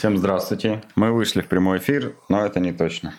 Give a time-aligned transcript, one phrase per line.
[0.00, 0.82] Всем здравствуйте.
[0.94, 3.12] Мы вышли в прямой эфир, но это не точно.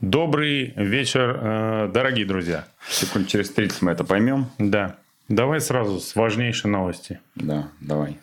[0.00, 2.64] Добрый вечер, э, дорогие друзья.
[2.88, 4.46] Секунд через 30 мы это поймем.
[4.56, 4.98] Да.
[5.26, 7.18] Давай сразу с важнейшей новости.
[7.34, 8.18] Да, давай.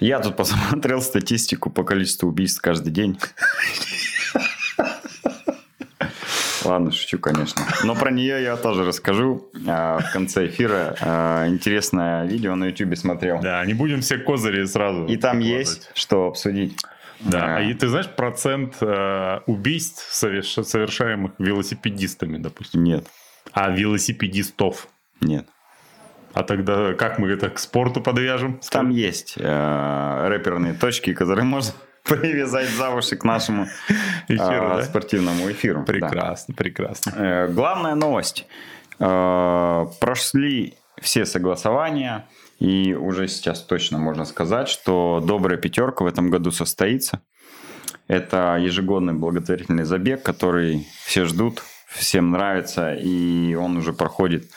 [0.00, 3.20] Я тут посмотрел статистику по количеству убийств каждый день.
[6.64, 7.62] Ладно, шучу, конечно.
[7.84, 10.96] Но про нее я тоже расскажу а, в конце эфира.
[11.00, 13.40] А, интересное видео на YouTube смотрел.
[13.40, 15.06] Да, не будем все козыри сразу.
[15.06, 16.76] И там есть что обсудить.
[17.20, 17.60] Да, а.
[17.60, 20.54] и ты знаешь процент э, убийств, соверш...
[20.54, 22.82] совершаемых велосипедистами, допустим?
[22.82, 23.06] Нет.
[23.52, 24.88] А велосипедистов?
[25.20, 25.46] Нет.
[26.32, 28.60] А тогда как мы это к спорту подвяжем?
[28.70, 33.66] Там есть э, рэперные точки, которые можно привязать за уши к нашему
[34.28, 34.82] Эфиру, да?
[34.82, 35.84] спортивному эфиру.
[35.84, 36.62] Прекрасно, да.
[36.62, 37.12] прекрасно.
[37.16, 38.46] Э, главная новость.
[38.98, 42.26] Э, прошли все согласования,
[42.58, 47.20] и уже сейчас точно можно сказать, что добрая пятерка в этом году состоится.
[48.08, 54.50] Это ежегодный благотворительный забег, который все ждут, всем нравится, и он уже проходит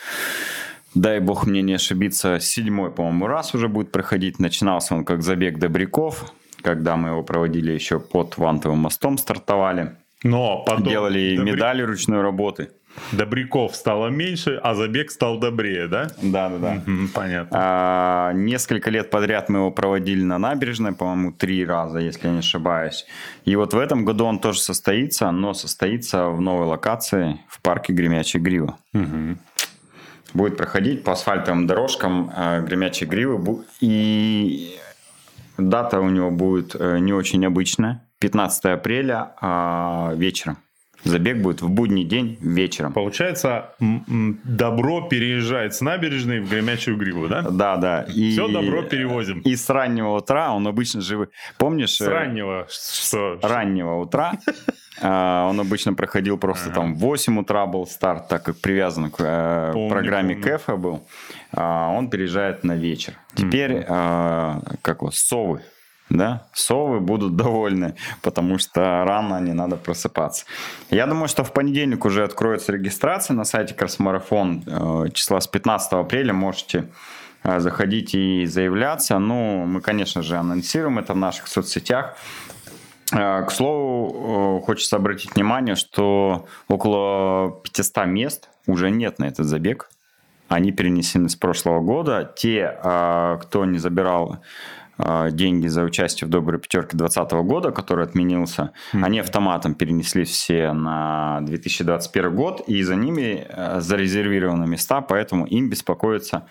[0.96, 4.38] дай бог мне не ошибиться, седьмой, по-моему, раз уже будет проходить.
[4.38, 9.96] Начинался он как забег добряков, когда мы его проводили еще под Вантовым мостом, стартовали.
[10.22, 10.84] Но потом...
[10.84, 11.52] Делали добря...
[11.52, 12.70] медали ручной работы.
[13.12, 16.08] Добряков стало меньше, а забег стал добрее, да?
[16.22, 16.82] Да, да, да.
[17.14, 17.48] понятно.
[17.52, 22.38] А, несколько лет подряд мы его проводили на набережной, по-моему, три раза, если я не
[22.38, 23.06] ошибаюсь.
[23.44, 27.92] И вот в этом году он тоже состоится, но состоится в новой локации в парке
[27.92, 28.78] Гремячей Грива.
[28.94, 29.36] Угу
[30.34, 33.64] будет проходить по асфальтовым дорожкам э, гремячей гривы.
[33.80, 34.76] И
[35.58, 38.02] дата у него будет э, не очень обычная.
[38.20, 40.58] 15 апреля э, вечером.
[41.04, 42.92] Забег будет в будний день вечером.
[42.92, 47.42] Получается, добро переезжает с набережной в Гремячую Гриву, да?
[47.42, 48.02] Да, да.
[48.02, 49.40] И, Все добро перевозим.
[49.40, 51.28] И с раннего утра он обычно живы.
[51.58, 51.96] Помнишь?
[51.96, 53.38] С э, раннего что?
[53.42, 54.52] Раннего утра а,
[55.02, 56.74] он обычно проходил просто ага.
[56.74, 60.48] там в 8 утра был старт, так как привязан к э, помню, программе помню.
[60.48, 61.06] КЭФа был.
[61.52, 63.14] А, он переезжает на вечер.
[63.34, 64.78] Теперь, mm-hmm.
[64.82, 65.62] как вот, совы
[66.10, 70.44] да, совы будут довольны, потому что рано не надо просыпаться.
[70.90, 74.62] Я думаю, что в понедельник уже откроется регистрация на сайте Красмарафон.
[74.66, 76.88] Э, числа с 15 апреля можете
[77.42, 79.18] э, заходить и заявляться.
[79.18, 82.16] Ну, мы, конечно же, анонсируем это в наших соцсетях.
[83.12, 89.90] Э, к слову, хочется обратить внимание, что около 500 мест уже нет на этот забег.
[90.48, 92.32] Они перенесены с прошлого года.
[92.36, 94.38] Те, кто не забирал
[95.30, 99.04] деньги за участие в доброй пятерке 2020 года, который отменился, mm-hmm.
[99.04, 105.68] они автоматом перенесли все на 2021 год, и за ними э, зарезервированы места, поэтому им
[105.68, 106.46] беспокоиться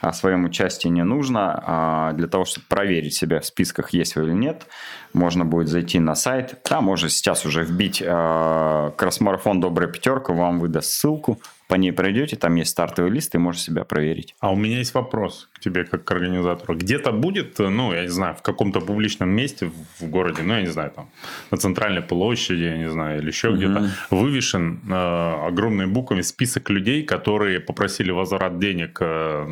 [0.00, 1.62] о своем участии не нужно.
[1.66, 4.66] А для того, чтобы проверить себя в списках есть вы или нет,
[5.12, 6.62] можно будет зайти на сайт.
[6.62, 11.38] Там можно сейчас уже вбить э, кросс-марафон «Добрая пятерка», вам выдаст ссылку,
[11.70, 14.34] по ней пройдете, там есть стартовый лист, и можете себя проверить.
[14.40, 16.74] А у меня есть вопрос к тебе, как к организатору.
[16.74, 19.70] Где-то будет, ну, я не знаю, в каком-то публичном месте
[20.00, 21.08] в городе, ну, я не знаю, там,
[21.52, 23.56] на центральной площади, я не знаю, или еще угу.
[23.56, 29.48] где-то, вывешен э, огромными буквами список людей, которые попросили возврат денег э,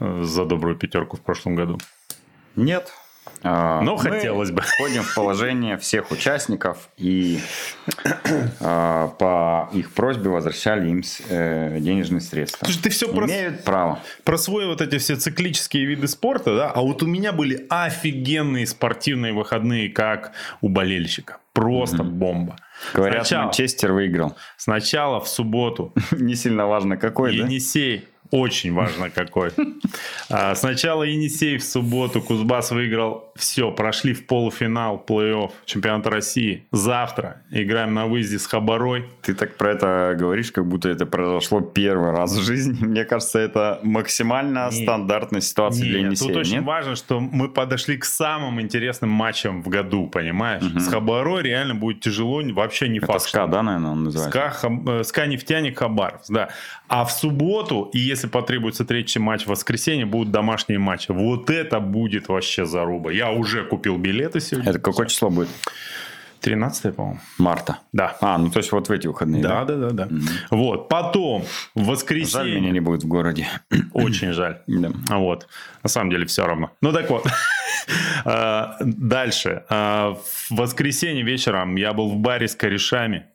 [0.00, 1.78] э, за добрую пятерку в прошлом году?
[2.56, 2.92] Нет,
[3.42, 4.62] Но Мы хотелось бы.
[4.62, 7.40] Входим в положение всех участников и
[8.60, 12.64] а, по их просьбе возвращали им э, денежные средства.
[12.66, 13.72] Слушай, ты все Имеют про...
[13.72, 14.00] право.
[14.24, 16.70] Про свои вот эти все циклические виды спорта, да?
[16.70, 21.38] А вот у меня были офигенные спортивные выходные, как у болельщика.
[21.52, 22.10] Просто угу.
[22.10, 22.56] бомба.
[22.94, 24.36] Говорят, сначала, Манчестер выиграл.
[24.56, 25.92] Сначала в субботу.
[26.12, 29.50] Не сильно важно какой, Енисей очень важно какой.
[30.32, 33.29] А, сначала Енисей в субботу, Кузбасс выиграл.
[33.40, 36.66] Все, прошли в полуфинал плей-офф чемпионата России.
[36.72, 39.06] Завтра играем на выезде с Хабарой.
[39.22, 42.76] Ты так про это говоришь, как будто это произошло первый раз в жизни.
[42.84, 46.28] Мне кажется, это максимально нет, стандартная ситуация нет, для Енисея.
[46.28, 46.64] Тут очень нет?
[46.64, 50.62] важно, что мы подошли к самым интересным матчам в году, понимаешь?
[50.62, 50.78] Угу.
[50.78, 53.12] С Хабарой реально будет тяжело, вообще не факт.
[53.12, 54.58] Это СКА, да, наверное, он называется?
[54.58, 56.50] СКА, э, СКА нефтяник Хабаров, да.
[56.88, 61.10] А в субботу, и если потребуется третий матч в воскресенье, будут домашние матчи.
[61.10, 63.10] Вот это будет вообще заруба.
[63.12, 64.70] Я уже купил билеты сегодня.
[64.70, 65.48] Это какое число будет?
[66.40, 67.20] 13 по-моему.
[67.38, 67.74] марта.
[67.92, 68.16] Да.
[68.20, 69.42] А, ну то есть вот в эти выходные.
[69.42, 70.06] Да, да, да, да.
[70.06, 70.14] да.
[70.14, 70.46] Mm-hmm.
[70.50, 70.88] Вот.
[70.88, 71.44] Потом
[71.74, 72.52] в воскресенье.
[72.52, 73.46] Жаль, меня не будет в городе.
[73.92, 74.60] Очень жаль.
[74.66, 74.90] Да.
[75.10, 75.48] Вот.
[75.82, 76.70] На самом деле все равно.
[76.80, 77.26] Ну так вот.
[78.24, 79.64] А, дальше.
[79.68, 83.26] А, в воскресенье вечером я был в баре с корешами.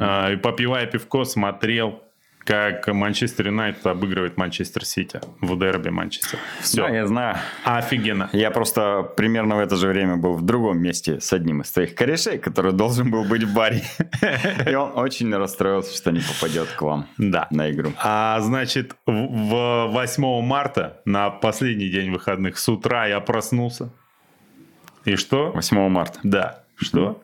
[0.00, 2.02] А, и попивая пивко, смотрел
[2.50, 6.36] как Манчестер Юнайтед обыгрывает Манчестер Сити в дерби Манчестер.
[6.60, 6.82] Все.
[6.82, 7.36] Да, я знаю.
[7.64, 8.28] Офигенно.
[8.32, 11.94] Я просто примерно в это же время был в другом месте с одним из твоих
[11.94, 13.82] корешей, который должен был быть в баре.
[14.68, 17.46] И он очень расстроился, что не попадет к вам Да.
[17.52, 17.92] на игру.
[18.02, 23.90] А значит, в- в 8 марта, на последний день выходных, с утра я проснулся.
[25.04, 25.52] И что?
[25.52, 26.18] 8 марта.
[26.24, 26.64] Да.
[26.76, 27.22] Что?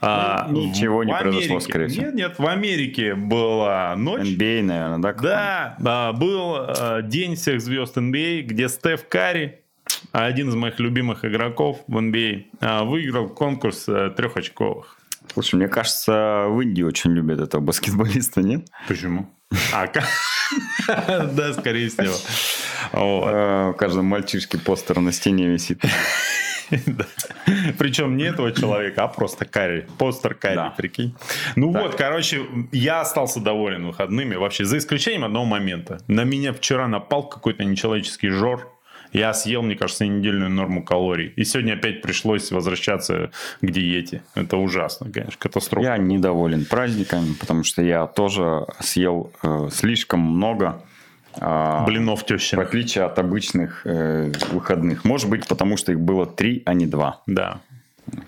[0.00, 2.04] А, Ничего не в произошло, Америке- скорее всего.
[2.06, 4.22] Нет, нет, в Америке была ночь.
[4.28, 5.12] NBA, наверное, да?
[5.14, 9.60] Да, да, был э, день всех звезд NBA, где Стеф Карри,
[10.12, 14.98] один из моих любимых игроков в NBA, э, выиграл конкурс э, трехочковых.
[15.32, 18.66] Слушай, мне кажется, в Индии очень любят этого баскетболиста, нет?
[18.88, 19.28] Почему?
[19.72, 19.86] А,
[21.32, 22.14] да, скорее всего.
[22.92, 25.82] Э, У каждого мальчишки постер на стене висит.
[27.78, 29.86] Причем не этого человека, а просто Карри.
[29.98, 31.14] Постер Карри, прикинь.
[31.54, 34.34] Ну вот, короче, я остался доволен выходными.
[34.34, 36.00] Вообще, за исключением одного момента.
[36.08, 38.72] На меня вчера напал какой-то нечеловеческий жор.
[39.12, 41.32] Я съел, мне кажется, недельную норму калорий.
[41.36, 43.30] И сегодня опять пришлось возвращаться
[43.60, 44.22] к диете.
[44.34, 45.86] Это ужасно, конечно, катастрофа.
[45.86, 50.82] Я недоволен праздниками, потому что я тоже съел э, слишком много.
[51.40, 52.62] А, Блинов В тещина.
[52.62, 55.04] отличие от обычных э, выходных.
[55.04, 57.22] Может быть, потому что их было три, а не два.
[57.26, 57.60] Да.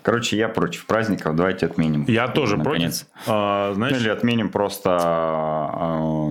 [0.01, 1.35] Короче, я против праздников.
[1.37, 2.03] Давайте отменим.
[2.07, 3.03] Я тоже Наконец.
[3.05, 3.23] против.
[3.27, 4.97] А, Ну, знаешь, Или отменим просто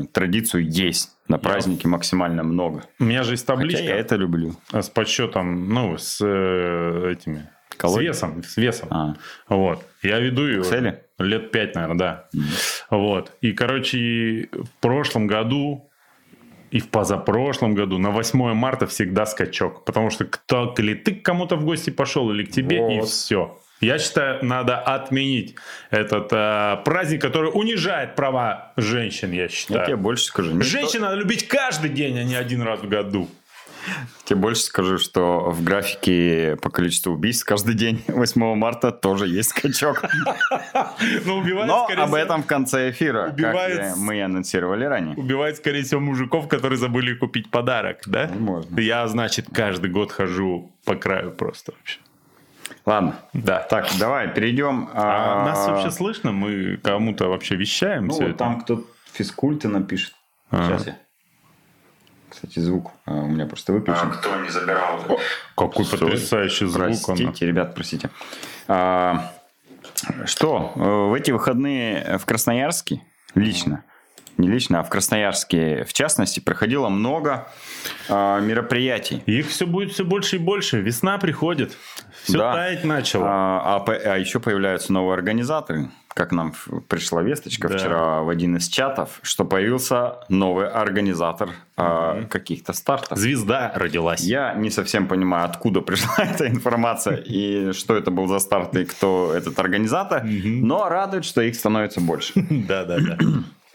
[0.03, 2.85] э, традицию есть на праздники максимально много.
[2.99, 3.83] у меня же есть Хотя табличка.
[3.85, 4.55] я это люблю.
[4.73, 7.49] А с подсчетом, ну, с э, этими...
[7.77, 8.07] Калорий?
[8.13, 8.89] С весом, с весом.
[8.91, 9.15] А.
[9.49, 9.85] Вот.
[10.03, 10.99] Я веду ее Excel?
[11.19, 12.29] лет пять, наверное, да.
[12.91, 13.33] Вот.
[13.41, 15.88] И, короче, в прошлом году
[16.71, 19.85] и в позапрошлом году на 8 марта всегда скачок.
[19.85, 23.09] Потому что кто, или ты к кому-то в гости пошел, или к тебе, и Вот.
[23.09, 23.59] все.
[23.81, 25.55] Я считаю, надо отменить
[25.91, 29.87] этот э, праздник, который унижает права женщин, я Я считаю.
[29.87, 30.51] тебе больше скажу.
[30.51, 33.29] никто- Женщин надо любить каждый день, а не один раз в году.
[34.25, 39.51] Тебе больше скажу, что в графике по количеству убийств каждый день 8 марта тоже есть
[39.51, 40.03] скачок.
[41.25, 45.17] Но убивает, Но об этом в конце эфира, убивает как мы анонсировали ранее.
[45.17, 48.27] убивает, скорее всего, мужиков, которые забыли купить подарок, да?
[48.29, 48.79] Возможно.
[48.81, 51.99] Я, значит, каждый год хожу по краю просто вообще.
[52.85, 53.61] Ладно, Да.
[53.61, 54.91] так, давай перейдем.
[54.93, 56.33] А нас вообще слышно?
[56.33, 58.39] Мы кому-то вообще вещаем Ну, все вот это?
[58.39, 60.15] там кто физкульты напишет.
[60.51, 60.67] А.
[60.67, 60.99] Сейчас я.
[62.31, 64.11] Кстати, звук а, у меня просто выключен.
[64.13, 65.01] Кто не забирал?
[65.57, 65.97] Какой Всё.
[65.99, 66.97] потрясающий звук.
[67.07, 67.49] Простите, он.
[67.49, 68.11] ребят, простите.
[68.69, 69.33] А,
[70.27, 73.03] что, э, в эти выходные в Красноярске
[73.35, 73.85] лично,
[74.39, 77.49] не лично, а в Красноярске в частности, проходило много
[78.09, 79.23] а, мероприятий.
[79.27, 80.81] Их все будет все больше и больше.
[80.81, 81.77] Весна приходит.
[82.23, 82.55] Все Да.
[82.55, 83.27] таять начало.
[83.29, 85.91] А, а а еще появляются новые организаторы.
[86.15, 86.53] Как нам
[86.89, 87.79] пришла весточка Да.
[87.79, 93.19] вчера в один из чатов, что появился новый организатор а, каких-то стартов.
[93.19, 94.21] Звезда родилась.
[94.21, 98.85] Я не совсем понимаю, откуда пришла эта информация и что это был за старт и
[98.85, 102.33] кто этот организатор, но радует, что их становится больше.
[102.69, 103.17] Да, да, да.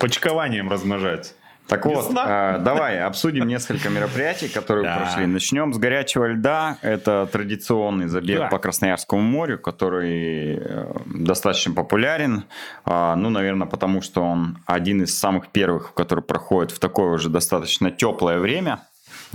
[0.03, 1.33] Почкованием размножается.
[1.67, 4.97] Так вот, э, давай обсудим несколько мероприятий, которые Да.
[4.97, 5.25] прошли.
[5.25, 6.77] Начнем с горячего льда.
[6.81, 8.47] Это традиционный забег Да.
[8.50, 12.44] по Красноярскому морю, который э, достаточно популярен.
[12.83, 17.29] А, Ну, наверное, потому что он один из самых первых, который проходит в такое уже
[17.29, 18.79] достаточно теплое время.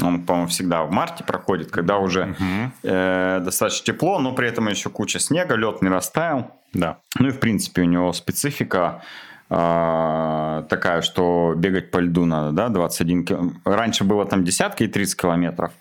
[0.03, 2.37] Он, по-моему, всегда в марте проходит, когда уже
[2.83, 6.51] э, достаточно тепло, но при этом еще куча снега, лед не растаял.
[6.75, 6.99] Да.
[7.19, 9.01] Ну и в принципе у него специфика
[9.49, 15.21] такая, что бегать по льду надо, да, 21 кил- Раньше было там десятки и 30
[15.21, 15.73] километров.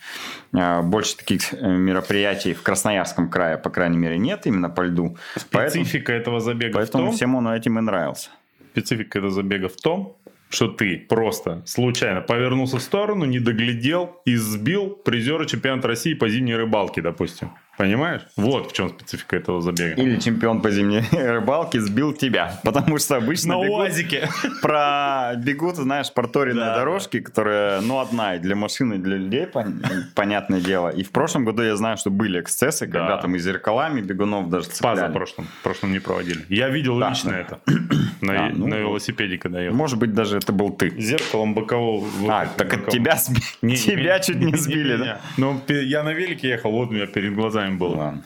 [0.53, 5.17] А, Больше таких э, мероприятий в Красноярском крае, по крайней мере, нет именно по льду.
[5.51, 8.29] Поэтому, Специфика этого забега поэтому в том, всем он этим и нравился.
[8.71, 10.15] специфика этого забега в том,
[10.49, 16.29] что ты просто случайно повернулся в сторону, не доглядел и сбил призера чемпионата России по
[16.29, 17.51] зимней рыбалке, допустим.
[17.77, 18.21] Понимаешь?
[18.35, 20.01] Вот в чем специфика этого забега.
[20.01, 24.29] Или чемпион по зимней рыбалке сбил тебя, потому что обычно На бегут, УАЗике.
[24.61, 29.45] про бегут, знаешь, проторенные Да, дорожки, которые, ну, одна и для машин, и для людей,
[29.45, 29.81] пон-
[30.15, 30.89] понятное дело.
[30.89, 32.99] И в прошлом году я знаю, что были эксцессы, Да.
[32.99, 34.95] когда там и зеркалами бегунов даже цепляли.
[34.95, 35.45] Паза прошлом.
[35.59, 36.45] В прошлом не проводили.
[36.49, 37.37] Я видел Да, лично да.
[37.37, 37.59] это.
[38.21, 39.75] На, А, ну на велосипеде, когда ехал.
[39.77, 40.89] Может быть, даже это был ты.
[40.99, 42.07] Зеркалом бокового.
[42.27, 42.89] А, так от боковым.
[42.91, 45.03] тебя, сби- Не, не тебя меня, чуть не не сбили, да?
[45.03, 45.17] меня.
[45.37, 47.95] Ну, я на велике ехал, вот у меня перед глазами было.
[47.95, 48.23] Ладно.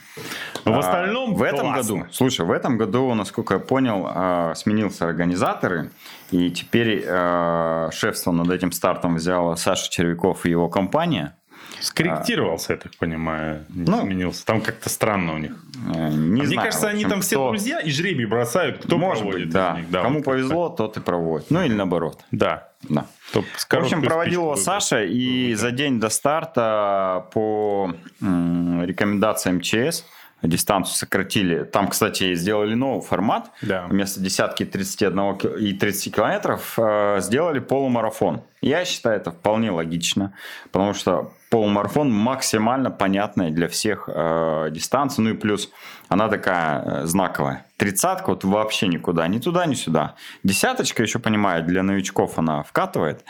[0.66, 1.96] В А, остальном в этом классно.
[1.98, 5.92] году, слушай, в этом году, насколько я понял, а, сменился организаторы,
[6.32, 11.36] и теперь а, шефство над этим стартом взял Саша Червяков и его компания.
[11.82, 14.46] Скорректировался, я так понимаю, не ну, изменился.
[14.46, 15.52] Там как-то странно у них.
[15.94, 17.50] Э, не а знаю, мне кажется, общем, они там все кто...
[17.50, 19.48] друзья и жребий бросают, кто Может проводит.
[19.48, 19.80] Быть, да.
[19.90, 20.02] да.
[20.04, 21.50] Кому вот повезло, как тот и проводит.
[21.50, 22.24] Ну или наоборот.
[22.32, 22.70] Да.
[22.90, 23.06] Да.
[23.34, 30.04] Топ в общем, проводил его Саша, и за день до старта по рекомендациям ЧС
[30.44, 31.64] дистанцию сократили.
[31.64, 33.52] Там, кстати, сделали новый формат.
[33.62, 33.86] Да.
[33.88, 38.42] Вместо десятки 31 и 30 километров э, сделали полумарафон.
[38.62, 40.34] Я считаю, это вполне логично,
[40.72, 45.24] потому что полумарафон максимально понятная для всех э, дистанция.
[45.24, 45.70] Ну и плюс
[46.08, 47.66] она такая э, знаковая.
[47.76, 50.16] Тридцатка вот вообще никуда, ни туда, ни сюда.
[50.44, 53.26] Десяточка, еще понимаю, для новичков она вкатывает.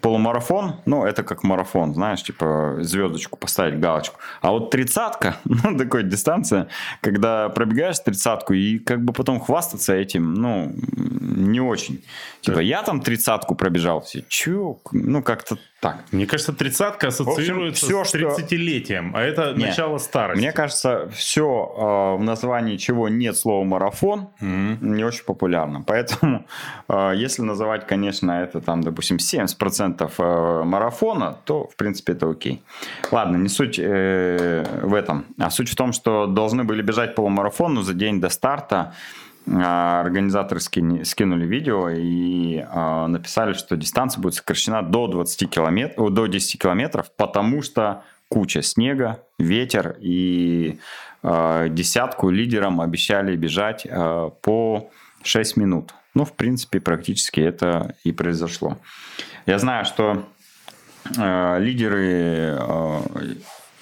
[0.00, 4.18] Полумарафон, ну, это как марафон, знаешь, типа звездочку поставить, галочку.
[4.40, 6.68] А вот тридцатка, ну, такой дистанция,
[7.02, 12.02] когда пробегаешь тридцатку и как бы потом хвастаться этим, ну, не очень.
[12.40, 16.04] Типа, я там тридцатку пробежал, все, чё, ну, как-то так.
[16.10, 19.18] Мне кажется, тридцатка ассоциируется общем, все, с 30-летием, что...
[19.18, 20.40] а это нет, начало старости.
[20.40, 24.78] Мне кажется, все э, в названии чего нет слова марафон, mm-hmm.
[24.80, 25.84] не очень популярно.
[25.86, 26.46] Поэтому,
[26.88, 32.62] э, если называть, конечно, это там, допустим, 70% э, марафона, то, в принципе, это окей.
[33.12, 35.26] Ладно, не суть э, в этом.
[35.38, 38.94] А суть в том, что должны были бежать полумарафон, но за день до старта
[39.50, 46.26] организаторы скини, скинули видео и э, написали, что дистанция будет сокращена до 20 километров, до
[46.26, 50.78] 10 километров, потому что куча снега, ветер и
[51.22, 54.90] э, десятку лидерам обещали бежать э, по
[55.22, 55.94] 6 минут.
[56.14, 58.78] Ну, в принципе, практически это и произошло.
[59.46, 60.24] Я знаю, что
[61.16, 63.00] э, лидеры э,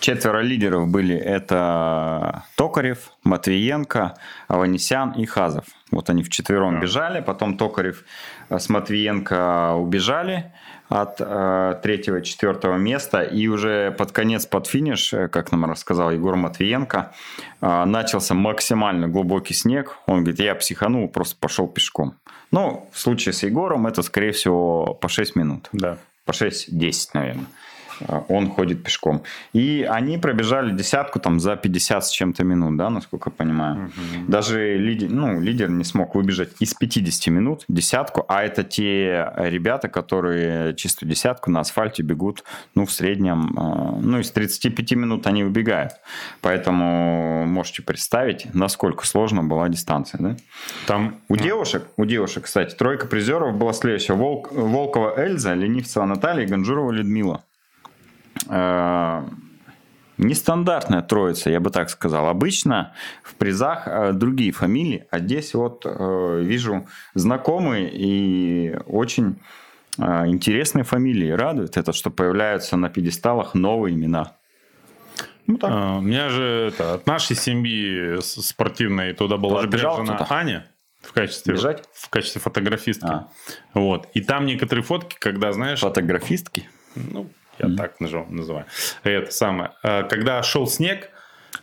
[0.00, 4.14] Четверо лидеров были это Токарев, Матвиенко,
[4.46, 5.64] Аванесян и Хазов.
[5.90, 6.80] Вот они вчетвером да.
[6.80, 8.04] бежали, потом Токарев
[8.50, 10.52] с Матвиенко убежали
[10.88, 13.22] от э, третьего, четвертого места.
[13.22, 17.12] И уже под конец, под финиш, э, как нам рассказал Егор Матвиенко,
[17.60, 19.98] э, начался максимально глубокий снег.
[20.06, 22.14] Он говорит, я психанул, просто пошел пешком.
[22.52, 25.68] Ну, в случае с Егором это, скорее всего, по 6 минут.
[25.72, 25.98] Да.
[26.24, 27.46] По 6-10, наверное.
[28.00, 29.22] А, он ходит пешком.
[29.52, 33.86] И они пробежали десятку там за 50 с чем-то минут, да, насколько я понимаю.
[33.86, 34.30] Угу.
[34.30, 39.88] Даже лидер, ну, лидер не смог выбежать из 50 минут десятку, а это те ребята,
[39.88, 45.44] которые чистую десятку на асфальте бегут, ну, в среднем, а, ну, из 35 минут они
[45.44, 45.92] убегают.
[46.40, 50.36] Поэтому можете представить, насколько сложно была дистанция, да?
[50.86, 51.16] Там...
[51.28, 54.14] У девушек, у девушек, кстати, тройка призеров была следующая.
[54.14, 57.42] Волк, Волкова Эльза, Ленивцева Наталья, Ганжурова Людмила.
[58.48, 59.24] Э,
[60.18, 62.28] нестандартная троица, я бы так сказал.
[62.28, 69.38] Обычно в призах э, другие фамилии, а здесь вот э, вижу знакомые и очень
[69.98, 71.30] интересные фамилии.
[71.30, 74.36] Радует это, что появляются на пьедесталах новые имена.
[75.46, 75.70] Ну, так.
[75.72, 80.66] А, у меня же это, от нашей семьи спортивной туда была жена Аня
[81.00, 81.84] в качестве, Бежать?
[81.94, 83.06] в качестве фотографистки.
[83.06, 83.28] А.
[83.74, 84.08] Вот.
[84.14, 85.80] И там некоторые фотки, когда, знаешь...
[85.80, 86.68] Фотографистки?
[86.96, 87.76] Ну, я mm-hmm.
[87.76, 88.66] так называю.
[89.02, 89.72] Это самое.
[89.82, 91.10] А, когда шел снег,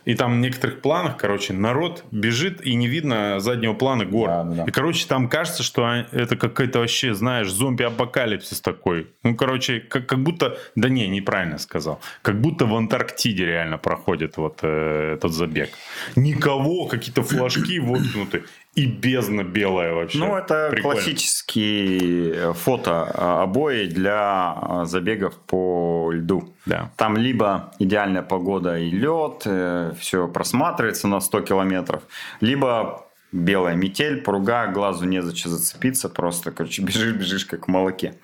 [0.04, 4.28] и там в некоторых планах, короче, народ бежит, и не видно заднего плана гор.
[4.28, 4.64] Да, да, да.
[4.64, 9.08] И, короче, там кажется, что это какой-то вообще, знаешь, зомби-апокалипсис такой.
[9.22, 10.58] Ну, короче, как, как будто...
[10.74, 12.00] Да не, неправильно сказал.
[12.22, 15.70] Как будто в Антарктиде реально проходит вот э, этот забег.
[16.16, 20.18] Никого, какие-то флажки воткнуты и бездна белая вообще.
[20.18, 20.96] Ну, это Прикольно.
[20.96, 26.54] классические фото а, обои для а, забегов по льду.
[26.66, 26.90] Да.
[26.96, 32.02] Там либо идеальная погода и лед, э, все просматривается на 100 километров,
[32.40, 38.14] либо белая метель, пруга, глазу не зачем зацепиться, просто, короче, бежишь, бежишь, как в молоке.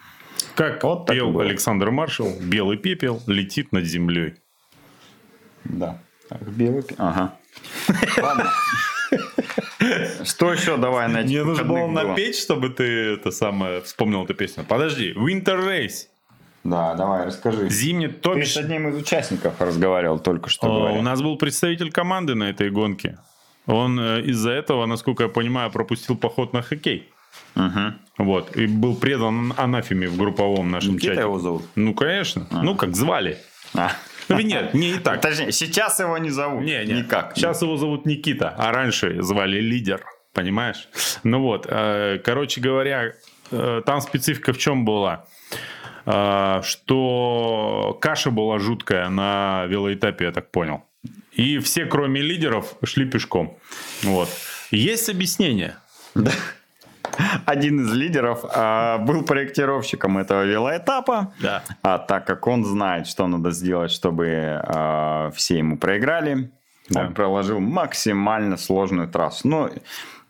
[0.54, 4.34] Как вот пел Александр Маршал, белый пепел летит над землей.
[5.64, 6.00] Да.
[6.40, 6.96] Белый пепел.
[6.98, 7.36] Ага.
[8.20, 8.50] Ладно.
[10.24, 11.34] Что еще давай найти?
[11.34, 14.64] Мне нужно было напеть, чтобы ты это самое вспомнил эту песню.
[14.68, 16.06] Подожди, Winter Race.
[16.62, 17.70] Да, давай, расскажи.
[17.70, 20.66] Зимний то Ты с одним из участников разговаривал только что.
[20.66, 23.18] О, у нас был представитель команды на этой гонке.
[23.66, 27.08] Он э, из-за этого, насколько я понимаю, пропустил поход на хоккей.
[27.56, 28.24] Угу.
[28.24, 28.56] Вот.
[28.56, 31.20] И был предан анафеме в групповом нашем Никита чате.
[31.22, 31.62] его зовут?
[31.74, 32.46] Ну, конечно.
[32.50, 32.62] А.
[32.62, 33.38] Ну, как звали.
[33.74, 33.92] А.
[34.28, 35.20] Или нет, не и так.
[35.20, 36.62] Точнее, сейчас его не зовут.
[36.62, 37.02] Не, не.
[37.02, 37.32] Никак.
[37.34, 40.04] Сейчас его зовут Никита, а раньше звали Лидер.
[40.32, 40.88] Понимаешь?
[41.24, 43.14] Ну вот, э, короче говоря,
[43.50, 45.26] э, там специфика в чем была?
[46.06, 50.84] Э, что каша была жуткая на велоэтапе, я так понял.
[51.32, 53.58] И все, кроме лидеров, шли пешком.
[54.02, 54.28] Вот.
[54.70, 55.76] Есть объяснение.
[56.14, 56.32] Да.
[57.46, 61.32] Один из лидеров а, был проектировщиком этого велоэтапа.
[61.40, 61.62] Да.
[61.82, 66.50] А так как он знает, что надо сделать, чтобы а, все ему проиграли,
[66.88, 67.02] Да.
[67.06, 69.48] он проложил максимально сложную трассу.
[69.48, 69.70] Ну,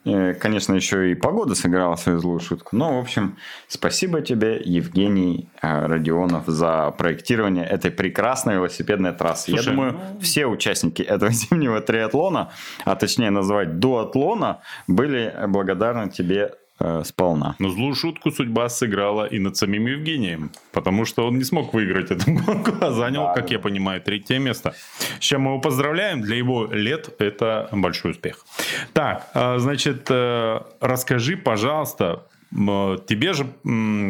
[0.05, 2.77] э, конечно, еще и погода сыграла свою злую шутку.
[2.77, 3.37] Но, в общем,
[3.69, 9.51] спасибо тебе, Евгений э, Родионов, за проектирование этой прекрасной велосипедной трассы.
[9.51, 12.51] Слушай, Я думаю, ну- все участники этого зимнего триатлона,
[12.85, 17.55] а точнее назвать дуатлона, были благодарны тебе э, сполна.
[17.59, 22.11] Но злую шутку судьба сыграла и над самим Евгением, потому что он не смог выиграть
[22.11, 24.75] эту гонку, а занял, Да, как я понимаю, третье место.
[25.19, 26.23] С чем мы его поздравляем.
[26.23, 28.45] Для его лет это большой успех.
[28.93, 33.47] Так, а, значит, э, расскажи, пожалуйста, тебе же,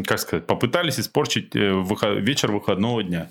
[0.06, 3.28] как сказать, попытались испортить э, выход- вечер выходного дня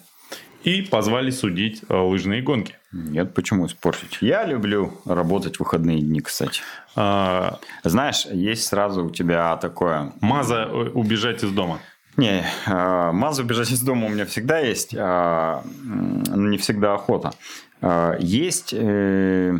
[0.63, 2.75] и позвали судить э, лыжные гонки.
[2.91, 4.17] Нет, почему испортить?
[4.22, 6.62] Я люблю работать в выходные дни, кстати.
[6.96, 10.12] А, Знаешь, есть сразу у тебя такое...
[10.22, 11.79] Маза э, убежать из дома.
[12.17, 17.34] Не, э, Мазу бежать из дома у меня всегда есть, а, но не всегда охота.
[17.81, 19.60] А, Есть э,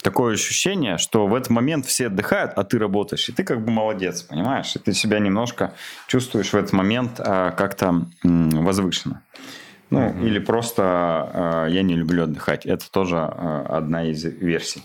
[0.00, 3.72] такое ощущение, что в этот момент все отдыхают, а ты работаешь, и ты как бы
[3.72, 4.74] молодец, понимаешь?
[4.74, 5.74] И ты себя немножко
[6.06, 9.22] чувствуешь в этот момент а, как-то возвышенно.
[9.94, 12.66] Ну, или просто э, я не люблю отдыхать.
[12.66, 14.82] Это тоже э, одна из версий.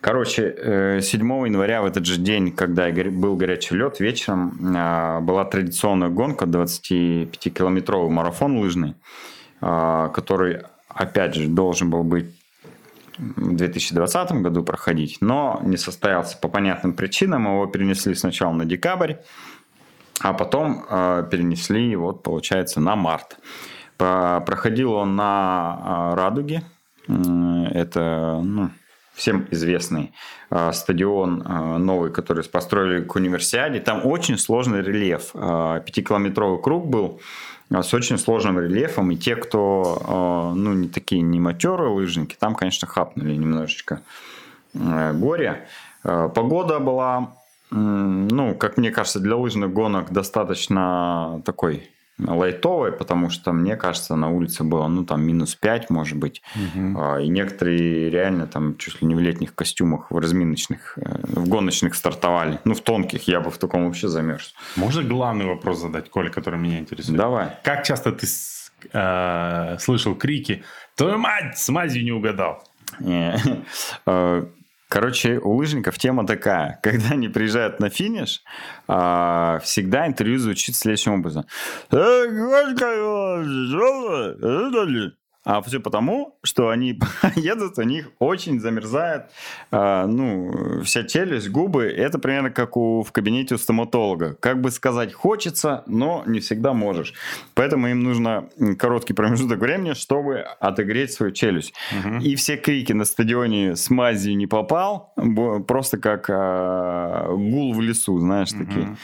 [0.00, 5.44] Короче, э, 7 января, в этот же день, когда был горячий лед, вечером э, была
[5.44, 8.94] традиционная гонка, 25-километровый марафон лыжный,
[9.60, 12.26] э, который, опять же, должен был быть
[13.18, 17.44] в 2020 году проходить, но не состоялся по понятным причинам.
[17.46, 19.14] Его перенесли сначала на декабрь,
[20.20, 23.38] а потом э, перенесли, вот, получается, на март.
[23.96, 26.62] Проходил он на э, Радуге.
[27.08, 28.70] Это ну,
[29.14, 30.12] всем известный
[30.50, 33.80] э, стадион э, новый, который построили к универсиаде.
[33.80, 35.32] Там очень сложный рельеф.
[35.32, 37.20] Пятикилометровый круг был
[37.70, 39.10] с очень сложным рельефом.
[39.10, 44.02] И те, кто ну, не такие не матерые лыжники, там, конечно, хапнули немножечко
[44.74, 45.66] э, горе.
[46.02, 47.32] Погода была,
[47.72, 54.30] ну, как мне кажется, для лыжных гонок достаточно такой лайтовой, потому что, мне кажется, на
[54.30, 56.42] улице было, ну, там, минус 5, может быть.
[56.96, 61.48] А, И некоторые реально там чуть ли не в летних костюмах, в разминочных, э, в
[61.48, 62.58] гоночных стартовали.
[62.64, 64.54] Ну, в тонких, я бы в таком вообще замерз.
[64.76, 67.18] Можно главный вопрос задать, Коля, который меня интересует?
[67.18, 67.48] Давай.
[67.62, 68.26] Как часто ты
[68.92, 70.62] э, слышал крики
[70.94, 72.62] «Твою мать, с мазью не угадал»?
[74.88, 76.78] Короче, у лыжников тема такая.
[76.82, 78.42] Когда они приезжают на финиш,
[78.88, 81.46] а, всегда интервью звучит следующим образом.
[85.46, 86.98] «Э, э, А все потому, что они
[87.36, 89.30] едут, у них очень замерзает,
[89.70, 91.84] а, ну, вся челюсть, губы.
[91.84, 94.34] Это примерно как у, в кабинете у стоматолога.
[94.34, 97.14] Как бы сказать хочется, но не всегда можешь.
[97.54, 101.72] Поэтому им нужно короткий промежуток времени, чтобы отогреть свою челюсть.
[102.20, 105.12] И все крики на стадионе с мазью не попал,
[105.66, 108.96] просто как а, гул в лесу, знаешь, такие.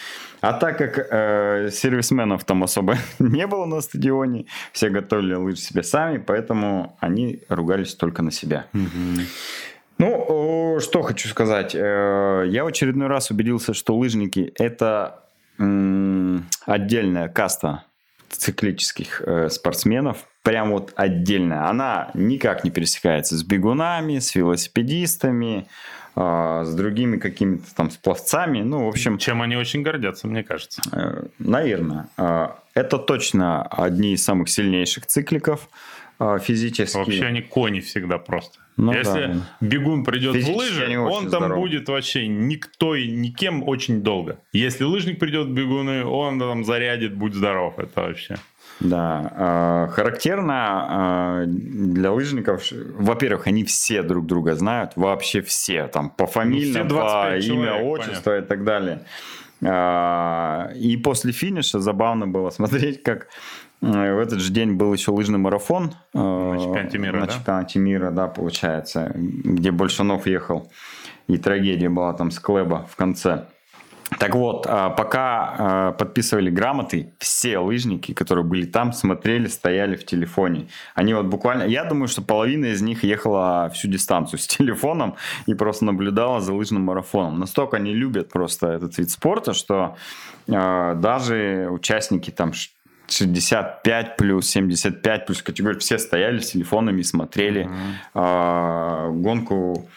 [0.42, 5.82] А так как э, сервисменов там особо не было на стадионе, все готовили лыжи себе
[5.84, 8.66] сами, поэтому они ругались только на себя.
[9.98, 11.76] Ну, что хочу сказать.
[11.76, 15.20] Э, Я в очередной раз убедился, что лыжники– это
[16.66, 17.84] отдельная каста
[18.28, 20.26] циклических э, спортсменов.
[20.42, 21.68] Прям вот отдельная.
[21.68, 25.68] Она никак не пересекается с бегунами, с велосипедистами,
[26.14, 28.62] а, с другими какими-то там сплавцами.
[28.62, 30.82] Ну, в общем, Чем они очень гордятся, мне кажется.
[30.92, 32.08] Э, Наверное.
[32.16, 35.68] Э, Это точно одни из самых сильнейших цикликов
[36.20, 36.96] э, физически.
[36.96, 38.58] Вообще они кони всегда просто.
[38.76, 39.36] Ну Если да.
[39.60, 41.60] бегун придет в Физически они лыжи, он там здоровы.
[41.60, 44.38] будет вообще никто и никем очень долго.
[44.52, 47.78] Если лыжник придет в бегуны, он там зарядит, будь здоров.
[47.78, 48.36] Это вообще.
[48.84, 49.86] Да.
[49.88, 52.62] э, Характерно э, для лыжников,
[52.98, 57.66] во-первых, они все друг друга знают, вообще все, там, по фамилиям, Ну, по 25 имя,
[57.66, 59.02] человек, отчество и так далее.
[59.64, 63.28] А, И после финиша забавно было смотреть, как
[63.80, 65.92] э, в этот же день был еще лыжный марафон.
[66.14, 67.32] э, На чемпионате мира, На да?
[67.32, 70.70] чемпионате мира, да, получается, где Большанов ехал.
[71.28, 73.44] И трагедия была там с Клеба в конце.
[74.18, 80.04] Так вот, а, пока а, подписывали грамоты, все лыжники, которые были там, смотрели, стояли в
[80.04, 80.68] телефоне.
[80.94, 81.64] Они вот буквально...
[81.64, 86.52] Я думаю, что половина из них ехала всю дистанцию с телефоном и просто наблюдала за
[86.52, 87.38] лыжным марафоном.
[87.38, 89.96] Настолько они любят просто этот вид спорта, что
[90.48, 92.70] а, даже участники там ш-
[93.08, 97.68] 65 плюс, 75 плюс категории, все стояли с телефонами и смотрели
[98.14, 99.88] а, гонку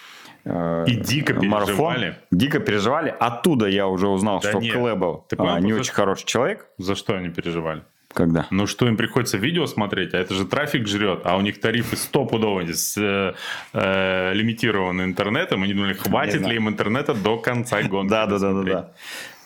[0.45, 2.15] э, и дико марафон.
[2.31, 3.13] Дико переживали.
[3.19, 4.75] Оттуда я уже узнал, да что нет.
[4.75, 6.67] Клэбл а, не очень хороший человек.
[6.77, 7.83] За что они переживали?
[8.15, 8.47] Когда?
[8.49, 11.97] Ну, что им приходится видео смотреть, а это же трафик жрет, а у них тарифы
[11.97, 13.33] стопудово с э,
[13.73, 18.09] э, лимитированы интернетом, они думали, хватит ли им интернета до конца гонки.
[18.09, 18.91] Да, да, да, да, да.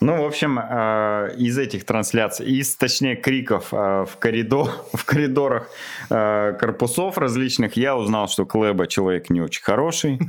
[0.02, 5.70] Ну, в общем, э, из этих трансляций, из, точнее, криков э, в, коридор, в коридорах
[6.10, 10.20] э, корпусов различных, я узнал, что Клэба человек не очень хороший,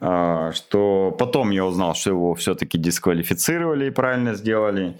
[0.54, 4.96] что потом я узнал, что его все-таки дисквалифицировали и правильно сделали.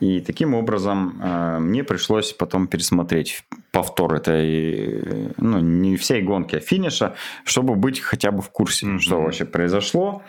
[0.00, 1.20] И таким образом
[1.60, 8.30] мне пришлось потом пересмотреть повтор этой, ну, не всей гонки, а финиша, чтобы быть хотя
[8.30, 8.98] бы в курсе, mm-hmm.
[8.98, 10.22] что вообще произошло.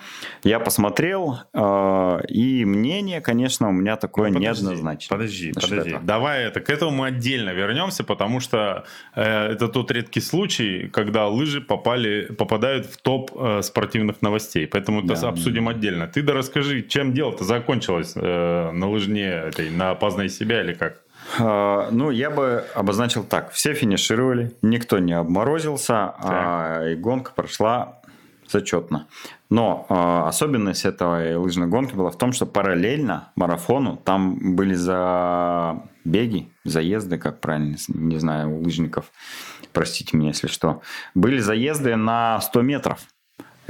[0.43, 5.17] Я посмотрел, и мнение, конечно, у меня такое ну, неоднозначное.
[5.17, 5.91] Подожди, подожди.
[5.91, 5.99] Это.
[6.01, 11.27] Давай это, к этому мы отдельно вернемся, потому что э, это тот редкий случай, когда
[11.27, 14.67] лыжи попали, попадают в топ э, спортивных новостей.
[14.67, 15.13] Поэтому да.
[15.13, 16.07] это обсудим отдельно.
[16.07, 21.01] Ты да расскажи, чем дело-то закончилось э, на лыжне этой, на познай себя или как?
[21.37, 23.51] Uh, ну, я бы обозначил так.
[23.51, 27.99] Все финишировали, никто не обморозился, а и гонка прошла
[28.51, 29.07] зачетно.
[29.49, 35.83] Но э, особенность этого лыжной гонки была в том, что параллельно марафону там были за
[36.03, 39.05] беги, заезды, как правильно, не знаю, у лыжников,
[39.73, 40.81] простите меня, если что,
[41.15, 42.99] были заезды на 100 метров.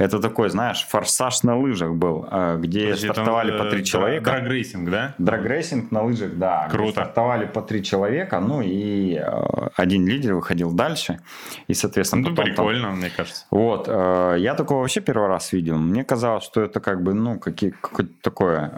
[0.00, 4.30] Это такой, знаешь, форсаж на лыжах был, э, где Подожди, стартовали там, по три человека.
[4.30, 5.14] Драгрейсинг, да?
[5.18, 6.68] Драгрейсинг на лыжах, да.
[6.70, 6.92] Круто.
[6.92, 11.20] Стартовали по три человека, ну и э, один лидер выходил дальше.
[11.68, 12.98] И, соответственно, ну, прикольно, там...
[12.98, 13.44] мне кажется.
[13.50, 13.88] Вот.
[13.88, 15.76] Э, я такого вообще первый раз видел.
[15.76, 18.72] Мне казалось, что это как бы, ну, какие, какое-то такое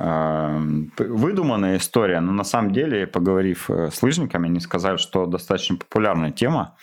[0.98, 2.18] выдуманная история.
[2.18, 6.74] Но на самом деле, поговорив с лыжниками, они сказали, что достаточно популярная тема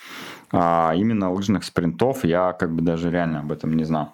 [0.51, 4.13] а именно лыжных спринтов я как бы даже реально об этом не знал.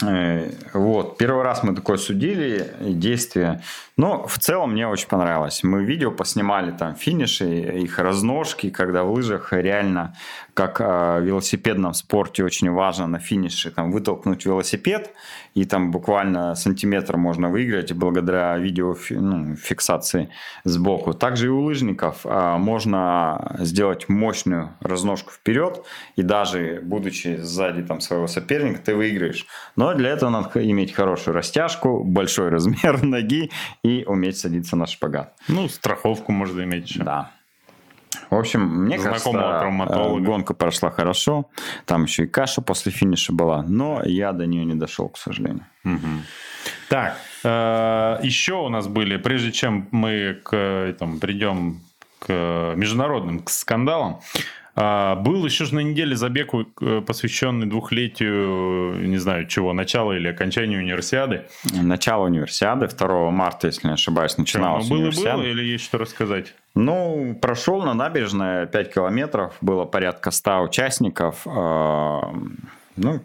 [0.00, 3.62] Э, вот, первый раз мы такое судили, действия.
[3.96, 5.62] Но в целом мне очень понравилось.
[5.62, 7.46] Мы видео поснимали там финиши,
[7.82, 10.16] их разножки, когда в лыжах реально,
[10.54, 15.12] как в велосипедном спорте, очень важно на финише там вытолкнуть велосипед,
[15.54, 19.56] и там буквально сантиметр можно выиграть благодаря видео ну,
[20.64, 21.12] сбоку.
[21.12, 25.84] Также и у лыжников а, можно сделать мощную разножку вперед,
[26.16, 29.46] и даже будучи сзади там своего соперника, ты выиграешь.
[29.82, 33.50] Но для этого надо иметь хорошую растяжку, большой размер ноги
[33.82, 35.34] и уметь садиться на шпагат.
[35.48, 37.02] Ну, страховку можно иметь еще.
[37.02, 37.32] Да.
[38.30, 41.50] В общем, мне Знакомого кажется, э, гонка прошла хорошо.
[41.84, 45.66] Там еще и каша после финиша была, но я до нее не дошел, к сожалению.
[45.84, 46.08] Угу.
[46.88, 51.80] Так, э, еще у нас были, прежде чем мы к, там, придем
[52.24, 54.20] к международным к скандалам,
[54.74, 60.28] а, был еще же на неделе забег, э, посвященный двухлетию, не знаю чего, начала или
[60.28, 61.44] окончания универсиады.
[61.74, 66.54] Начало универсиады, 2 марта, если не ошибаюсь, начиналось ну, было, было или есть что рассказать?
[66.74, 71.42] Ну, прошел на набережной 5 километров, было порядка 100 участников.
[71.46, 72.32] А,
[72.96, 73.20] ну,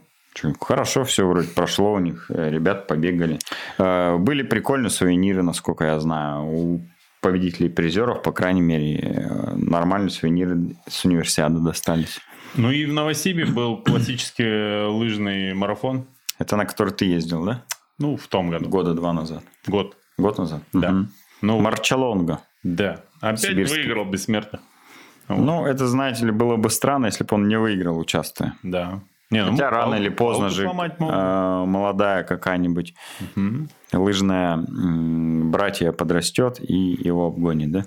[0.62, 3.40] Хорошо все вроде прошло у них, э, ребят побегали.
[3.80, 6.44] Э, были прикольные сувениры, насколько я знаю.
[6.44, 6.82] У
[7.22, 12.20] победителей призеров, по крайней мере, э, нормальные сувениры с универсиады достались.
[12.56, 16.08] Ну и в Новосибе был классический лыжный марафон.
[16.40, 17.64] Это на который ты ездил, да?
[18.00, 18.70] Ну, в том году.
[18.70, 19.44] Года два назад.
[19.66, 19.98] Год.
[20.18, 20.62] Год назад?
[20.74, 20.92] Да.
[20.92, 21.08] Угу.
[21.42, 22.42] Ну, Марчалонга.
[22.64, 23.02] Да.
[23.22, 23.82] Опять Сибирский.
[23.84, 24.62] выиграл бессмертных.
[25.28, 25.40] Вот.
[25.40, 28.56] Ну, это, знаете ли, было бы странно, если бы он не выиграл, участвуя.
[28.64, 29.02] Да.
[29.30, 32.94] Не, ну, Хотя рано или поздно же э, молодая какая-нибудь
[33.36, 33.68] угу.
[33.92, 37.86] лыжная братья подрастет и его обгонит, да?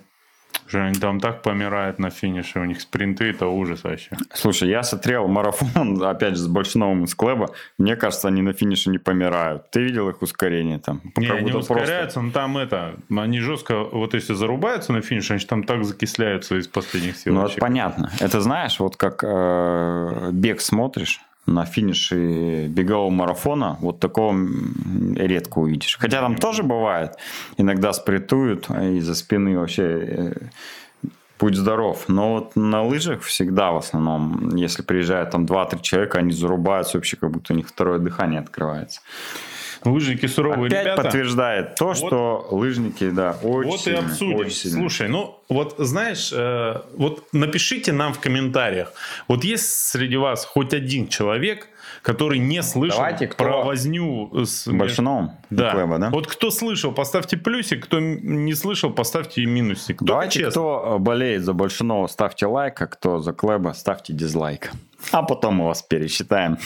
[0.70, 4.16] Что они там так помирают на финише, у них спринты, это ужас вообще.
[4.32, 8.90] Слушай, я смотрел марафон, опять же, с Большновым из Клэба, мне кажется, они на финише
[8.90, 9.68] не помирают.
[9.72, 11.00] Ты видел их ускорение там?
[11.16, 12.20] Не, они ускоряются, просто...
[12.20, 16.68] но там это, они жестко, вот если зарубаются на финише, они там так закисляются из
[16.68, 17.34] последних сил.
[17.34, 18.12] Ну, это понятно.
[18.20, 24.36] Это знаешь, вот как э, бег смотришь, на финише бегового марафона вот такого
[25.16, 25.96] редко увидишь.
[25.98, 27.16] Хотя там тоже бывает.
[27.56, 30.32] Иногда спрятуют из-за спины вообще э,
[31.38, 32.04] путь здоров.
[32.08, 37.16] Но вот на лыжах всегда в основном, если приезжают там 2-3 человека, они зарубаются вообще,
[37.16, 39.00] как будто у них второе дыхание открывается.
[39.84, 41.02] Лыжники суровые Опять ребята.
[41.02, 44.36] подтверждает то, вот, что лыжники, да, очень Вот и обсудим.
[44.36, 44.70] Очень.
[44.70, 48.92] Слушай, ну, вот знаешь, э, вот напишите нам в комментариях,
[49.26, 51.68] вот есть среди вас хоть один человек,
[52.02, 55.72] который не слышал Давайте, кто про возню с Большиновым Да.
[55.72, 56.10] Клэба, да?
[56.10, 59.98] Вот кто слышал, поставьте плюсик, кто не слышал, поставьте минусик.
[59.98, 60.50] Только Давайте, честно.
[60.50, 64.70] кто болеет за Большинова, ставьте лайк, а кто за Клэба, ставьте дизлайк.
[65.12, 66.58] А потом мы вас пересчитаем.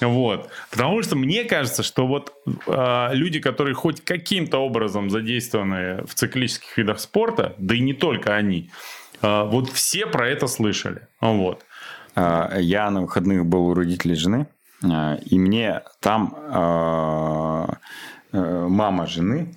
[0.00, 0.50] Вот.
[0.70, 2.32] Потому что мне кажется, что вот
[2.66, 8.34] э, люди, которые хоть каким-то образом задействованы в циклических видах спорта, да и не только
[8.34, 8.70] они,
[9.22, 11.02] э, вот все про это слышали.
[11.20, 11.64] Вот.
[12.14, 14.46] А, Я на выходных был у родителей жены,
[14.82, 17.78] а, и мне там а,
[18.32, 19.54] мама жены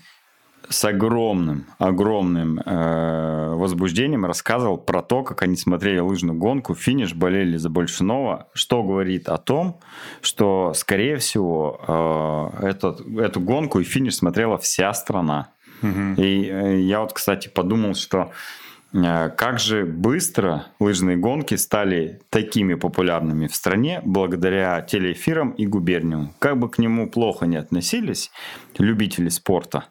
[0.69, 7.57] с огромным, огромным э, возбуждением рассказывал про то, как они смотрели лыжную гонку, финиш, болели
[7.57, 9.79] за Большинова, что говорит о том,
[10.21, 15.49] что, скорее всего, э, этот, эту гонку и финиш смотрела вся страна.
[15.83, 18.27] И э, я вот, кстати, подумал, что э,
[18.91, 26.33] как же быстро лыжные гонки стали такими популярными в стране благодаря телеэфирам и губерниум.
[26.39, 28.31] Как бы к нему плохо не относились
[28.77, 29.85] любители спорта,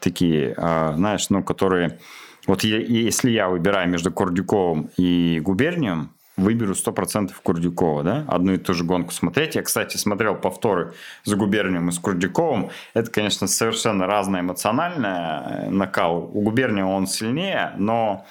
[0.00, 1.98] такие, а, знаешь, ну, которые...
[2.46, 8.74] Вот если я выбираю между Курдюковым и губернием, выберу 100% Курдюкова, да, одну и ту
[8.74, 9.54] же гонку смотреть.
[9.54, 12.70] Я, кстати, смотрел повторы с Губернием и с Курдюковым.
[12.94, 16.30] Это, конечно, совершенно разное эмоциональное э, накал.
[16.32, 18.24] У Губерниева он сильнее, но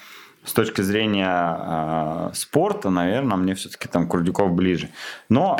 [0.44, 4.88] с точки зрения э, спорта, наверное, мне все-таки там Курдюков ближе.
[5.28, 5.58] Но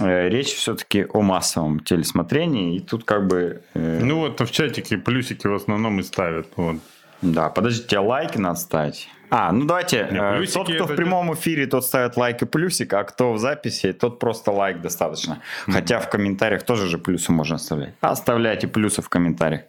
[0.00, 3.62] э, речь все-таки о массовом телесмотрении, и тут как бы...
[3.74, 6.48] э, Ну вот в чатике плюсики в основном и ставят.
[6.56, 6.76] Вот.
[7.22, 9.08] Да, подождите, а лайки надо ставить.
[9.30, 12.46] А, ну давайте, Не, э, тот, кто это- в прямом эфире, тот ставит лайк и
[12.46, 15.40] плюсик, а кто в записи, тот просто лайк достаточно.
[15.66, 17.94] Хотя в комментариях тоже же плюсы можно оставлять.
[18.00, 19.62] Оставляйте плюсы в комментариях.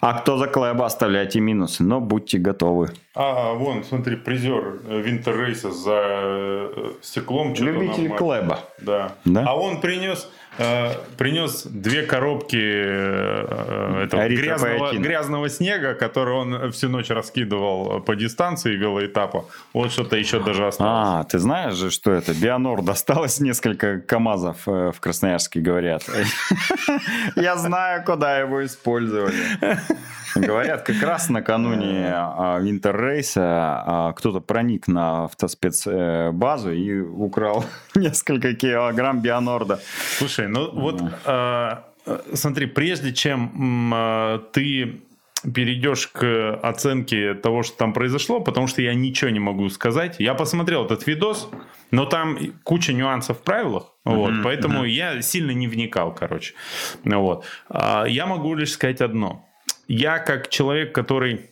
[0.00, 2.90] А кто за Клэба, оставляйте минусы, но будьте готовы.
[3.14, 7.52] А, вон, смотри, призер Винтер Рейса за э, стеклом.
[7.54, 8.60] Любитель нам- Клэба.
[8.80, 9.12] Да.
[9.24, 9.44] Да?
[9.48, 16.88] А он принес, э, принес две коробки э, этого грязного, грязного снега, который он всю
[16.88, 19.46] ночь раскидывал по дистанции велоэтапа.
[19.72, 21.08] Вот что-то еще даже осталось.
[21.08, 22.32] А, ты знаешь же, что это?
[22.34, 26.04] Бионор досталось несколько КАМАЗов э, в Красноярске, говорят.
[27.34, 29.34] Я знаю, куда его использовали.
[30.34, 39.20] Говорят, как раз накануне а, Винтеррейса а, кто-то проник на автоспецбазу и украл несколько килограмм
[39.20, 39.80] Бионорда.
[40.18, 45.00] Слушай, ну вот э, э, смотри, прежде чем э, ты
[45.54, 50.16] перейдешь к оценке того, что там произошло, потому что я ничего не могу сказать.
[50.18, 51.48] Я посмотрел этот видос,
[51.90, 56.54] но там куча нюансов в правилах, вот, поэтому я сильно не вникал, короче.
[57.04, 57.44] Вот.
[57.68, 59.47] А, Я могу лишь сказать одно.
[59.88, 61.48] Я как человек, который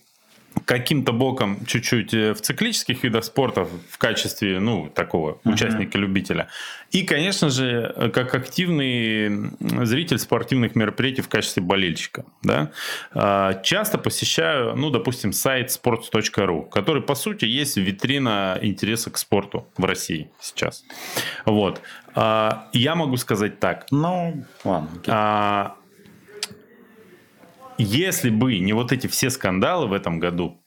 [0.64, 6.48] каким-то боком чуть-чуть э, в циклических видах спорта в качестве, ну, такого участника-любителя.
[6.90, 9.50] И, конечно же, э, как активный
[9.84, 12.24] зритель спортивных мероприятий в качестве болельщика.
[12.42, 12.70] Да?
[13.12, 19.66] А, Часто посещаю, ну, допустим, сайт sports.ru, который, по сути, есть витрина интереса к спорту
[19.76, 20.84] в России сейчас.
[21.44, 21.80] Вот.
[22.14, 23.86] А, Я могу сказать так.
[23.90, 24.90] Ну, ладно.
[25.00, 25.82] окей.
[27.78, 30.62] Если бы не вот эти все скандалы в этом году,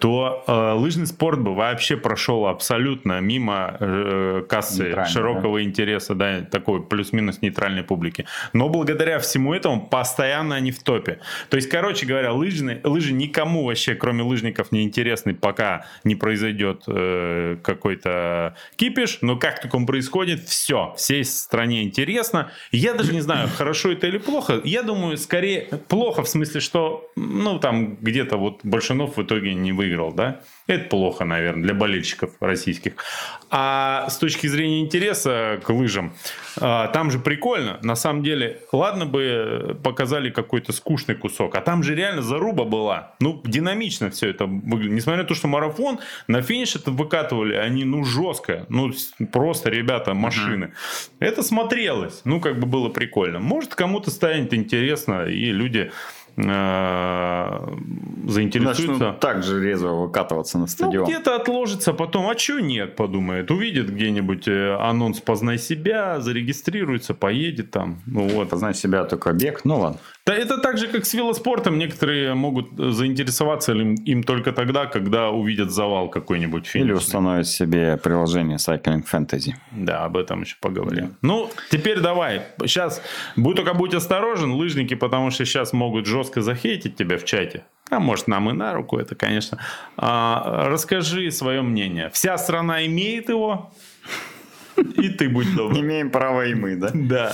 [0.00, 6.82] то э, лыжный спорт бы вообще прошел абсолютно мимо э, кассы широкого интереса, да, такой
[6.82, 8.24] плюс-минус нейтральной публики.
[8.54, 11.20] Но благодаря всему этому постоянно они в топе.
[11.50, 16.84] То есть, короче говоря, лыжные, лыжи никому вообще, кроме лыжников, не интересны, пока не произойдет
[16.86, 19.18] э, какой-то кипиш.
[19.20, 22.50] Но как только он происходит, все, всей стране интересно.
[22.72, 24.62] Я даже не знаю, хорошо это или плохо.
[24.64, 29.72] Я думаю, скорее плохо в смысле, что, ну, там где-то вот Большинов в итоге не
[29.72, 30.40] выиграл, да?
[30.66, 32.92] Это плохо, наверное, для болельщиков российских.
[33.50, 36.14] А с точки зрения интереса к лыжам,
[36.60, 37.80] а, там же прикольно.
[37.82, 43.14] На самом деле, ладно бы показали какой-то скучный кусок, а там же реально заруба была.
[43.18, 44.92] Ну, динамично все это выглядит.
[44.92, 45.98] Несмотря на то, что марафон,
[46.28, 48.66] на финиш это выкатывали они, ну, жестко.
[48.68, 48.92] Ну,
[49.32, 50.72] просто, ребята, машины.
[51.18, 52.20] Это смотрелось.
[52.24, 53.40] Ну, как бы было прикольно.
[53.40, 55.90] Может, кому-то станет интересно, и люди
[58.26, 58.86] заинтересуются.
[58.92, 61.04] Начнут так же резво выкатываться на Ну, стадион.
[61.04, 63.50] где-то отложится потом, а что нет, подумает.
[63.50, 68.00] Увидит где-нибудь э, анонс «Познай себя», зарегистрируется, поедет там.
[68.06, 68.50] Ну, вот.
[68.50, 69.62] Познать себя только бег.
[69.64, 69.98] Ну ладно.
[70.26, 71.78] Да это так же, как с велоспортом.
[71.78, 76.94] Некоторые могут э, заинтересоваться им, им только тогда, когда увидят завал какой-нибудь Или финишный.
[76.98, 79.54] установить себе приложение Cycling Fantasy.
[79.72, 81.16] Да, об этом еще поговорим.
[81.22, 82.42] Ну, теперь давай.
[82.60, 83.02] Сейчас,
[83.36, 87.64] будь только будь осторожен, лыжники, потому что сейчас могут жестко захейтить тебя в чате.
[87.90, 89.58] А может, нам и на руку это, конечно.
[89.96, 92.08] А, расскажи свое мнение.
[92.12, 93.72] Вся страна имеет его?
[94.96, 95.78] И ты будь добр.
[95.78, 96.90] Имеем право и мы, да?
[96.92, 97.32] Да.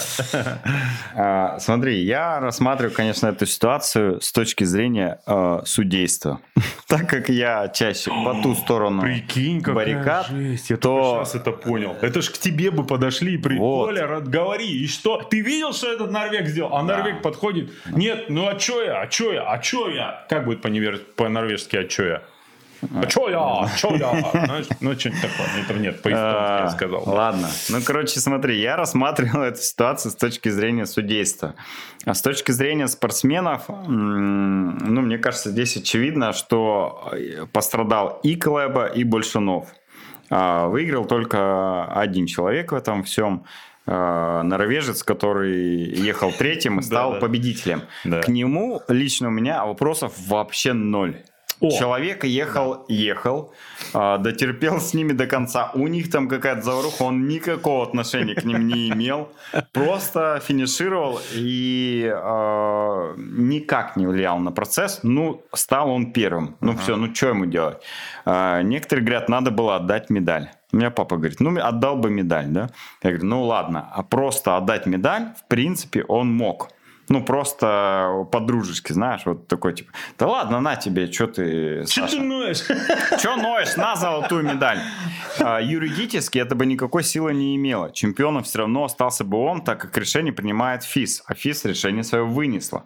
[1.14, 6.40] А, смотри, я рассматриваю, конечно, эту ситуацию с точки зрения э, судейства.
[6.86, 10.70] так как я чаще по ту сторону Прикинь, баррикад, жесть.
[10.70, 11.22] Я то...
[11.24, 11.96] сейчас это понял.
[12.00, 13.56] Это ж к тебе бы подошли и при...
[13.56, 13.88] Вот.
[13.88, 15.22] Оля, говори, и что?
[15.22, 16.74] Ты видел, что этот Норвег сделал?
[16.74, 16.98] А Да.
[16.98, 17.70] Норвег подходит.
[17.90, 19.00] Нет, ну а чё я?
[19.00, 19.42] А чё я?
[19.50, 20.26] А чё я?
[20.28, 20.60] Как будет
[21.16, 22.22] по-норвежски «а чё я»?
[22.94, 23.68] А чё я?
[23.76, 24.12] Чё я?
[24.80, 25.64] Ну что-нибудь такое.
[25.64, 27.02] Это нет, по-эстонски я А, сказал.
[27.06, 27.48] Ладно.
[27.70, 31.54] Ну, короче, смотри, я рассматривал эту ситуацию с точки зрения судейства.
[32.04, 38.86] А с точки зрения спортсменов, ну, мне кажется, здесь очевидно, что э, пострадал и Клэба,
[38.86, 39.68] и Большунов.
[40.30, 43.44] А, Выиграл только один человек в этом всем.
[43.86, 47.82] А, Норвежец, который ехал третьим и стал победителем.
[48.04, 51.22] К нему лично у меня вопросов вообще ноль.
[51.60, 51.70] О!
[51.70, 53.52] Человек ехал, ехал,
[53.94, 55.70] а, дотерпел с ними до конца.
[55.74, 59.28] У них там какая-то заваруха, он никакого отношения к ним не имел.
[59.72, 65.00] Просто финишировал и а, никак не влиял на процесс.
[65.02, 66.56] Ну, стал он первым.
[66.60, 67.78] Ну, все, ну, что ему делать?
[68.24, 70.50] А, некоторые говорят, надо было отдать медаль.
[70.72, 72.70] У меня папа говорит, ну, отдал бы медаль, да?
[73.02, 76.68] Я говорю, ну, ладно, а просто отдать медаль, в принципе, он мог.
[77.08, 82.20] Ну, просто по-дружески, знаешь, вот такой, типа, да ладно, на тебе, что ты, Чё ты
[82.20, 82.62] ноешь?
[83.22, 83.76] Че ноешь?
[83.76, 84.78] На золотую медаль.
[85.40, 87.92] А, юридически это бы никакой силы не имело.
[87.92, 91.22] Чемпионом все равно остался бы он, так как решение принимает ФИС.
[91.26, 92.84] А ФИС решение свое вынесла.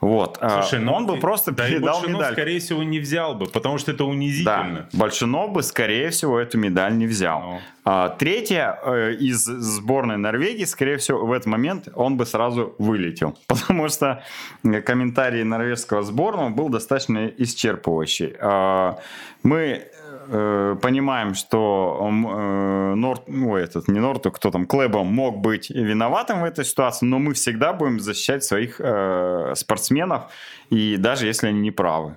[0.00, 0.38] Вот.
[0.40, 2.32] А, Слушай, ну он бы просто да передал медаль.
[2.32, 4.88] скорее всего, не взял бы, потому что это унизительно.
[4.92, 7.60] Да, Большинов бы, скорее всего, эту медаль не взял.
[7.84, 13.36] А, третья э, из сборной Норвегии, скорее всего, в этот момент он бы сразу вылетел.
[13.48, 14.22] Потому что
[14.62, 18.36] э, комментарий норвежского сборного был достаточно исчерпывающий.
[18.40, 18.98] А,
[19.42, 19.88] мы
[20.28, 26.42] э, понимаем, что э, Норт, ну, этот, не Норту, кто там, Клэба мог быть виноватым
[26.42, 30.30] в этой ситуации, но мы всегда будем защищать своих э, спортсменов,
[30.70, 32.16] и даже если они не правы.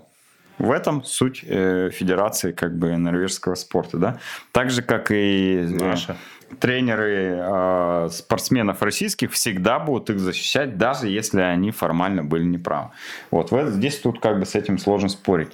[0.58, 4.20] В этом суть э, федерации как бы норвежского спорта, да.
[4.52, 6.16] Так же, как и э, Наша.
[6.60, 12.92] тренеры э, спортсменов российских всегда будут их защищать, даже если они формально были неправы.
[13.32, 15.50] Вот в это- здесь тут как бы с этим сложно спорить.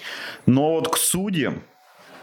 [0.46, 1.62] Но вот к судьям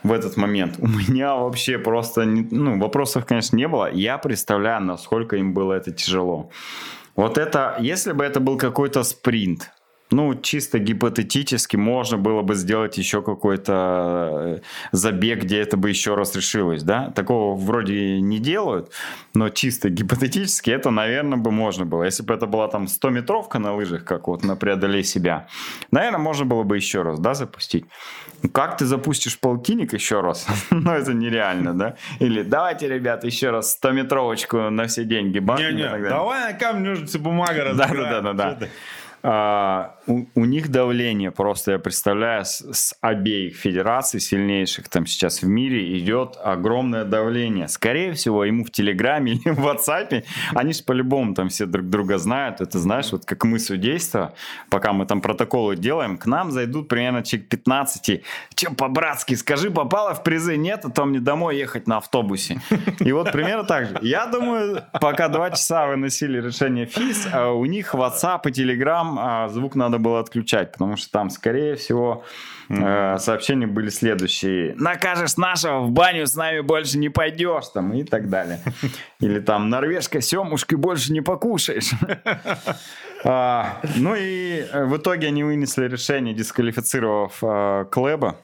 [0.05, 3.91] в этот момент у меня вообще просто не- ну, вопросов, конечно, не было.
[3.91, 6.51] Я представляю, насколько им было это тяжело.
[7.17, 9.73] Вот это, если бы это был какой-то спринт,
[10.11, 14.59] ну, чисто гипотетически можно было бы сделать еще какой-то э,
[14.93, 17.11] забег, где это бы еще раз решилось, да?
[17.11, 18.91] Такого вроде не делают,
[19.35, 22.05] но чисто гипотетически это, наверное, бы можно было.
[22.05, 25.47] Если бы это была там 100-метровка на лыжах, как вот на «Преодолей себя»,
[25.91, 27.85] наверное, можно было бы еще раз, да, запустить.
[28.43, 30.47] Ну, Как ты запустишь полтинник еще раз?
[30.71, 31.97] ну, это нереально, да?
[32.19, 35.39] Или давайте, ребята, еще раз 100-метровочку на все деньги.
[35.39, 38.25] Не-не, давай на камень, ножницы, бумага разыграем.
[38.35, 38.59] да,
[39.23, 45.47] да, у, них давление просто, я представляю, с, с обеих федераций сильнейших там сейчас в
[45.47, 47.69] мире идет огромное давление.
[47.69, 52.19] Скорее всего, ему в Телеграме или в WhatsApp, они же по-любому там все друг друга
[52.19, 52.61] знают.
[52.61, 54.35] Это знаешь, вот как мы судейство,
[54.71, 58.23] пока мы там протоколы делаем, к нам зайдут примерно человек 15.
[58.55, 60.57] Че по-братски, скажи, попало в призы?
[60.57, 62.61] Нет, а то мне домой ехать на автобусе.
[63.01, 63.99] И вот примерно так же.
[64.03, 69.49] Я думаю, пока два часа выносили решение ФИС, а у них WhatsApp и Telegram а,
[69.49, 72.25] звук надо было отключать, потому что там, скорее всего,
[72.69, 74.75] э, сообщения были следующие.
[74.77, 78.61] Накажешь нашего, в баню с нами больше не пойдешь, там, и так далее.
[79.21, 81.91] Или там, норвежка семушки больше не покушаешь.
[83.25, 88.37] А, Ну и э, в итоге они вынесли решение, дисквалифицировав э, Клэба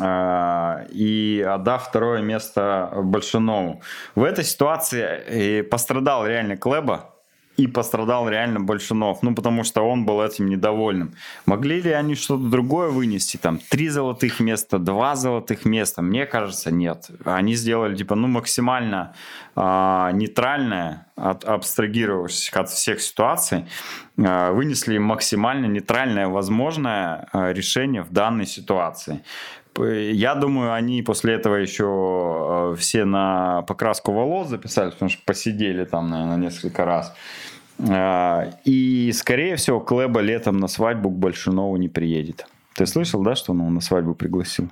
[0.00, 3.82] а, и отдав второе место Большунову.
[4.14, 7.11] В этой ситуации э, пострадал реально Клэба
[7.56, 11.14] и пострадал реально Большунов, ну потому что он был этим недовольным.
[11.44, 13.36] Могли ли они что-то другое вынести?
[13.36, 16.02] Там три золотых места, два золотых места?
[16.02, 17.10] Мне кажется, нет.
[17.24, 19.14] Они сделали типа ну максимально
[19.54, 23.66] а, нейтральное, от, абстрагировавшись от всех ситуаций,
[24.18, 29.22] а, вынесли максимально нейтральное возможное а, решение в данной ситуации.
[29.78, 35.84] Я думаю, они после этого еще э, все на покраску волос записались, потому что посидели
[35.84, 37.14] там, наверное, несколько раз.
[37.78, 42.46] А, И, скорее всего, Клэба летом на свадьбу к Большунову не приедет.
[42.74, 44.70] Ты слышал, да, что он его на свадьбу пригласил?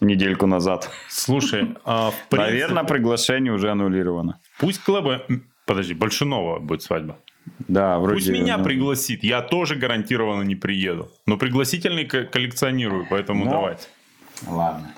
[0.00, 0.90] Недельку назад.
[1.08, 4.40] Слушай, а, в принципе, Наверное, приглашение уже аннулировано.
[4.58, 5.22] пусть Клэба...
[5.66, 7.16] Подожди, Большунова будет свадьба.
[7.68, 8.16] Да, вроде...
[8.16, 8.64] Пусть меня ну...
[8.64, 11.10] пригласит, я тоже гарантированно не приеду.
[11.26, 13.84] Но пригласительный коллекционирую, поэтому ну, давайте.
[14.46, 14.94] Ладно.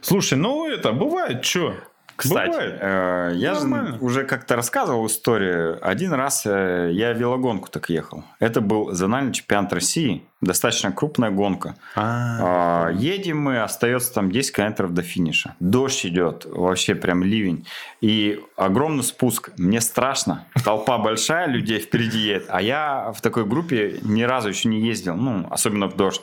[0.00, 1.74] Слушай, ну это бывает, что?
[2.16, 5.78] Кстати, э, я же уже как-то рассказывал историю.
[5.86, 8.24] Один раз э, я велогонку так ехал.
[8.40, 10.24] Это был зональный чемпионат России.
[10.40, 11.76] Достаточно крупная гонка.
[11.94, 15.56] А, едем мы, остается там 10 километров до финиша.
[15.60, 17.66] Дождь идет, вообще прям ливень.
[18.00, 19.50] И огромный спуск.
[19.58, 20.46] Мне страшно.
[20.64, 22.46] Толпа большая, людей впереди едет.
[22.48, 25.16] А я в такой группе ни разу еще не ездил.
[25.16, 26.22] Ну, особенно в дождь.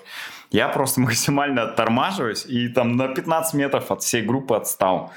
[0.54, 5.12] Я просто максимально оттормаживаюсь и там на 15 метров от всей группы отстал.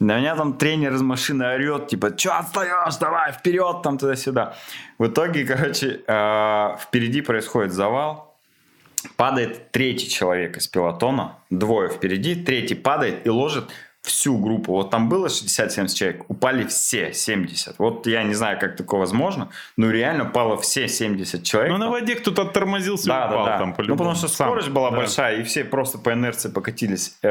[0.00, 4.54] На меня там тренер из машины орет, типа, что отстаешь, давай, вперед, там, туда-сюда.
[4.98, 8.34] В итоге, короче, э, впереди происходит завал,
[9.16, 13.70] падает третий человек из пилотона, двое впереди, третий падает и ложит
[14.02, 14.72] всю группу.
[14.72, 17.78] Вот там было 60-70 человек, упали все 70.
[17.78, 21.72] Вот я не знаю, как такое возможно, но реально упало все 70 человек.
[21.72, 23.58] Ну, на воде кто-то оттормозился да, упал да, да.
[23.58, 24.74] там по Ну, потому что скорость Сам.
[24.74, 24.96] была да.
[24.96, 27.18] большая, и все просто по инерции покатились.
[27.22, 27.28] Э,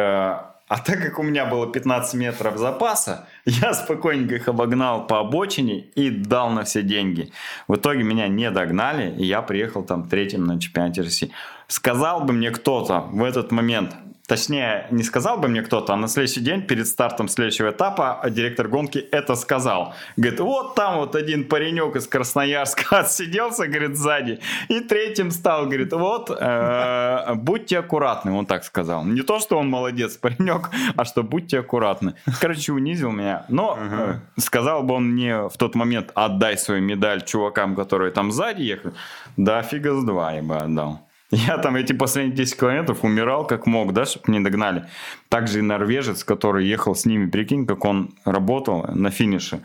[0.69, 5.79] а так как у меня было 15 метров запаса, я спокойненько их обогнал по обочине
[5.95, 7.31] и дал на все деньги.
[7.67, 11.31] В итоге меня не догнали, и я приехал там третьим на чемпионате России.
[11.67, 13.95] Сказал бы мне кто-то в этот момент,
[14.29, 18.67] Точнее, не сказал бы мне кто-то, а на следующий день перед стартом следующего этапа директор
[18.67, 19.95] гонки это сказал.
[20.17, 25.93] Говорит, вот там вот один паренек из Красноярска отсиделся, говорит, сзади, и третьим стал, говорит,
[25.93, 29.03] вот, э, будьте аккуратны, он так сказал.
[29.03, 32.13] Не то, что он молодец, паренек, а что будьте аккуратны.
[32.39, 33.45] Короче, унизил меня.
[33.49, 38.31] Но э, сказал бы он мне в тот момент, отдай свою медаль чувакам, которые там
[38.31, 38.93] сзади ехали,
[39.37, 41.08] да фига с два я бы отдал.
[41.31, 44.85] Я там эти последние 10 километров умирал как мог, да, чтобы не догнали.
[45.29, 49.61] Также и норвежец, который ехал с ними, прикинь, как он работал на финише.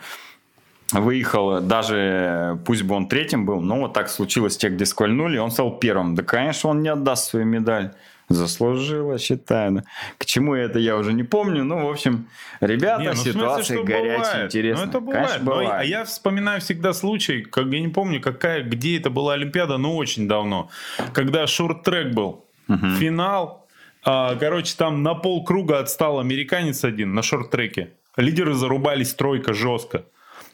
[0.92, 5.50] Выехал, даже пусть бы он третьим был, но вот так случилось, те, где скольнули, он
[5.50, 6.14] стал первым.
[6.14, 7.94] Да, конечно, он не отдаст свою медаль.
[8.34, 9.82] Заслужила, считаю.
[10.18, 11.64] К чему это я уже не помню.
[11.64, 12.28] Ну, в общем,
[12.60, 14.84] ребята, не, ну, ситуация смысле, горячая, интересная.
[14.84, 15.26] Ну, это бывает.
[15.26, 15.68] Конечно, бывает.
[15.68, 19.78] Но, а я вспоминаю всегда случай, как я не помню, какая, где это была Олимпиада,
[19.78, 20.70] но очень давно,
[21.12, 22.44] когда шорт-трек был.
[22.68, 22.88] Угу.
[22.98, 23.66] Финал.
[24.04, 27.90] А, короче, там на полкруга отстал американец один на шорт-треке.
[28.16, 30.04] Лидеры зарубались тройка жестко.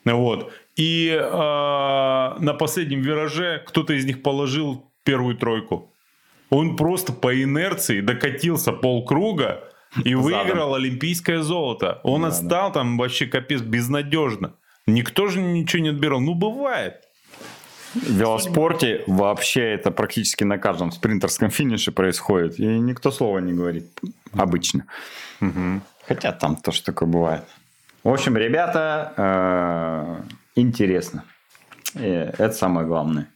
[0.04, 0.52] Вот.
[0.76, 5.92] И э, на последнем вираже кто-то из них положил первую тройку.
[6.50, 9.64] Он просто по инерции докатился полкруга
[10.04, 12.00] и выиграл олимпийское золото.
[12.02, 12.74] Он да, отстал да.
[12.80, 14.54] там вообще капец безнадежно.
[14.86, 16.20] Никто же ничего не отбирал.
[16.20, 17.04] Ну, бывает.
[17.94, 22.58] В велоспорте вообще это практически на каждом спринтерском финише происходит.
[22.58, 24.00] И никто слова не говорит.
[24.32, 24.86] Обычно.
[25.40, 25.80] Угу.
[26.06, 27.44] Хотя там тоже такое бывает.
[28.02, 31.24] В общем, ребята, э, интересно.
[31.94, 33.28] И это самое главное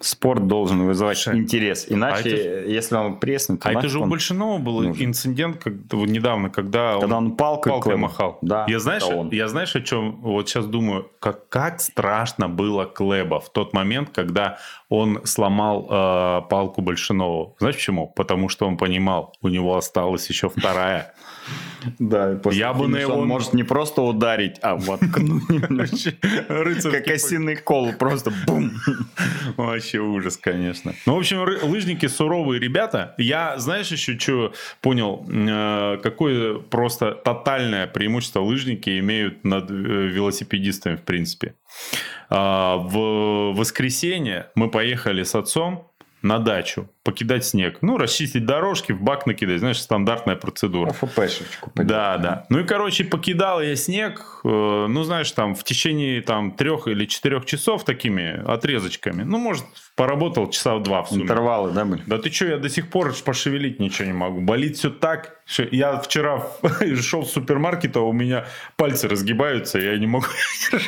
[0.00, 1.86] спорт должен вызывать Слушай, интерес.
[1.88, 5.04] А Иначе, а это, если он преснет, то А это же у Большинова был нужен.
[5.04, 8.38] инцидент как, недавно, когда, когда он, он палкой, палкой махал.
[8.42, 9.30] Да, я, знаешь, он.
[9.30, 11.10] я знаешь, о чем вот сейчас думаю?
[11.18, 17.54] Как, как страшно было Клеба в тот момент, когда он сломал э, палку Большинова.
[17.58, 18.08] Знаешь почему?
[18.08, 21.14] Потому что он понимал, у него осталась еще вторая.
[21.98, 23.14] Да, я бы на его...
[23.14, 25.42] Он может не просто ударить, а воткнуть
[26.82, 28.72] Как осиный кол, просто бум.
[29.56, 30.94] Вообще ужас, конечно.
[31.06, 33.14] Ну, в общем, лыжники суровые ребята.
[33.18, 35.26] Я, знаешь, еще что понял?
[35.28, 41.54] Э, какое просто тотальное преимущество лыжники имеют над э, велосипедистами, в принципе.
[42.30, 45.87] А, в воскресенье мы поехали с отцом
[46.22, 47.78] на дачу, покидать снег.
[47.80, 49.60] Ну, расчистить дорожки, в бак накидать.
[49.60, 50.92] Знаешь, стандартная процедура.
[50.92, 51.72] ФПшечку.
[51.74, 52.46] Да, да.
[52.48, 57.06] Ну и, короче, покидал я снег, э, ну, знаешь, там в течение там трех или
[57.06, 59.22] четырех часов такими отрезочками.
[59.22, 59.64] Ну, может,
[59.98, 61.24] поработал часа в два в сумме.
[61.24, 62.02] Интервалы, да, были?
[62.06, 64.40] Да ты что, я до сих пор пошевелить ничего не могу.
[64.40, 65.40] Болит все так.
[65.72, 66.46] Я вчера
[67.02, 68.44] шел в супермаркет, а у меня
[68.76, 70.26] пальцы разгибаются, я не могу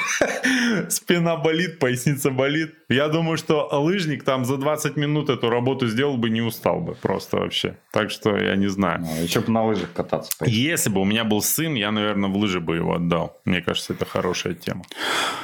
[0.89, 2.75] Спина болит, поясница болит.
[2.89, 6.95] Я думаю, что лыжник там за 20 минут эту работу сделал бы, не устал бы
[6.95, 7.77] просто вообще.
[7.93, 9.01] Так что я не знаю.
[9.01, 10.31] Ну, еще бы на лыжах кататься.
[10.45, 13.41] Если бы у меня был сын, я, наверное, в лыжи бы его отдал.
[13.45, 14.85] Мне кажется, это хорошая тема.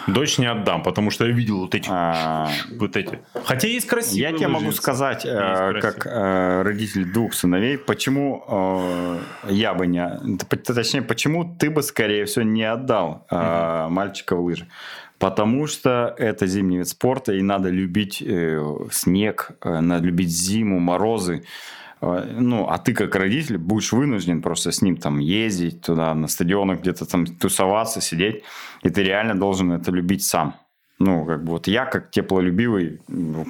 [0.06, 1.88] Дочь не отдам, потому что я видел вот эти.
[1.90, 2.48] А.
[2.78, 3.18] Вот эти.
[3.57, 9.18] Хотя есть красивые Я тебе могу сказать, э, как э, родитель двух сыновей, почему э,
[9.50, 10.36] я бы не...
[10.46, 14.66] Точнее, почему ты бы, скорее всего, не отдал мальчика в лыжи.
[15.18, 20.78] Потому что это зимний вид спорта, и надо любить э, снег, э, надо любить зиму,
[20.78, 21.44] морозы.
[22.02, 26.28] Э, ну, а ты как родитель будешь вынужден просто с ним там ездить туда, на
[26.28, 28.42] стадионах где-то там тусоваться, сидеть.
[28.82, 30.54] И ты реально должен это любить сам.
[30.99, 33.01] Ну, как бы вот я, как теплолюбивый,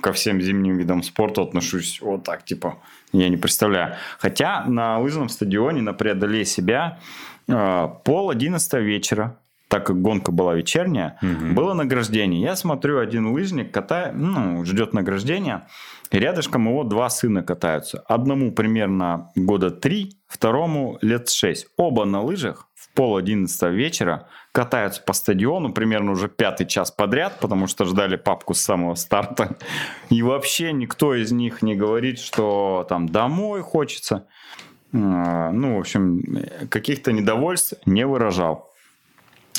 [0.03, 2.79] ко всем зимним видам спорта отношусь вот так, типа,
[3.13, 3.95] я не представляю.
[4.19, 6.99] Хотя на лыжном стадионе, на преодолее себя,
[7.49, 9.39] э, пол одиннадцатого вечера,
[9.69, 11.55] так как гонка была вечерняя, угу.
[11.55, 12.41] было награждение.
[12.41, 15.69] Я смотрю, один лыжник катает, ну, ждет награждения,
[16.11, 18.05] и рядышком его два сына катаются.
[18.09, 21.67] Одному примерно года три, второму лет шесть.
[21.77, 27.69] Оба на лыжах пол одиннадцатого вечера катаются по стадиону примерно уже пятый час подряд, потому
[27.69, 29.57] что ждали папку с самого старта.
[30.11, 34.27] И вообще никто из них не говорит, что там домой хочется.
[34.93, 36.23] А, ну, в общем,
[36.71, 38.73] каких-то недовольств не выражал.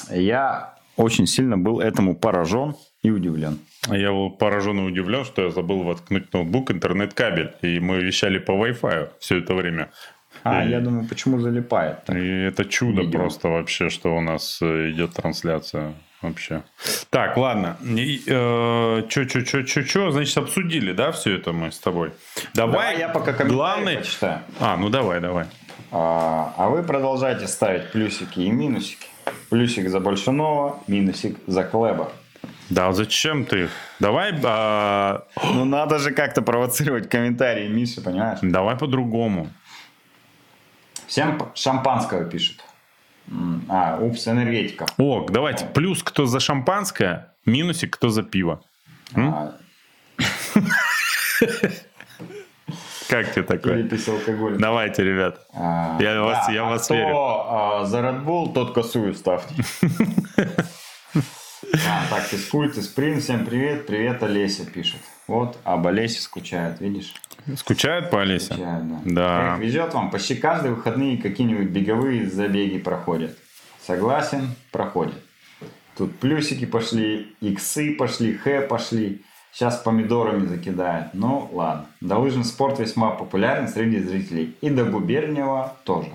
[0.09, 3.59] Я очень сильно был этому поражен и удивлен.
[3.87, 8.51] Я был поражен и удивлен, что я забыл воткнуть ноутбук, интернет-кабель, и мы вещали по
[8.51, 9.91] Wi-Fi все это время.
[10.49, 12.05] А, и, я думаю, почему залипает?
[12.05, 12.15] Так?
[12.15, 13.19] И это чудо Видео.
[13.19, 16.63] просто вообще, что у нас э, идет трансляция вообще.
[17.09, 17.77] Так, ладно.
[17.81, 22.11] Э, чё, чё, чё, чё, чё, значит, обсудили, да, все это мы с тобой?
[22.53, 23.97] Давай, давай я пока главный...
[23.97, 24.39] почитаю.
[24.59, 25.45] А, ну давай, давай.
[25.91, 29.07] А, а вы продолжайте ставить плюсики и минусики.
[29.49, 32.11] Плюсик за Большунова, минусик за Клеба.
[32.69, 33.69] Да, зачем ты?
[33.99, 34.33] Давай...
[34.43, 35.23] А...
[35.53, 38.39] Ну, надо же как-то провоцировать комментарии Миши, понимаешь?
[38.41, 39.47] Давай по-другому.
[41.07, 42.63] Всем шампанского пишут.
[43.69, 44.85] А, упс, энергетика.
[44.97, 45.65] О, давайте.
[45.65, 48.61] Плюс кто за шампанское, минусик кто за пиво.
[49.15, 49.55] А...
[53.09, 53.83] Как тебе такое?
[53.83, 54.57] Перепись алкоголя.
[54.57, 55.39] Давайте, ребят.
[55.53, 57.15] А, я вас, я а вас кто, верю.
[57.15, 59.55] А, за Red Bull, тот косую ставьте.
[61.63, 63.87] А, так, физкульт, спринт, всем привет.
[63.87, 65.01] Привет, Олеся пишет.
[65.25, 67.15] Вот, об Олесе скучает, видишь?
[67.55, 68.53] Скучает по Олесе?
[68.53, 69.01] Скучает, да.
[69.05, 69.53] да.
[69.55, 73.35] Эх, везет вам, почти каждые выходные какие-нибудь беговые забеги проходят.
[73.85, 75.19] Согласен, проходят.
[75.97, 79.23] Тут плюсики пошли, иксы пошли, х пошли.
[79.51, 81.13] Сейчас помидорами закидает.
[81.13, 81.87] Ну, ладно.
[82.01, 84.55] Долыжный спорт весьма популярен среди зрителей.
[84.61, 86.11] И до губерниева тоже.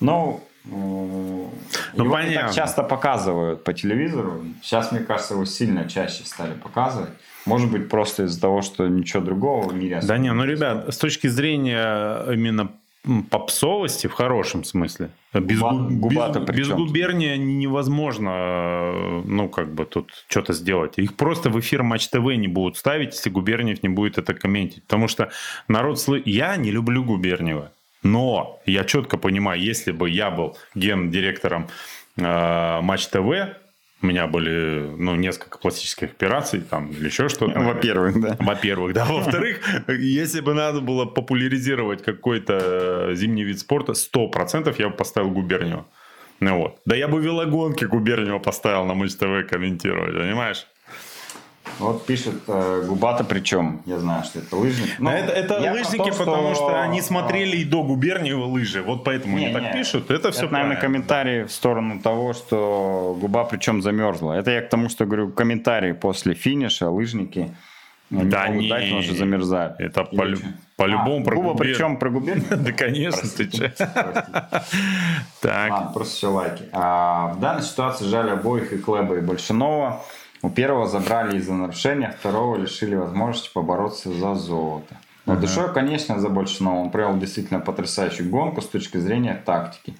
[0.00, 1.50] Ну, ну,
[1.94, 2.30] его понятно.
[2.30, 4.44] не так часто показывают по телевизору.
[4.62, 7.10] Сейчас, мне кажется, его сильно чаще стали показывать.
[7.46, 10.00] Может быть, просто из-за того, что ничего другого в мире...
[10.02, 12.70] Да не, ну, ребят, с точки зрения именно
[13.30, 15.10] попсовости в хорошем смысле.
[15.34, 20.94] Без, Губа, без, без губерния невозможно, ну, как бы тут что-то сделать.
[20.96, 24.84] Их просто в эфир Матч ТВ не будут ставить, если Губерниев не будет это комментить.
[24.84, 25.30] Потому что
[25.68, 26.00] народ...
[26.00, 26.14] Сл...
[26.24, 27.72] Я не люблю Губерниева.
[28.04, 31.68] Но я четко понимаю, если бы я был гендиректором
[32.16, 33.56] э, Матч ТВ,
[34.02, 37.58] у меня были ну, несколько пластических операций там, или еще что-то.
[37.58, 38.36] Во-первых, да.
[38.38, 39.04] Во-первых, да.
[39.08, 45.86] Во-вторых, если бы надо было популяризировать какой-то зимний вид спорта, 100% я бы поставил губернию.
[46.40, 46.80] Ну вот.
[46.84, 50.66] Да я бы велогонки губернию поставил на Матч ТВ комментировать, понимаешь?
[51.78, 54.98] Вот пишет э, Губата, причем я знаю, что это лыжник.
[54.98, 56.68] Но это это лыжники, то, потому что...
[56.70, 58.82] что они смотрели и до Губерниева лыжи.
[58.82, 60.10] Вот поэтому не, они не, так пишут.
[60.10, 64.32] Это все Это, наверное, комментарий в сторону того, что губа причем замерзла.
[64.34, 67.54] Это я к тому, что говорю, комментарии после финиша, лыжники.
[68.10, 69.74] Они да не, дать, он же замерзает.
[69.78, 70.26] Это по,
[70.76, 71.66] по-любому а, про губа губер...
[71.66, 72.46] причем про губернию?
[72.56, 73.72] Да, конечно, ты че.
[75.40, 75.92] Так.
[75.94, 76.64] Просто все лайки.
[76.72, 80.02] А, в данной ситуации жаль обоих и Клеба, и Большинова.
[80.44, 84.98] У первого забрали из-за нарушения, второго лишили возможности побороться за золото.
[85.24, 85.40] Но uh-huh.
[85.40, 86.80] душой, конечно, за Большинова.
[86.80, 89.96] Он провел действительно потрясающую гонку с точки зрения тактики.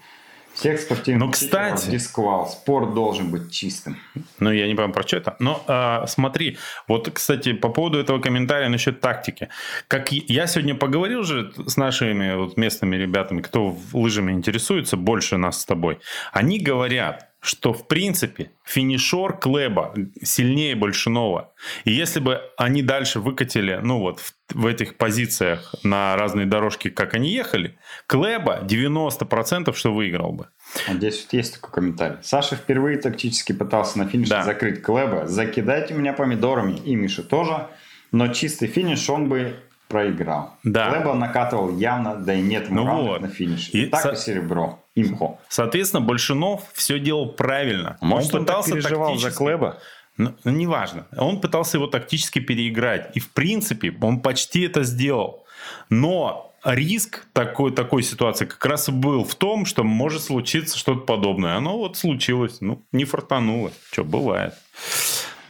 [0.53, 2.47] Всех спортивных ну, кстати, дисквал.
[2.47, 3.97] Спорт должен быть чистым.
[4.39, 5.35] Ну, я не понимаю про что это.
[5.39, 9.49] Но а, смотри, вот, кстати, по поводу этого комментария насчет тактики.
[9.89, 15.63] Как я сегодня поговорил же с нашими вот местными ребятами, кто лыжами интересуется больше нас
[15.63, 16.01] с тобой.
[16.33, 21.53] Они говорят, что, в принципе, финишер Клеба сильнее Большинова.
[21.85, 26.89] И если бы они дальше выкатили, ну вот, в, в этих позициях на разные дорожки,
[26.89, 27.77] как они ехали,
[28.07, 30.49] Клеба 90% что выиграл бы.
[30.89, 32.17] А здесь вот есть такой комментарий.
[32.23, 34.43] Саша впервые тактически пытался на финише да.
[34.45, 35.27] закрыть Клеба.
[35.27, 36.79] Закидайте меня помидорами.
[36.79, 37.69] И Миша тоже.
[38.11, 39.55] Но чистый финиш он бы
[39.89, 40.57] проиграл.
[40.63, 40.91] Да.
[40.91, 43.21] Клеба накатывал явно, да и нет ну вот.
[43.21, 43.71] на финише.
[43.73, 44.11] И, и так со...
[44.11, 45.39] и серебро имхо.
[45.49, 47.97] Соответственно, Большинов все делал правильно.
[48.01, 49.79] Может, он, он пытался переживал за Клеба?
[50.17, 51.07] Ну, ну, неважно.
[51.17, 53.11] Он пытался его тактически переиграть.
[53.15, 55.45] И, в принципе, он почти это сделал.
[55.91, 61.01] Но риск такой, такой ситуации как раз и был в том, что может случиться что-то
[61.01, 61.57] подобное.
[61.57, 62.61] Оно вот случилось.
[62.61, 63.73] Ну, не фартануло.
[63.91, 64.55] Что, бывает.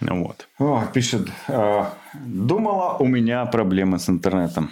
[0.01, 0.49] Вот.
[0.59, 1.85] О, пишет, э,
[2.15, 4.71] думала, у меня проблемы с интернетом.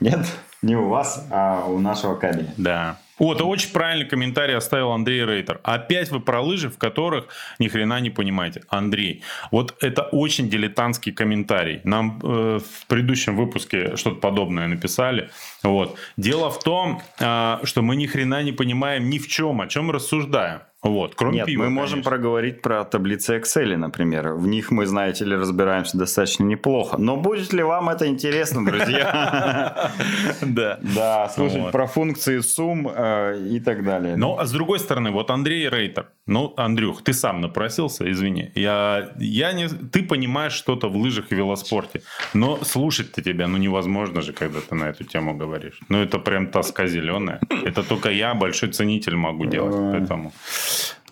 [0.00, 0.26] Нет,
[0.62, 2.52] не у вас, а у нашего кабеля.
[2.56, 2.98] Да.
[3.18, 5.60] Вот, очень правильный комментарий оставил Андрей Рейтер.
[5.62, 7.26] Опять вы про лыжи, в которых
[7.60, 8.62] ни хрена не понимаете.
[8.68, 9.22] Андрей,
[9.52, 11.80] вот это очень дилетантский комментарий.
[11.84, 15.30] Нам э, в предыдущем выпуске что-то подобное написали.
[15.62, 15.96] Вот.
[16.16, 19.92] Дело в том, э, что мы ни хрена не понимаем ни в чем, о чем
[19.92, 20.62] рассуждаем.
[20.84, 22.10] Вот, кроме Нет, пива, мы можем конечно.
[22.10, 24.34] проговорить про таблицы Excel, например.
[24.34, 26.98] В них мы, знаете ли, разбираемся достаточно неплохо.
[26.98, 29.90] Но будет ли вам это интересно, друзья?
[30.42, 30.78] Да.
[30.82, 34.16] Да, слушать про функции сумм э, и так далее.
[34.16, 36.08] Но, а с другой стороны, вот Андрей Рейтер.
[36.26, 38.50] Ну, Андрюх, ты сам напросился, извини.
[38.54, 42.02] Я, я не, ты понимаешь что-то в лыжах и велоспорте.
[42.34, 45.80] Но слушать-то тебя, ну, невозможно же, когда ты на эту тему говоришь.
[45.88, 47.40] Ну, это прям тоска зеленая.
[47.64, 49.74] Это только я, большой ценитель, могу делать.
[49.74, 50.32] Поэтому...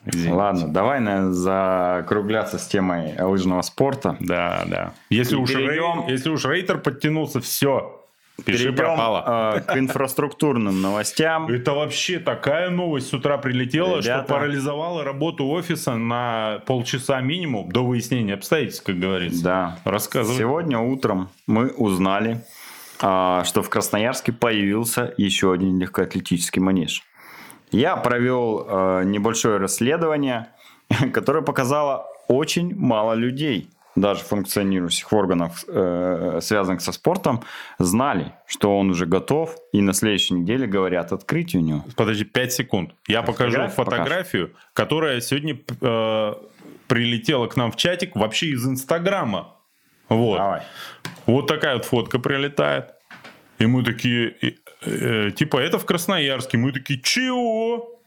[0.04, 0.34] Извините.
[0.34, 4.16] Ладно, давай наверное, закругляться с темой лыжного спорта.
[4.18, 4.92] Да, да.
[5.10, 6.06] Если, уж, перейдем...
[6.06, 6.12] Рей...
[6.12, 7.98] если уж рейтер подтянулся, все.
[8.44, 11.46] Пиши Перейдем э, к инфраструктурным новостям.
[11.48, 14.24] Это вообще такая новость с утра прилетела, Ребята...
[14.24, 19.44] что парализовала работу офиса на полчаса минимум до выяснения обстоятельств, как говорится.
[19.44, 19.78] Да.
[19.84, 20.36] Рассказывай.
[20.36, 22.44] Сегодня утром мы узнали,
[23.00, 27.04] э, что в Красноярске появился еще один легкоатлетический манеж.
[27.72, 30.48] Я провел э, небольшое расследование,
[31.12, 37.42] которое показало очень мало людей, даже функционирующих органов, э, связанных со спортом,
[37.78, 41.84] знали, что он уже готов, и на следующей неделе говорят открытие у него.
[41.96, 42.94] Подожди, 5 секунд.
[43.06, 44.68] Я покажу фотографию, покажу.
[44.74, 46.34] которая сегодня э,
[46.88, 49.56] прилетела к нам в чатик вообще из Инстаграма.
[50.08, 50.36] Вот.
[50.36, 50.62] Давай.
[51.24, 52.90] Вот такая вот фотка прилетает.
[53.58, 54.34] И мы такие,
[54.84, 56.58] э, типа, это в Красноярске.
[56.58, 57.98] Мы такие, чего?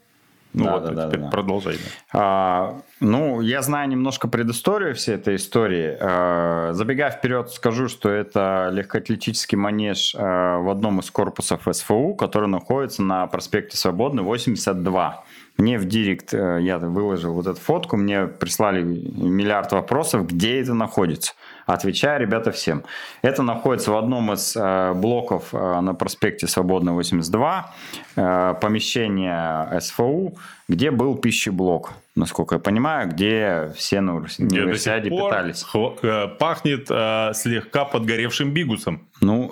[0.55, 1.29] Ну да, вот, да, да, теперь да.
[1.29, 1.77] продолжай.
[2.13, 5.97] А, ну, я знаю немножко предысторию всей этой истории.
[5.99, 12.47] А, забегая вперед, скажу, что это легкоатлетический манеж а, в одном из корпусов СФУ, который
[12.47, 15.25] находится на проспекте Свободный, 82.
[15.57, 20.73] Мне в директ, э, я выложил вот эту фотку, мне прислали миллиард вопросов, где это
[20.73, 21.33] находится.
[21.65, 22.83] Отвечаю, ребята, всем.
[23.23, 27.73] Это находится в одном из э, блоков э, на проспекте Свободный 82,
[28.15, 30.37] э, помещение СФУ,
[30.67, 35.65] где был пищеблок, насколько я понимаю, где все на универсиаде питались.
[36.03, 39.07] Э, пахнет э, слегка подгоревшим бигусом.
[39.21, 39.51] Ну...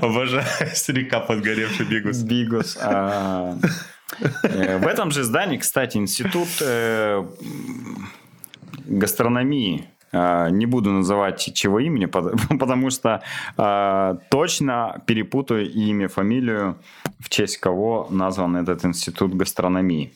[0.00, 0.44] Обожаю
[0.74, 2.18] слегка подгоревший бигус.
[2.18, 2.76] Бигус.
[2.82, 3.56] А,
[4.42, 6.48] э, в этом же здании, кстати, институт
[8.86, 9.88] гастрономии.
[10.12, 12.06] А, не буду называть чего имени,
[12.58, 13.22] потому что
[13.56, 16.76] а, точно перепутаю имя, фамилию,
[17.18, 20.14] в честь кого назван этот институт гастрономии.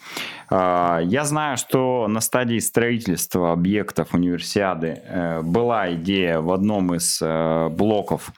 [0.49, 7.21] А, я знаю, что на стадии строительства объектов универсиады э, была идея в одном из
[7.23, 8.33] э, блоков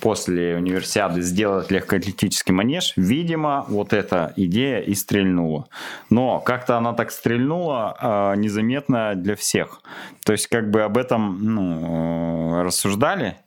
[0.00, 5.68] после универсиады сделать легкоатлетический манеж, видимо, вот эта идея и стрельнула.
[6.10, 9.82] Но как-то она так стрельнула а, незаметно для всех.
[10.24, 13.45] То есть как бы об этом ну, рассуждали, а,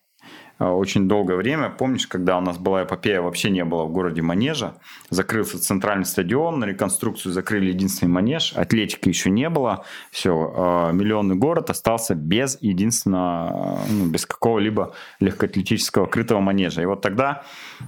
[0.59, 1.69] очень долгое время.
[1.69, 4.73] Помнишь, когда у нас была эпопея, вообще не было в городе манежа.
[5.09, 9.85] Закрылся центральный стадион, на реконструкцию закрыли единственный манеж, атлетики еще не было.
[10.11, 16.81] Все, а, миллионный город остался без единственного, ну, без какого-либо легкоатлетического крытого манежа.
[16.81, 17.43] И вот тогда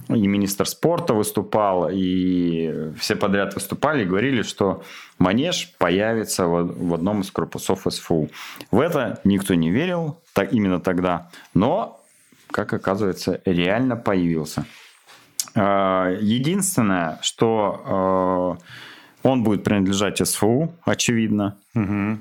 [0.08, 4.82] и министр спорта выступал, и все подряд выступали и говорили, что
[5.18, 8.30] манеж появится в одном из корпусов СФУ.
[8.70, 11.30] В это никто не верил, так именно тогда.
[11.54, 12.01] Но
[12.52, 14.64] как оказывается, реально появился.
[15.54, 21.56] А, единственное, что а, он будет принадлежать СФУ, очевидно.
[21.74, 22.18] Угу.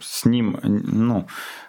[0.00, 1.26] С ним, ну,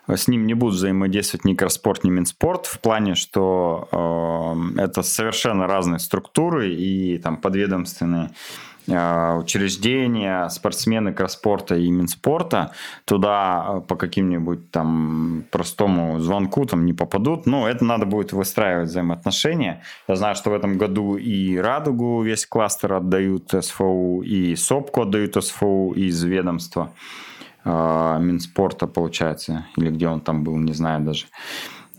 [0.07, 5.97] с ним не будут взаимодействовать ни Краспорт, ни Минспорт в плане, что это совершенно разные
[5.97, 8.30] структуры и там подведомственные
[8.90, 12.72] учреждения, спортсмены кросспорта и Минспорта
[13.06, 17.46] туда э, по каким-нибудь там простому звонку там не попадут.
[17.46, 19.84] Но это надо будет выстраивать взаимоотношения.
[20.08, 25.44] Я знаю, что в этом году и Радугу весь кластер отдают СФУ, и СОПКу отдают
[25.44, 26.92] СФУ из ведомства
[27.66, 31.26] э, Минспорта, получается, или где он там был, не знаю даже.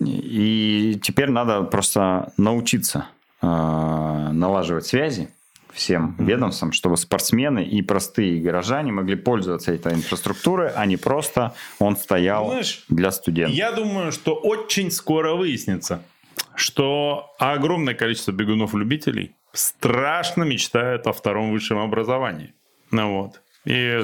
[0.00, 3.06] И теперь надо просто научиться
[3.42, 5.30] налаживать связи,
[5.72, 11.96] всем ведомствам, чтобы спортсмены и простые горожане могли пользоваться этой инфраструктурой, а не просто он
[11.96, 13.56] стоял Знаешь, для студентов.
[13.56, 16.02] Я думаю, что очень скоро выяснится,
[16.54, 22.54] что огромное количество бегунов-любителей страшно мечтают о втором высшем образовании.
[22.90, 23.40] Ну вот.
[23.66, 24.00] И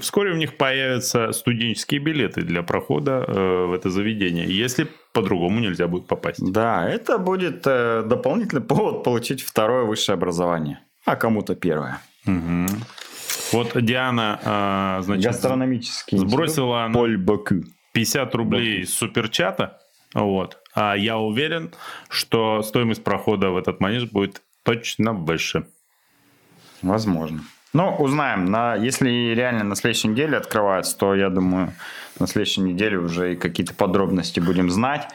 [0.00, 4.46] вскоре у них появятся студенческие билеты для прохода э, в это заведение.
[4.46, 6.40] Если по-другому нельзя будет попасть.
[6.40, 12.00] Да, это будет э, дополнительный повод получить второе высшее образование, а кому-то первое.
[12.26, 12.66] Угу.
[13.52, 17.56] Вот Диана, э, значит, Гастрономический сбросила на Поль Баку.
[17.92, 19.78] 50 рублей из суперчата.
[20.14, 20.58] Вот.
[20.74, 21.72] А я уверен,
[22.10, 25.66] что стоимость прохода в этот манеж будет точно выше.
[26.82, 27.40] Возможно.
[27.72, 28.44] Ну, узнаем.
[28.44, 31.72] На, если реально на следующей неделе открывается, то я думаю,
[32.18, 35.08] на следующей неделе уже и какие-то подробности будем знать.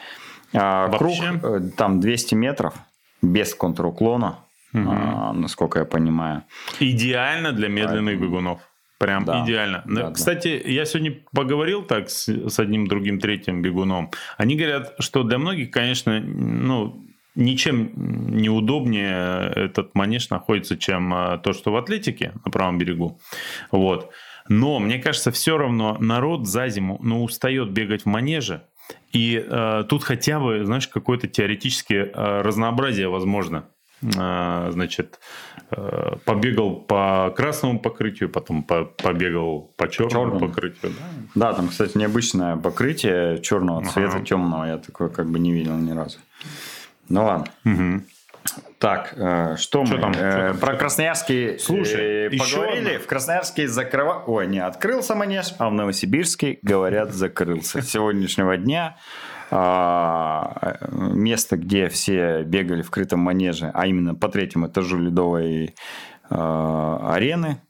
[0.52, 2.74] А, круг э, там 200 метров
[3.22, 4.43] без контруклона,
[4.74, 6.42] а, насколько я понимаю.
[6.80, 8.60] Идеально для медленных бегунов.
[8.98, 9.44] Прям Да.
[9.44, 9.82] идеально.
[9.86, 10.10] Да, да.
[10.12, 14.10] Кстати, я сегодня поговорил так с, с одним другим третьим бегуном.
[14.38, 17.04] Они говорят, что для многих, конечно, ну,
[17.34, 23.20] ничем неудобнее этот манеж находится, чем а, то, что в атлетике на правом берегу.
[23.70, 24.10] Вот.
[24.48, 28.62] Но мне кажется, все равно народ за зиму ну, устает бегать в манеже.
[29.12, 33.64] И э, тут хотя бы, знаешь, какое-то теоретическое э, разнообразие возможно.
[34.18, 35.18] Э, значит,
[35.70, 40.40] э, побегал по красному покрытию, потом по- побегал по черному, черному.
[40.48, 40.92] покрытию.
[41.34, 41.50] да.
[41.50, 43.90] Да, там, кстати, необычное покрытие черного Ага.
[43.90, 44.64] цвета, темного.
[44.66, 46.18] Я такое как бы не видел ни разу.
[47.08, 47.46] Ну ладно.
[47.64, 48.04] Мгм.
[48.78, 50.00] Так, э, что, Что мы?
[50.02, 50.12] там?
[50.12, 50.58] Э, Что там?
[50.58, 52.88] Про Красноярский Слушай, э, еще поговорили.
[52.88, 52.98] одна.
[53.00, 54.22] В Красноярске закрыва...
[54.26, 57.80] Ой, не открылся манеж, а в Новосибирске, говорят, закрылся.
[57.80, 58.98] С сегодняшнего дня а,
[60.90, 65.74] место, где все бегали в крытом манеже, а именно по третьему этажу ледовой
[66.30, 67.60] а, арены,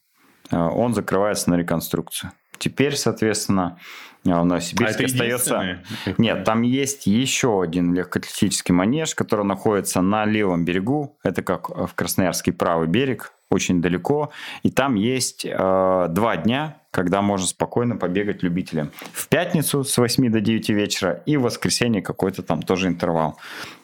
[0.50, 2.32] а, он закрывается на реконструкцию.
[2.58, 3.78] Теперь, соответственно,
[4.26, 5.82] а, в Новосибирске А остается...
[6.18, 11.18] Нет, там есть еще один легкоатлетический манеж, который находится на левом берегу.
[11.22, 14.32] Это как в Красноярский правый берег, очень далеко.
[14.62, 18.92] И там есть э, два дня, когда можно спокойно побегать любителям.
[19.12, 23.36] В пятницу с 8 до 9 вечера и в воскресенье какой-то там тоже интервал.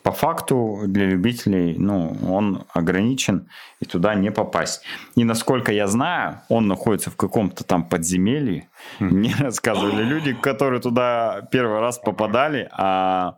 [0.02, 3.48] По факту для любителей ну, он ограничен,
[3.80, 4.82] и туда не попасть.
[5.14, 8.68] И насколько я знаю, он находится в каком-то там подземелье.
[8.98, 13.36] Мне рассказывали люди, которые туда первый раз попадали, а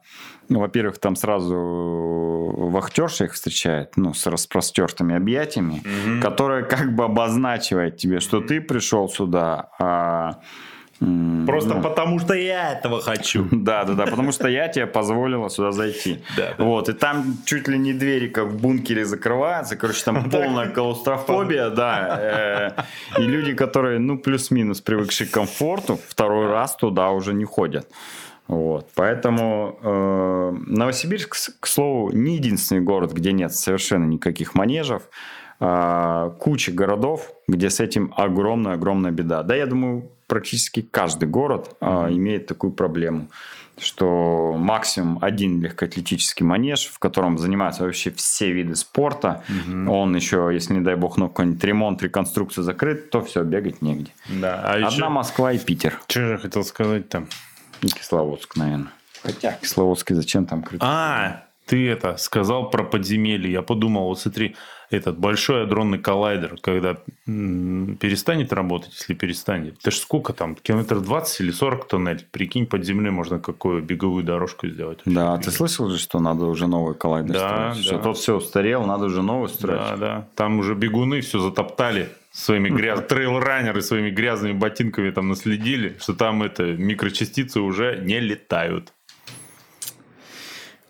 [0.48, 5.82] ну, во-первых, там сразу вахтерша их встречает, ну, с распростертыми объятиями,
[6.20, 10.40] которая как бы обозначивает тебе, что ты пришел сюда, а,
[11.46, 13.48] Просто ну, потому, что я этого хочу.
[13.50, 16.22] да, да, да, потому что я тебе позволила сюда зайти.
[16.36, 16.64] Да, да.
[16.64, 19.76] Вот, и там чуть ли не двери, как в бункере, закрываются.
[19.76, 22.76] Короче, там полная клаустрофобия, да.
[23.18, 27.88] э, И люди, которые, ну, плюс-минус привыкшие к комфорту, второй раз туда уже не ходят.
[28.46, 35.02] Вот, поэтому э, Новосибирск, к слову, не единственный город, где нет совершенно никаких манежев.
[35.64, 39.44] А, куча городов, где с этим огромная-огромная беда.
[39.44, 43.28] Да, я думаю, практически каждый город а, имеет такую проблему,
[43.78, 49.44] что максимум один легкоатлетический манеж, в котором занимаются вообще все виды спорта.
[49.68, 54.10] Он еще, если не дай бог, ну какой-нибудь ремонт, реконструкция закрыт, то все, бегать негде.
[54.40, 55.08] Да, а Одна еще...
[55.10, 56.00] Москва и Питер.
[56.08, 57.28] Что же я хотел сказать там?
[57.82, 58.92] И Кисловодск, наверное.
[59.22, 60.80] Хотя Кисловодск зачем там крыть?
[60.82, 63.52] А, ты это сказал про подземелье.
[63.52, 64.56] Я подумал, вот смотри,
[64.96, 69.78] этот большой адронный коллайдер, когда перестанет работать, если перестанет.
[69.80, 72.26] Это ж сколько там, километр 20 или 40 тоннель?
[72.30, 75.00] Прикинь, под землей можно какую беговую дорожку сделать.
[75.04, 77.76] Да, ты слышал же, что надо уже новый коллайдер Да, строить?
[77.76, 77.82] да.
[77.82, 79.80] Что тот все устарел, надо уже новый строить.
[79.80, 80.28] Да, да.
[80.34, 83.00] Там уже бегуны все затоптали своими гряз...
[83.08, 88.92] трейл-раннеры своими грязными ботинками там наследили, что там это микрочастицы уже не летают.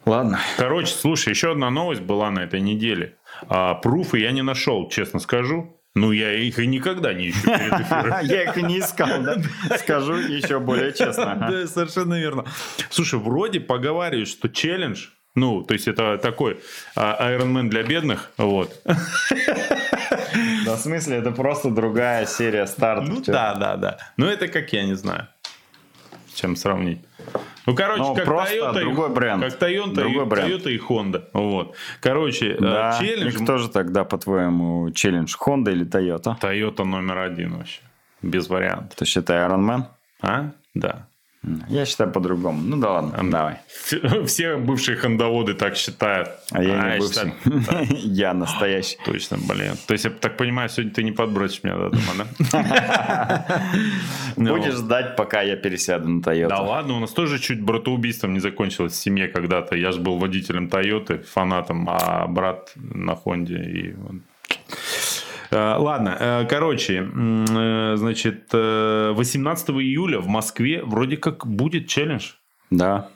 [0.05, 0.41] Ладно.
[0.57, 3.17] Короче, слушай, еще одна новость была на этой неделе.
[3.49, 5.79] А, пруфы я не нашел, честно скажу.
[5.95, 8.15] Ну, я их и никогда не ищу перед эфиром.
[8.23, 9.37] Я их и не искал, да?
[9.77, 11.37] Скажу еще более честно.
[11.51, 12.47] Да, совершенно верно.
[12.89, 16.61] Слушай, вроде поговаривают, что челлендж, ну, то есть это такой
[16.95, 18.81] а, Iron Man для бедных, вот.
[18.85, 23.09] Да, в смысле, это просто другая серия стартов.
[23.09, 23.99] Ну да, да, да.
[24.17, 25.29] Ну это как я не знаю,
[26.35, 27.01] чем сравнить.
[27.67, 29.43] Ну, короче, Ну, как Toyota, другой и, бренд.
[29.45, 30.51] как Toyota, Другой и, бренд.
[30.53, 31.25] Toyota и Honda.
[31.33, 31.77] Вот.
[32.01, 32.99] Короче, э, Да.
[33.01, 35.35] челлендж кто же тогда, по-твоему, челлендж?
[35.47, 36.37] Honda или Toyota?
[36.41, 37.81] Toyota номер один вообще.
[38.21, 38.97] Без вариантов.
[38.99, 39.85] Ты считай Iron Man?
[40.21, 40.51] А?
[40.75, 41.07] Да.
[41.69, 42.63] Я считаю по-другому.
[42.63, 43.57] Ну да ладно, давай.
[43.67, 46.29] Все- Все бывшие хондоводы так считают.
[46.53, 47.97] А я не считаю- бывший.
[47.97, 48.97] Я настоящий.
[49.05, 49.73] Точно, блин.
[49.87, 53.45] То есть, я так понимаю, сегодня ты не подбросишь меня до дома, да?
[54.37, 56.49] Будешь ждать, пока я пересяду на Toyota.
[56.49, 59.77] Да ладно, у нас тоже чуть братоубийством не закончилось в семье когда-то.
[59.77, 63.57] Я же был водителем Тойоты, фанатом, а брат на Хонде.
[63.57, 63.95] И...
[65.53, 72.33] Э, Ладно, э, короче, э, значит, э, 18 июля в Москве вроде как будет челлендж.
[72.71, 73.09] Да.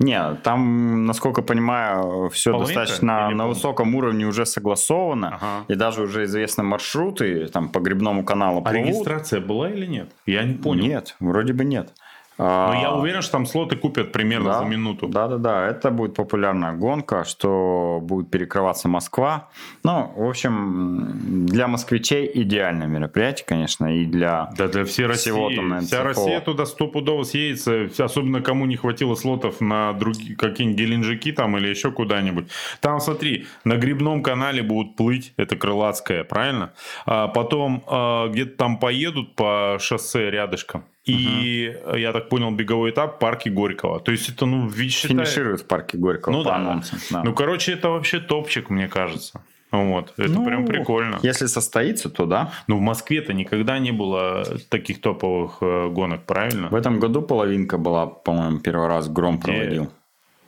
[0.00, 5.34] Нет, там, насколько понимаю, все Половинка достаточно на высоком уровне уже согласовано.
[5.40, 5.64] Ага.
[5.66, 8.88] И даже уже известны маршруты там по грибному каналу А плывут.
[8.88, 10.12] регистрация была или нет?
[10.24, 10.84] Я не понял.
[10.84, 11.92] Нет, вроде бы нет.
[12.38, 15.08] Но А, я уверен, что там слоты купят примерно да, за минуту.
[15.08, 15.66] Да, да, да.
[15.66, 19.48] Это будет популярная гонка, что будет перекрываться Москва.
[19.82, 25.30] Ну, в общем, для москвичей идеальное мероприятие, конечно, и для Да для всей России.
[25.30, 26.08] там, наверное, Вся целого.
[26.08, 27.88] Россия туда стопудово съедется.
[27.98, 32.48] Особенно кому не хватило слотов на другие какие-нибудь Геленджики там или еще куда-нибудь.
[32.80, 35.32] Там, смотри, на грибном канале будут плыть.
[35.36, 36.72] Это Крылатская, правильно?
[37.04, 40.84] А потом а, где-то там поедут по шоссе рядышком.
[41.12, 44.00] И, я так понял, беговой этап в парке Горького.
[44.00, 45.10] То есть это, ну, считай...
[45.16, 46.56] финишируют в парке Горького Ну да.
[46.56, 46.98] анонсам.
[47.10, 47.22] да.
[47.24, 49.42] Ну, короче, это вообще топчик, мне кажется.
[49.70, 50.14] Вот.
[50.16, 51.18] Это Ну, прям прикольно.
[51.22, 52.52] Если состоится, то да.
[52.68, 56.68] Ну, в Москве-то никогда не было таких топовых э, гонок, правильно?
[56.68, 59.52] В этом году половинка была, по-моему, первый раз Гром Где?
[59.52, 59.92] проводил.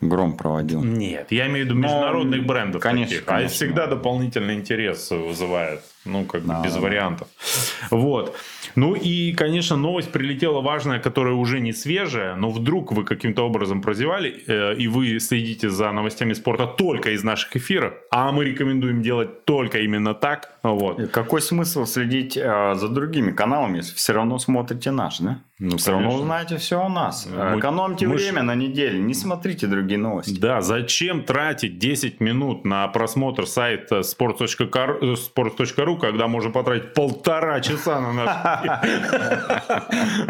[0.00, 0.82] Гром проводил.
[0.82, 3.28] Нет, я имею в виду Но, международных брендов конечно, таких.
[3.28, 3.54] А конечно.
[3.54, 5.82] всегда дополнительный интерес вызывает.
[6.04, 6.84] Ну, как бы Да, без да, да.
[6.86, 7.28] вариантов.
[7.90, 8.36] Вот.
[8.76, 13.82] Ну и, конечно, новость прилетела важная, которая уже не свежая, но вдруг вы каким-то образом
[13.82, 19.02] прозевали, э, и вы следите за новостями спорта только из наших эфиров, а мы рекомендуем
[19.02, 20.52] делать только именно так.
[20.62, 21.00] Вот.
[21.00, 25.40] И Какой смысл следить э, за другими каналами, если все равно смотрите наш, да?
[25.58, 26.22] Ну, все равно конечно.
[26.22, 27.26] узнаете все о нас.
[27.30, 30.38] Мы- Экономьте мы ж- время на неделю, не смотрите другие новости.
[30.38, 37.60] Да, зачем тратить 10 минут на просмотр сайта sport.ru, э, sport.ru, когда можно потратить полтора
[37.60, 38.30] часа на наш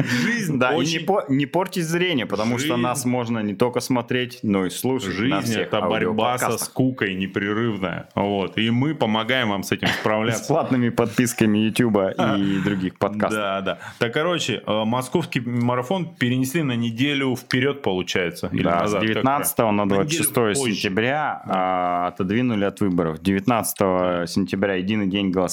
[0.04, 1.06] Жизнь Да, и не, очень...
[1.06, 5.58] по- не портить зрение, потому что нас можно не только смотреть, но и слушать Жизнь
[5.58, 8.08] это борьба со скукой непрерывная.
[8.14, 8.58] Вот.
[8.58, 10.42] И мы помогаем вам с этим справляться.
[10.42, 13.38] Бесплатными подписками YouTube и других подкастов.
[13.38, 13.78] Да, да.
[13.98, 18.48] Так, короче, э, московский марафон перенесли на неделю вперед, получается.
[18.52, 19.86] Да, с как 19 на правильно?
[19.86, 20.74] 26 неделю позже.
[20.74, 23.20] сентября а, отодвинули от выборов.
[23.20, 25.49] 19 сентября единый день голосования.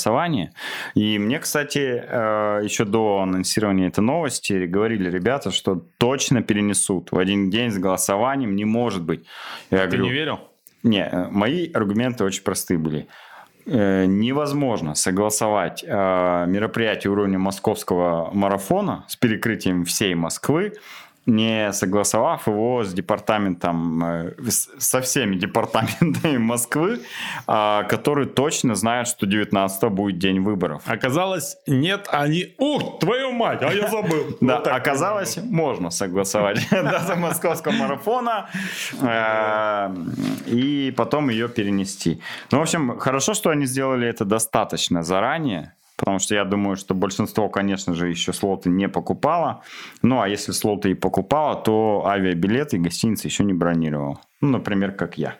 [0.96, 7.12] И мне, кстати, э, еще до анонсирования этой новости говорили ребята, что точно перенесут.
[7.12, 9.26] В один день с голосованием не может быть.
[9.72, 10.40] Я Ты говорю, не верил?
[10.84, 13.08] не, э, мои аргументы очень простые были.
[13.66, 20.74] Э, Невозможно согласовать э, мероприятие уровня московского марафона с перекрытием всей Москвы,
[21.28, 24.34] не согласовав его с департаментом, э,
[24.80, 27.02] со всеми департаментами Москвы,
[27.46, 30.84] а, которые точно знают, что 19 будет день выборов.
[30.86, 32.56] Оказалось, нет, они...
[32.58, 34.38] Ух, твою мать, а я забыл.
[34.48, 38.50] Да, оказалось, можно согласовать дату московского марафона
[39.02, 39.96] э,
[40.46, 42.22] и потом ее перенести.
[42.52, 46.94] Ну, в общем, хорошо, что они сделали это достаточно заранее, потому что я думаю, что
[46.96, 49.64] большинство, конечно же, еще слоты не покупало.
[50.02, 54.20] Ну, а если слоты и покупало, то авиабилеты и гостиницы еще не бронировал.
[54.40, 55.36] Ну, например, как я.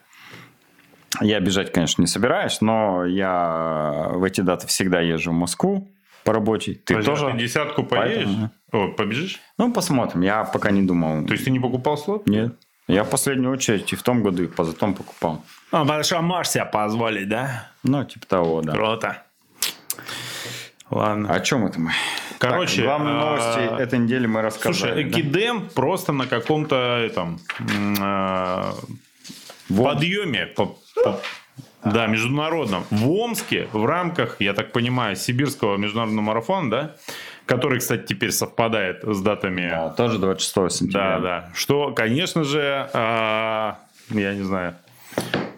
[1.22, 5.88] Я бежать, конечно, не собираюсь, но я в эти даты всегда езжу в Москву
[6.24, 6.74] по работе.
[6.74, 7.32] Ты Подожди, а тоже?
[7.32, 8.26] ты десятку поедешь?
[8.26, 9.40] Поэтому- О, побежишь?
[9.58, 10.22] Ну, посмотрим.
[10.22, 11.26] Я пока не думал.
[11.26, 12.28] То есть ты не покупал слот?
[12.28, 12.56] Нет.
[12.88, 15.44] Я в последнюю очередь и в том году, и позатом покупал.
[15.72, 17.70] А, большая можешь себе позволить, да?
[17.84, 18.74] Ну, типа того, да.
[18.74, 19.24] Круто.
[20.90, 21.34] Ладно.
[21.34, 21.92] О чем это мы?
[22.40, 24.74] Короче, Так, главные а, новости этой недели мы рассказали.
[24.94, 25.10] Слушай, да?
[25.20, 28.74] Экидем просто на каком-то этом м, а,
[29.76, 31.20] подъеме, по- по-
[31.84, 36.96] да, международном, в Омске в рамках, я так понимаю, сибирского международного марафона, да,
[37.46, 41.20] который, кстати, теперь совпадает с датами Да, тоже 26 сентября.
[41.20, 41.50] Да, да.
[41.54, 43.78] Что, конечно же, а,
[44.10, 44.76] я не знаю,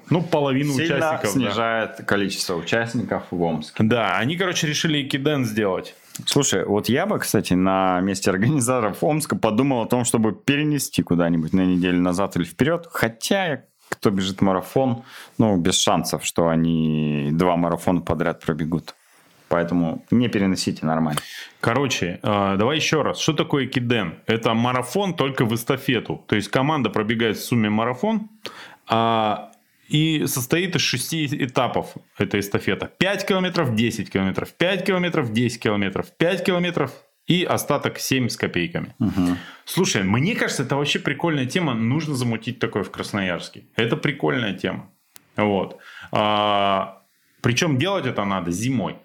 [0.09, 1.21] ну, половину Сильно участников.
[1.23, 1.27] да.
[1.29, 3.83] снижает количество участников в Омске.
[3.83, 5.95] Да, они, короче, решили экиден сделать.
[6.25, 11.53] Слушай, вот я бы, кстати, на месте организаторов Омска подумал о том, чтобы перенести куда-нибудь
[11.53, 12.87] на неделю назад или вперед.
[12.91, 15.03] Хотя, кто бежит марафон,
[15.37, 18.95] ну, без шансов, что они два марафона подряд пробегут.
[19.47, 21.19] Поэтому не переносите нормально.
[21.59, 23.19] Короче, э, давай еще раз.
[23.19, 24.19] Что такое экиден?
[24.27, 26.23] Это марафон только в эстафету.
[26.27, 28.29] То есть команда пробегает в сумме марафон,
[28.87, 29.48] а,
[29.89, 32.91] и состоит из шести этапов эта эстафета.
[32.97, 36.91] 5 километров, 10 километров, 5 километров, 10 километров, 5 километров
[37.27, 38.95] и остаток 7 с копейками.
[39.65, 41.73] Слушай, мне кажется, это вообще прикольная тема.
[41.73, 43.63] Нужно замутить такое в Красноярске.
[43.75, 44.89] Это прикольная тема.
[45.35, 45.77] Вот.
[46.11, 47.03] А,
[47.41, 48.95] причем делать это надо зимой.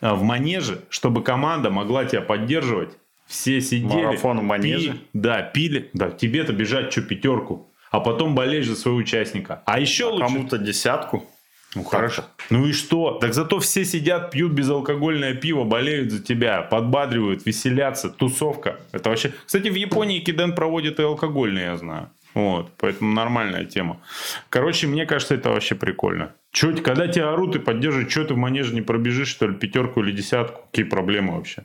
[0.00, 2.96] А, В манеже, чтобы команда могла тебя поддерживать.
[3.26, 4.04] Все сидели.
[4.04, 4.92] Марафон в манеже?
[4.92, 5.90] пи- да, пили.
[5.94, 7.70] Да, тебе-то бежать что пятерку.
[7.94, 9.62] А потом болеешь за своего участника.
[9.66, 10.26] А еще лучше...
[10.26, 11.30] Кому-то десятку.
[11.76, 12.24] Ну хорошо.
[12.50, 13.18] Ну и что?
[13.20, 18.80] Так зато все сидят, пьют безалкогольное пиво, болеют за тебя, подбадривают, веселятся, тусовка.
[18.90, 19.32] Это вообще...
[19.46, 22.10] Кстати, в Японии Киден проводит и алкогольные, я знаю.
[22.34, 24.00] Вот, поэтому нормальная тема.
[24.48, 26.32] Короче, мне кажется, это вообще прикольно.
[26.50, 30.00] Чё, когда тебя орут и поддерживают, что ты в манеже не пробежишь, что ли, пятерку
[30.02, 30.62] или десятку?
[30.72, 31.62] Какие проблемы вообще?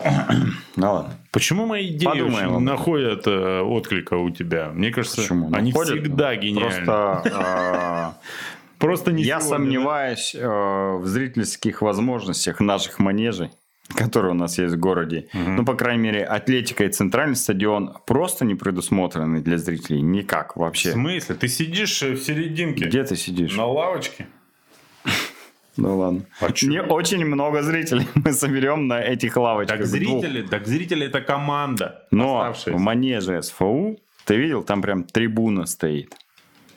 [0.76, 1.14] Ну ладно.
[1.30, 4.70] Почему мои идеи Подумаем находят э, отклика у тебя?
[4.72, 5.50] Мне кажется, Почему?
[5.52, 6.00] они Находят?
[6.00, 6.84] всегда гениальны.
[6.84, 8.14] Просто
[8.78, 13.50] Просто не я сегодня, сомневаюсь э, в зрительских возможностях наших манежей,
[13.94, 15.28] которые у нас есть в городе.
[15.32, 20.00] Ну, по крайней мере, атлетика и центральный стадион просто не предусмотрены для зрителей.
[20.00, 20.52] Никак да?
[20.56, 20.90] В вообще.
[20.92, 21.34] смысле?
[21.36, 23.56] Ты сидишь э, в серединке Где ты сидишь?
[23.56, 24.26] на лавочке?
[25.76, 26.20] Ну ладно.
[26.40, 26.68] А чё?
[26.68, 29.78] Не очень много зрителей мы соберем на этих лавочках.
[29.78, 30.22] Так двух.
[30.22, 32.06] зрители, так зрители это команда.
[32.10, 32.78] Но оставшаяся.
[32.78, 36.14] в манеже СФУ, ты видел, там прям трибуна стоит.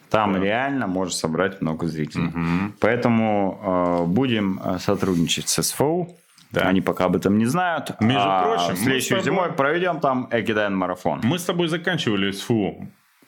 [0.10, 0.40] Там Да.
[0.40, 2.26] реально можешь собрать много зрителей.
[2.28, 2.76] Мгм.
[2.80, 6.16] Поэтому э, будем э, сотрудничать с СФУ.
[6.52, 6.62] Да.
[6.62, 8.00] Они пока об этом не знают.
[8.00, 11.20] Между А прочим, следующей тобой- зимой проведем там Экидайн марафон.
[11.24, 12.88] Мы с тобой заканчивали СФУ.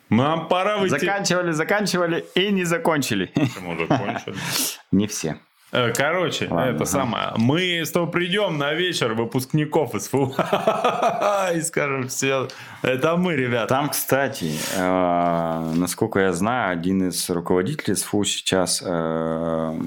[0.10, 0.92] Нам пора выйти.
[1.00, 3.30] Заканчивали, заканчивали и не закончили.
[4.92, 5.38] Не все.
[5.72, 7.34] Э, Короче, Ладно, это самое.
[7.36, 10.34] Мы с тобой придем на вечер выпускников СФУ
[11.56, 12.48] и скажем все,
[12.82, 13.68] это мы, ребята.
[13.68, 19.80] Там, кстати, э, насколько я знаю, один из руководителей СФУ сейчас э,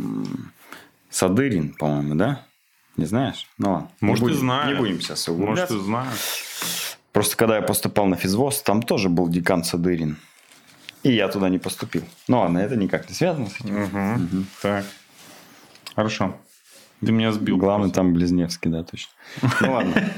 [1.09, 2.43] Садырин, по-моему, да?
[2.97, 3.47] Не знаешь?
[3.57, 3.89] Ну ладно.
[4.01, 4.74] Может, и знаю.
[4.74, 5.74] Не будем сейчас Может, углубляться.
[5.74, 6.97] ты знаешь.
[7.12, 10.18] Просто когда я поступал на физвоз, там тоже был декан Садырин.
[11.03, 12.03] И я туда не поступил.
[12.28, 13.81] Ну ладно, это никак не связано с этим.
[13.85, 14.47] Мгм.
[14.61, 14.85] Так.
[15.95, 16.36] Хорошо.
[17.05, 17.57] Ты меня сбил.
[17.57, 19.12] Главный там Близневский, да, точно.
[19.61, 19.95] Ну ладно.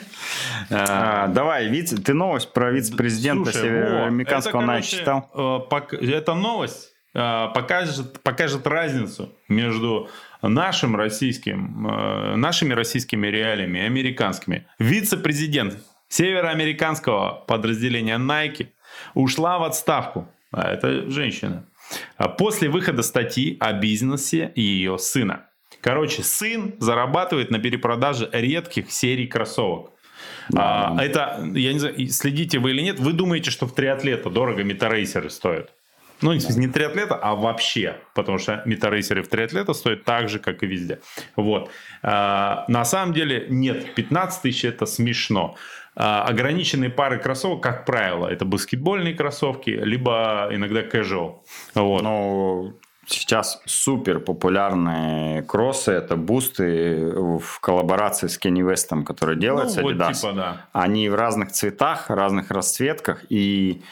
[0.71, 5.31] А, Давай, вице, ты новость про вице-президента североамериканского это, читал?
[5.35, 10.09] э, Эта новость э, покажет, покажет разницу между
[10.41, 14.67] нашим российским, э, нашими российскими реалиями и американскими.
[14.79, 18.69] Вице-президент североамериканского подразделения Nike
[19.15, 20.29] ушла в отставку.
[20.53, 21.67] А это женщина.
[22.17, 25.47] А После выхода статьи о бизнесе ее сына.
[25.83, 29.91] Короче, сын зарабатывает на перепродаже редких серий кроссовок.
[30.55, 34.63] А, это, я не знаю, следите вы или нет, вы думаете, что в триатлета дорого
[34.63, 35.73] метарейсеры стоят?
[36.21, 37.97] Ну, не не триатлета, а вообще.
[38.15, 41.01] Потому что метарейсеры в триатлета стоят так же, как и везде.
[41.35, 41.69] Вот.
[42.03, 43.95] А, на самом деле нет.
[43.97, 45.57] 15 тысяч это смешно.
[45.97, 51.41] А, ограниченные пары кроссовок, как правило, это баскетбольные кроссовки, либо иногда casual.
[51.75, 52.03] Вот.
[52.03, 52.79] Ну,
[53.13, 59.97] сейчас супер популярные кроссы, это бусты в коллаборации с Kenny Westом, которые делаются Ну, вот
[59.97, 60.15] Adidas.
[60.15, 60.67] типа, да.
[60.73, 63.83] Они в разных цветах, разных расцветках, и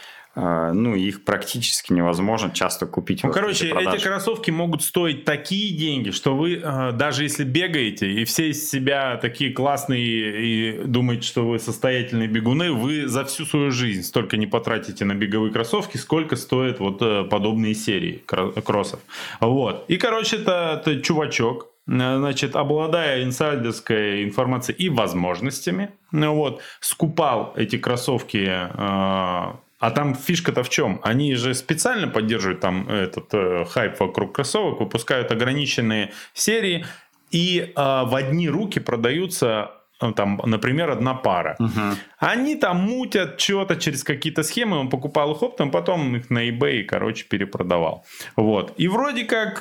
[0.41, 3.23] ну, их практически невозможно часто купить.
[3.25, 8.25] Ну, короче, эти кроссовки могут стоить такие деньги, что вы, э, даже если бегаете и
[8.25, 13.71] все из себя такие классные и думаете, что вы состоятельные бегуны, вы за всю свою
[13.71, 19.01] жизнь столько не потратите на беговые кроссовки, сколько стоят вот э, подобные серии кро- кроссов.
[19.41, 19.85] Вот.
[19.89, 27.53] И, короче, это, это чувачок, э, значит, обладая инсайдерской информацией и возможностями, ну вот, скупал
[27.57, 31.01] эти кроссовки э, а там фишка-то в чем?
[31.03, 36.85] Они же специально поддерживают там этот э, хайп вокруг кроссовок, выпускают ограниченные серии,
[37.31, 39.71] и э, в одни руки продаются
[40.03, 41.57] э, там, например, одна пара.
[41.59, 41.97] Мгм.
[42.19, 46.83] Они там мутят что-то через какие-то схемы, он покупал их оптом, потом их на eBay,
[46.85, 48.05] короче, перепродавал.
[48.37, 48.75] Вот.
[48.77, 49.59] И вроде как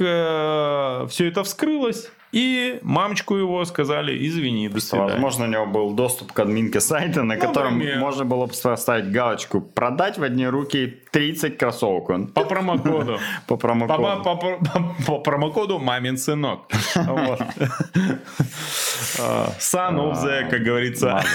[1.09, 5.13] все это вскрылось, и мамочку его сказали, извини, до свидания.
[5.13, 7.99] Возможно, у него был доступ к админке сайта, на Ну, котором например.
[7.99, 12.09] можно было бы поставить галочку «Продать в одни руки 30 кроссовок».
[12.09, 13.19] Он По промокоду.
[13.47, 14.23] по промокоду.
[14.23, 16.67] по- по- по- по промокоду мамин сынок.
[19.59, 21.23] Son of the, как говорится.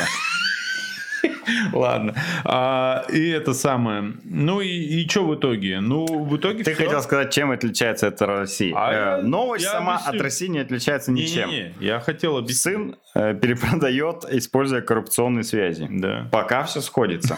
[1.72, 2.14] Ладно.
[2.44, 4.12] А, И это самое.
[4.24, 5.80] Ну и, и что в итоге?
[5.80, 6.84] Ну, в итоге Ты всё.
[6.84, 8.72] хотел сказать, чем отличается это от России?
[8.76, 10.14] А Э, я- Новость я сама объясню.
[10.16, 11.48] от России не отличается ничем.
[11.50, 12.54] Не-не-не, я хотел объяснить.
[12.54, 15.86] Сын э, перепродает, используя коррупционные связи.
[15.90, 16.28] Да.
[16.30, 17.36] Пока все сходится.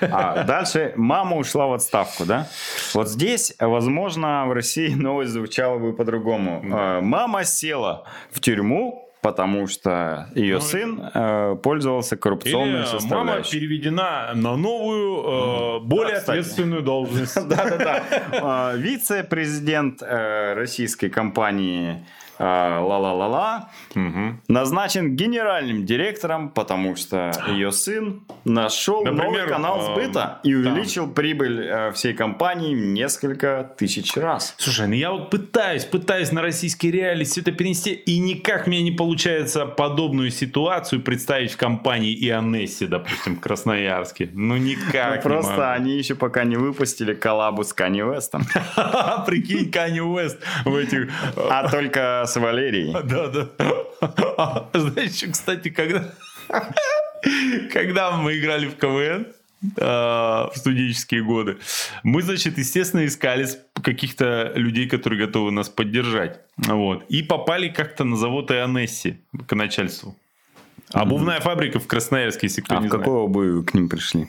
[0.00, 2.48] А дальше мама ушла в отставку, да?
[2.94, 6.62] Вот здесь, возможно, в России новость звучала бы по-другому.
[6.64, 12.86] Э, Мама села в тюрьму, потому что ее Ну, сын э, пользовался коррупционной Или мама
[13.00, 13.52] составляющей.
[13.52, 16.40] переведена на новую, э, более кстати.
[16.40, 17.34] ответственную должность.
[17.48, 18.02] Да-да-да.
[18.32, 22.04] А, Вице-президент э, российской компании
[22.38, 24.38] ла-ла-ла-ла, угу.
[24.48, 31.04] назначен генеральным директором, потому что ее сын нашел Например, новый канал э, сбыта и увеличил
[31.04, 31.14] там.
[31.14, 34.54] прибыль э, всей компании в несколько тысяч раз.
[34.58, 38.82] Слушай, ну я вот пытаюсь, пытаюсь на российские реалии все это перенести, и никак мне
[38.82, 44.30] не получается подобную ситуацию представить в компании Ионесси, допустим, в Красноярске.
[44.32, 45.16] Ну никак.
[45.16, 48.42] Ну, просто они еще пока не выпустили коллабу с Канни Вестом.
[49.26, 51.10] Прикинь, Канни Вест в этих...
[51.36, 52.92] А только с Валерией.
[53.04, 54.68] Да, да.
[54.72, 56.12] Знаешь, кстати, когда...
[57.72, 59.26] Когда мы играли в КВН,
[59.80, 61.56] а, в студенческие годы.
[62.02, 63.48] Мы, значит, естественно, искали
[63.82, 66.40] каких-то людей, которые готовы нас поддержать.
[66.56, 67.04] Вот.
[67.08, 70.16] И попали как-то на завод Ионесси к начальству.
[70.92, 73.04] Обувная фабрика в Красноярске, если кто а не в знает.
[73.04, 74.28] какого бы к ним пришли?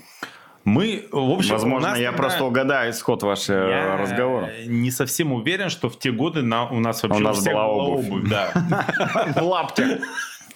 [0.66, 2.12] Мы, в общем, Возможно, я тогда...
[2.14, 4.50] просто угадаю исход вашего я разговора.
[4.66, 8.08] не совсем уверен, что в те годы на, у нас вообще у нас была обувь.
[8.08, 8.52] обувь да.
[9.38, 10.00] В лаптях.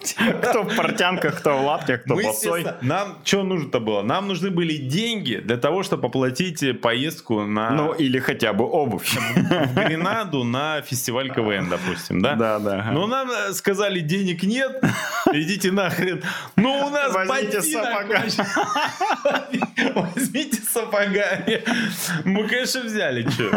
[0.42, 2.64] Кто в портянках, кто в лаптях, кто босой.
[2.80, 4.02] Нам что нужно-то было?
[4.02, 7.70] Нам нужны были деньги для того, чтобы оплатить поездку на...
[7.70, 9.14] Ну, или хотя бы обувь.
[9.36, 12.34] В Гренаду на фестиваль КВН, допустим, да?
[12.34, 12.88] Да, да.
[12.92, 14.82] Но нам сказали, денег нет,
[15.32, 16.22] идите нахрен.
[16.56, 18.22] Ну, у нас Возьмите сапога.
[19.94, 21.62] Возьмите сапогами.
[22.24, 23.50] Мы, конечно, взяли, что.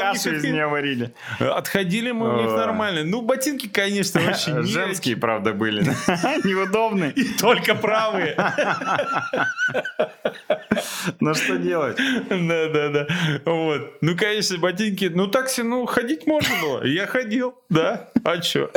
[0.00, 1.14] Кашу из меня варили.
[1.38, 3.04] Отходили мы у них нормально.
[3.04, 5.82] Ну, ботинки, конечно, вообще не Женские, правда, были.
[6.44, 7.12] Неудобные.
[7.12, 8.36] И только правые.
[11.20, 11.96] Ну что делать?
[12.28, 13.06] Да, да, да.
[13.44, 13.98] Вот.
[14.00, 15.10] Ну, конечно, ботинки.
[15.14, 16.84] Ну, такси, ну, ходить можно было.
[16.84, 18.08] Я ходил, да.
[18.24, 18.70] А что?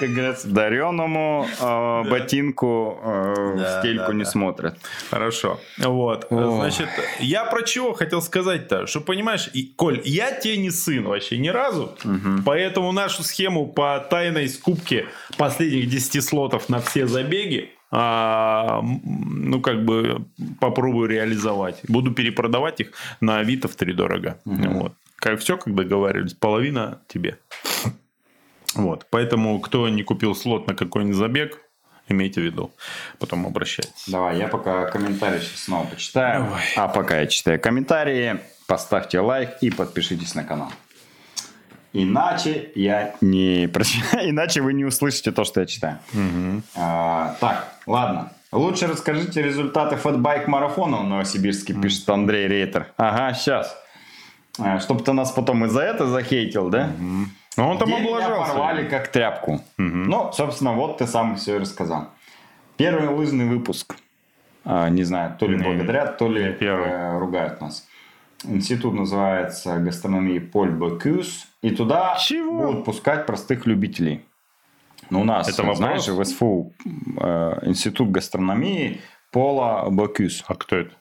[0.00, 4.76] Как говорится, дареному э, ботинку э, в стельку не смотрят.
[5.10, 5.60] Хорошо.
[5.78, 6.26] Вот.
[6.30, 8.86] Значит, я про чего хотел сказать-то?
[8.86, 11.96] Что, понимаешь, Коль, я тебе не сын вообще ни разу.
[12.44, 15.06] Поэтому нашу схему по тайной скупке
[15.36, 20.24] последних 10 слотов на все забеги, а, ну, как бы
[20.60, 21.80] попробую реализовать.
[21.88, 24.38] Буду перепродавать их на Авито в три дорого.
[24.44, 24.68] Угу.
[24.70, 24.92] Вот.
[25.16, 27.38] Как все, как договаривались, половина тебе.
[28.74, 29.06] Вот.
[29.10, 31.60] Поэтому, кто не купил слот на какой-нибудь забег,
[32.08, 32.72] имейте в виду.
[33.18, 34.04] Потом обращайтесь.
[34.08, 36.44] Давай, я пока комментарии сейчас снова почитаю.
[36.44, 36.64] Давай.
[36.76, 40.72] А пока я читаю комментарии, поставьте лайк и подпишитесь на канал.
[41.94, 45.98] Иначе я не прочитаю, иначе вы не услышите то, что я читаю.
[46.12, 46.62] Угу.
[46.76, 48.32] А, так, ладно.
[48.50, 51.82] Лучше расскажите результаты фэтбайк марафона в Новосибирске, mm.
[51.82, 52.86] пишет Андрей Рейтер.
[52.96, 53.76] Ага, сейчас.
[54.60, 56.86] А, Чтобы ты нас потом и за это захейтил, да?
[56.86, 57.24] Mm-hmm.
[57.56, 58.52] Ну, он там День облажался.
[58.52, 59.60] порвали как тряпку.
[59.78, 60.04] Mm-hmm.
[60.06, 62.10] Ну, собственно, вот ты сам все и рассказал.
[62.76, 63.96] Первый лыжный выпуск.
[64.64, 67.86] А, не знаю, то ли благодарят, то ли э, ругают нас.
[68.44, 71.46] Институт называется гастрономии Поль Бекюс.
[71.62, 72.66] И туда Чего?
[72.66, 74.24] будут пускать простых любителей.
[75.10, 76.72] Ну, у нас, Это знаешь, в СФУ
[77.20, 80.44] э, Институт гастрономии Пола Бекюс.
[80.46, 80.92] А кто это?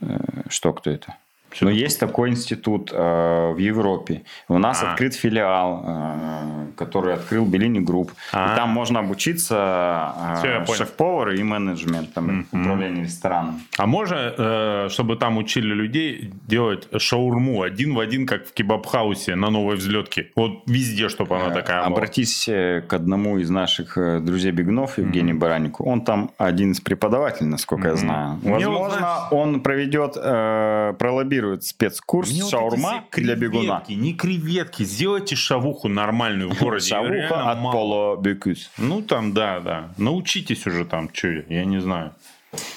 [0.00, 0.18] Э,
[0.48, 1.16] что кто это?
[1.50, 4.22] Все Но есть такой институт э, в Европе.
[4.48, 4.92] У нас а.
[4.92, 8.12] открыт филиал, э, который открыл Bellini Group.
[8.32, 8.52] А.
[8.52, 12.60] И там можно обучиться э, шеф-повару и менеджментом, mm-hmm.
[12.60, 13.60] управлению рестораном.
[13.78, 19.34] А можно, э, чтобы там учили людей делать шаурму один в один, как в кебаб-хаусе
[19.34, 20.30] на новой взлетке?
[20.36, 21.96] Вот везде, чтобы она такая была.
[21.96, 25.38] Обратись э, к одному из наших э, друзей-бегунов, Евгению mm-hmm.
[25.38, 25.84] Баранику.
[25.84, 27.90] Он там один из преподавателей, насколько mm-hmm.
[27.90, 28.38] я знаю.
[28.42, 33.82] Возможно, он проведет, э, пролоббирует рекламирует спецкурс Мне шаурма вот для бегуна.
[33.88, 36.86] Не креветки, сделайте шавуху нормальную в городе.
[36.86, 38.70] Шавуха от Поло Бекюс.
[38.78, 39.88] Ну там, да, да.
[39.96, 42.12] Научитесь уже там, что я не знаю.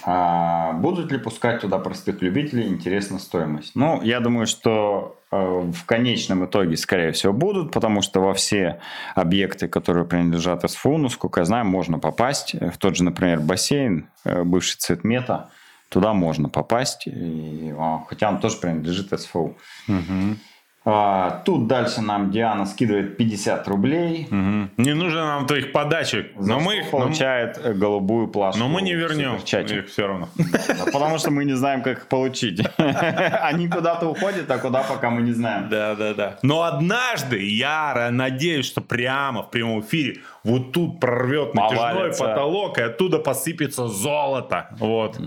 [0.03, 2.67] А, будут ли пускать туда простых любителей?
[2.67, 3.71] Интересна стоимость.
[3.73, 8.81] Ну, я думаю, что э, в конечном итоге, скорее всего, будут, потому что во все
[9.15, 12.53] объекты, которые принадлежат СФУ, ну, сколько я знаю, можно попасть.
[12.53, 15.49] В тот же, например, бассейн, э, бывший цветмета,
[15.91, 17.73] туда можно попасть, и,
[18.07, 19.57] хотя он тоже принадлежит СФУ.
[19.87, 20.37] Угу.
[20.83, 24.27] А, тут дальше нам Диана скидывает 50 рублей.
[24.31, 24.83] Угу.
[24.83, 26.31] Не нужно нам твоих подачек.
[26.39, 27.73] За но мы их получает но...
[27.73, 28.59] голубую плашку.
[28.59, 30.29] Но мы не вернем их все равно.
[30.91, 32.65] Потому что мы не знаем, как их получить.
[32.77, 35.69] Они куда-то уходят, а куда пока мы не знаем.
[35.69, 36.39] Да, да, да.
[36.41, 42.81] Но однажды я надеюсь, что прямо в прямом эфире вот тут прорвет натяжной потолок, и
[42.81, 44.69] оттуда посыпется золото.
[44.79, 45.19] Вот.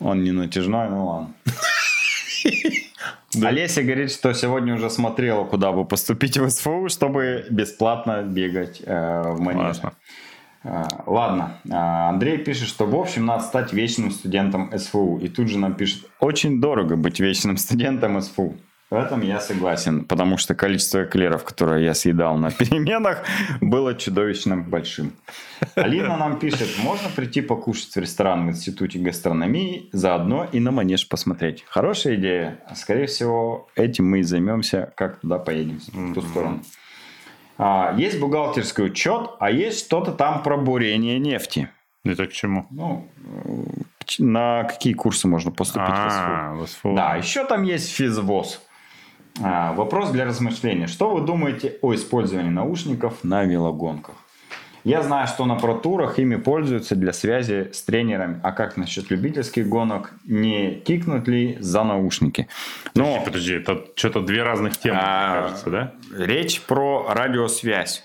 [0.00, 1.34] Он не натяжной, ну ладно.
[3.34, 3.48] Да.
[3.48, 9.22] Олеся говорит, что сегодня уже смотрела, куда бы поступить в СФУ, чтобы бесплатно бегать э,
[9.32, 9.92] в манеже.
[10.64, 15.18] Э, ладно, э, Андрей пишет, что в общем надо стать вечным студентом СФУ.
[15.18, 18.56] И тут же нам пишет, очень дорого быть вечным студентом СФУ.
[18.90, 23.22] В этом я согласен, потому что количество эклеров, которые я съедал на переменах,
[23.60, 25.12] было чудовищно большим.
[25.74, 31.06] Алина нам пишет, можно прийти покушать в ресторан в Институте гастрономии, заодно и на манеж
[31.06, 31.64] посмотреть.
[31.68, 32.60] Хорошая идея.
[32.74, 36.62] Скорее всего, этим мы и займемся, как туда поедем, в ту сторону.
[37.58, 41.68] А, есть бухгалтерский учет, а есть что-то там про бурение нефти.
[42.04, 42.66] Это к чему?
[42.70, 43.06] Ну,
[44.18, 46.94] на какие курсы можно поступить а, в СФО?
[46.94, 48.62] Да, еще там есть физвоз.
[49.42, 50.86] А, вопрос для размышления.
[50.86, 54.14] Что вы думаете о использовании наушников на велогонках?
[54.84, 58.40] Я знаю, что на протурах ими пользуются для связи с тренерами.
[58.42, 60.12] А как насчет любительских гонок?
[60.24, 62.48] Не кикнут ли за наушники?
[62.94, 65.92] Но, подожди, это что-то две разных темы, а, кажется, да?
[66.16, 68.04] Речь про радиосвязь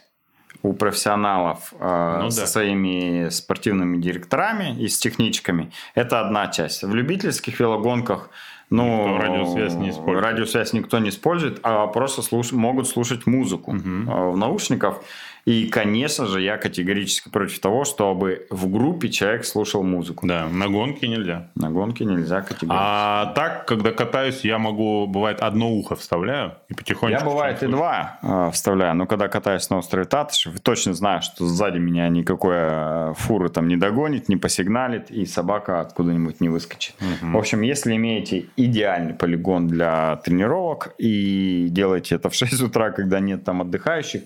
[0.64, 2.47] у профессионалов э, ну, со да.
[2.47, 5.72] своими спортивными директорами и с техничками.
[5.93, 6.84] Это одна часть.
[6.84, 8.30] В любительских велогонках
[8.73, 10.25] ну, никто радиосвязь не использует.
[10.25, 12.51] Радиосвязь никто не использует, а просто слуш...
[12.51, 14.31] могут слушать музыку угу.
[14.31, 15.01] в наушниках.
[15.45, 20.26] И, конечно же, я категорически против того, чтобы в группе человек слушал музыку.
[20.26, 21.49] Да, на гонке нельзя.
[21.56, 22.70] На гонке нельзя категорически.
[22.70, 27.20] А так, когда катаюсь, я могу, бывает, одно ухо вставляю и потихоньку...
[27.20, 28.95] Я, бывает, и два э, вставляю.
[28.95, 33.68] Но когда катаюсь на острове Татышев, точно знаю, что сзади меня никакой э, фуры там
[33.68, 36.95] не догонит, не посигналит, и собака откуда-нибудь не выскочит.
[37.02, 37.32] Угу.
[37.32, 43.20] В общем, если имеете идеальный полигон для тренировок и делаете это в 6 утра, когда
[43.20, 44.22] нет там отдыхающих,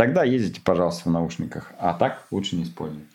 [0.00, 1.72] Тогда ездите, пожалуйста, в наушниках.
[1.78, 3.06] А так лучше не использовать.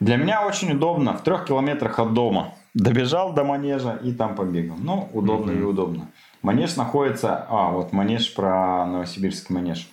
[0.00, 1.16] Для меня очень удобно.
[1.16, 2.54] В трех километрах от дома.
[2.74, 4.76] Добежал до манежа и там побегал.
[4.78, 5.60] Ну, удобно mm-hmm.
[5.60, 6.08] и удобно.
[6.42, 7.46] Манеж находится...
[7.48, 9.88] А, вот манеж про Новосибирский манеж.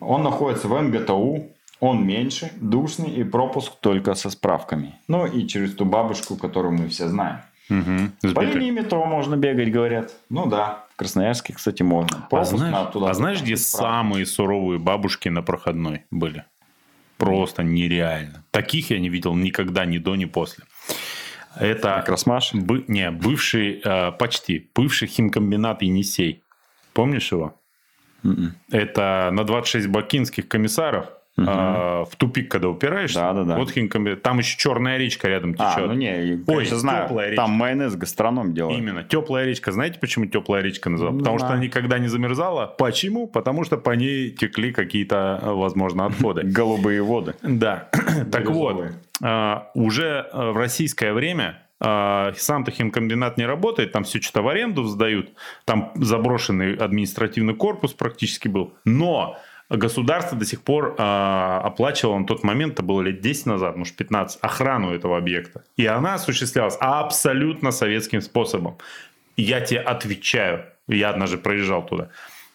[0.00, 1.48] Он находится в МГТУ.
[1.80, 4.94] Он меньше, душный и пропуск только со справками.
[5.08, 7.40] Ну и через ту бабушку, которую мы все знаем.
[7.70, 8.34] Угу.
[8.34, 10.12] По линии метро можно бегать, говорят.
[10.28, 12.26] Ну да, в Красноярске, кстати, можно.
[12.30, 16.44] а знаешь, туда а знаешь где самые суровые бабушки на проходной были?
[17.18, 18.44] Просто нереально.
[18.50, 20.64] Таких я не видел никогда ни до, ни после.
[21.56, 22.54] Это Красмаш?
[22.54, 26.42] Бы, не, бывший, э, почти, бывший химкомбинат Енисей.
[26.94, 27.54] Помнишь его?
[28.24, 28.30] Mm-mm.
[28.30, 28.54] М-м.
[28.70, 31.06] Это на 26 бакинских комиссаров
[31.36, 31.46] Угу.
[31.48, 33.20] А, в тупик, когда упираешься.
[33.20, 33.56] Да, да, да.
[33.56, 34.16] Вот Хинкомби...
[34.16, 35.76] Там еще черная речка рядом течет.
[35.76, 37.42] А, ну не, Ой, знаю, теплая речка.
[37.42, 38.78] там майонез гастроном делают.
[38.78, 39.72] Именно, теплая речка.
[39.72, 41.20] Знаете, почему теплая речка называлась?
[41.20, 41.44] Потому да.
[41.46, 42.66] что она никогда не замерзала.
[42.66, 43.26] Почему?
[43.26, 46.42] Потому что по ней текли какие-то, возможно, отходы.
[46.44, 47.34] Голубые воды.
[47.42, 47.88] Да.
[48.30, 48.92] Так вот,
[49.22, 54.84] а, уже в российское время а, сам-то химкомбинат не работает, там все что-то в аренду
[54.84, 55.30] сдают,
[55.64, 58.74] там заброшенный административный корпус практически был.
[58.84, 59.38] Но
[59.76, 63.96] государство до сих пор э, оплачивало на тот момент, это было лет 10 назад, может
[63.96, 65.64] 15, охрану этого объекта.
[65.76, 68.78] И она осуществлялась абсолютно советским способом.
[69.36, 72.08] Я тебе отвечаю, я однажды проезжал туда.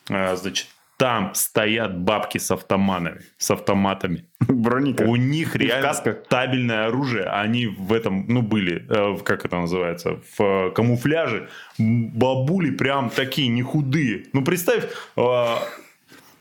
[0.10, 0.68] Э, значит,
[0.98, 4.26] там стоят бабки с автоматами, с автоматами.
[4.40, 5.04] Броника.
[5.04, 5.94] У них реально
[6.28, 7.26] табельное оружие.
[7.26, 11.50] Они в этом, ну, были, э, как это называется, в камуфляже.
[11.78, 14.26] Бабули прям такие, не худые.
[14.34, 14.86] Ну, представь,
[15.16, 15.46] э,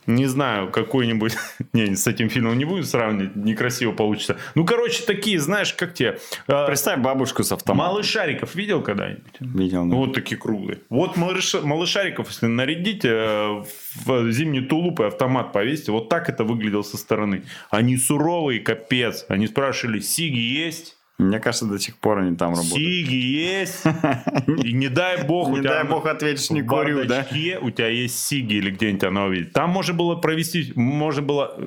[0.07, 1.37] не знаю, какой-нибудь...
[1.73, 4.37] не, с этим фильмом не буду сравнивать, некрасиво получится.
[4.55, 6.19] Ну, короче, такие, знаешь, как те...
[6.47, 7.87] Э, Представь бабушку с автоматом.
[7.93, 9.35] Малышариков видел когда-нибудь?
[9.41, 9.97] Видел, да.
[9.97, 10.81] Вот такие круглые.
[10.89, 11.55] Вот малыш...
[11.55, 13.63] малышариков, если нарядить э,
[14.05, 17.45] в зимний тулуп и автомат повесить, вот так это выглядело со стороны.
[17.71, 19.27] Они суровые, капец.
[19.29, 20.96] Они спрашивали, сиги есть?
[21.19, 22.77] Мне кажется, до сих пор они там работают.
[22.77, 23.85] Сиги есть.
[24.47, 27.27] И не дай бог, не дай бог ответишь, не курю, да?
[27.63, 29.53] у тебя есть сиги или где-нибудь она увидит.
[29.53, 31.59] Там можно было провести, можно было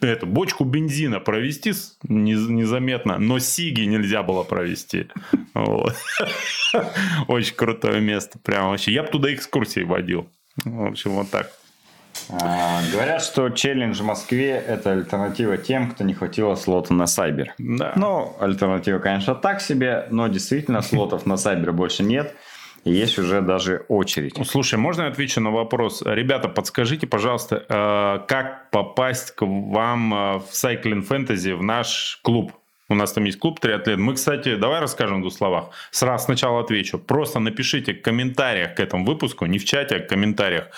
[0.00, 1.72] эту бочку бензина провести
[2.02, 5.06] незаметно, но сиги нельзя было провести.
[7.28, 8.38] Очень крутое место.
[8.40, 8.92] Прям вообще.
[8.92, 10.28] Я бы туда экскурсии водил.
[10.64, 11.50] В общем, вот так.
[12.30, 17.54] А, говорят, что челлендж в Москве– это альтернатива тем, кто не хватило слота на Сайбер.
[17.58, 17.92] Да.
[17.96, 22.34] Ну, альтернатива, конечно, так себе, но действительно слотов на Сайбер больше нет.
[22.84, 24.38] Есть уже даже очередь.
[24.46, 26.02] Слушай, можно я отвечу на вопрос?
[26.06, 32.52] Ребята, подскажите, пожалуйста, э, как попасть к вам э, в Cycling Fantasy, в наш клуб?
[32.88, 33.98] У нас там есть клуб триатлет.
[33.98, 35.70] Мы, кстати, давай расскажем в двух словах.
[35.90, 36.98] Сразу сначала отвечу.
[37.00, 40.68] Просто напишите в комментариях к этому выпуску, не в чате, а в комментариях,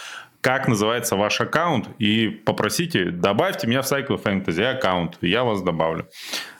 [0.40, 6.08] как называется ваш аккаунт, и попросите, добавьте меня в Cycle Fantasy аккаунт, я вас добавлю.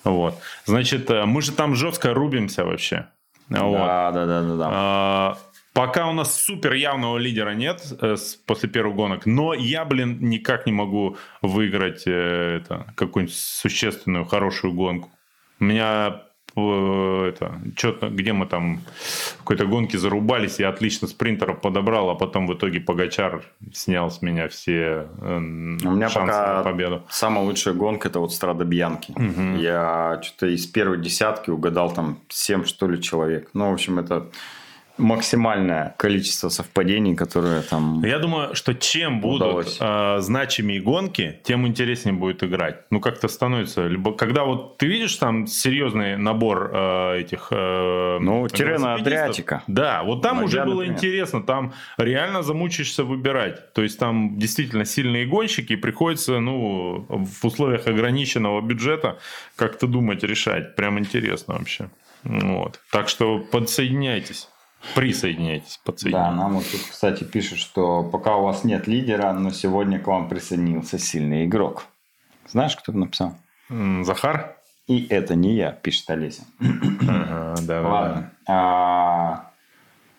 [0.05, 0.35] Вот.
[0.65, 3.07] Значит, э, мы же там жестко рубимся вообще.
[3.49, 3.79] Вот.
[3.79, 4.57] Да, да, да, да.
[4.57, 4.69] да.
[4.71, 5.39] А,
[5.73, 10.67] пока у нас супер явного лидера нет э, после первых гонок, но я, блин, никак
[10.67, 15.11] не могу выиграть э, это, какую-нибудь существенную, хорошую гонку.
[15.61, 16.23] У меня
[17.29, 18.81] это, что-то, где мы там
[19.37, 24.23] в какой-то гонке зарубались, я отлично спринтеров подобрал, а потом в итоге Погачар снял с
[24.23, 25.41] меня все э, У
[25.91, 27.03] меня шансы пока на победу.
[27.09, 29.15] самая лучшая гонка это вот Страда Бьянки.
[29.59, 33.51] Я что-то из первой десятки угадал там 7 что ли человек.
[33.55, 34.27] Ну, в общем, это
[34.99, 38.03] максимальное количество совпадений, которые там...
[38.05, 42.83] Я думаю, что чем будут э, значимее гонки, тем интереснее будет играть.
[42.91, 43.87] Ну, как-то становится...
[43.87, 47.49] Либо, когда вот ты видишь там серьезный набор э, этих...
[47.51, 49.63] э, Ну, Тирена Адриатика.
[49.67, 50.95] Да, вот там Мадья, уже было например.
[50.97, 51.43] интересно.
[51.43, 53.73] Там реально замучишься выбирать.
[53.73, 59.19] То есть там действительно сильные гонщики, и приходится, ну, в условиях ограниченного бюджета
[59.57, 60.75] как-то думать, решать.
[60.77, 61.89] Прям интересно вообще.
[62.25, 62.81] Вот.
[62.91, 64.49] Так что подсоединяйтесь.
[64.95, 66.37] Присоединяйтесь, Да, подсоединяйтесь.
[66.37, 70.29] нам вот тут, кстати, пишут, что пока у вас нет лидера, но сегодня к вам
[70.29, 71.87] присоединился сильный игрок.
[72.49, 73.35] Знаешь, кто это написал?
[74.03, 74.57] Захар?
[74.87, 76.45] И это не я, пишет Олеся.
[76.61, 78.31] Ага, да, да, Ладно.
[78.49, 79.51] А,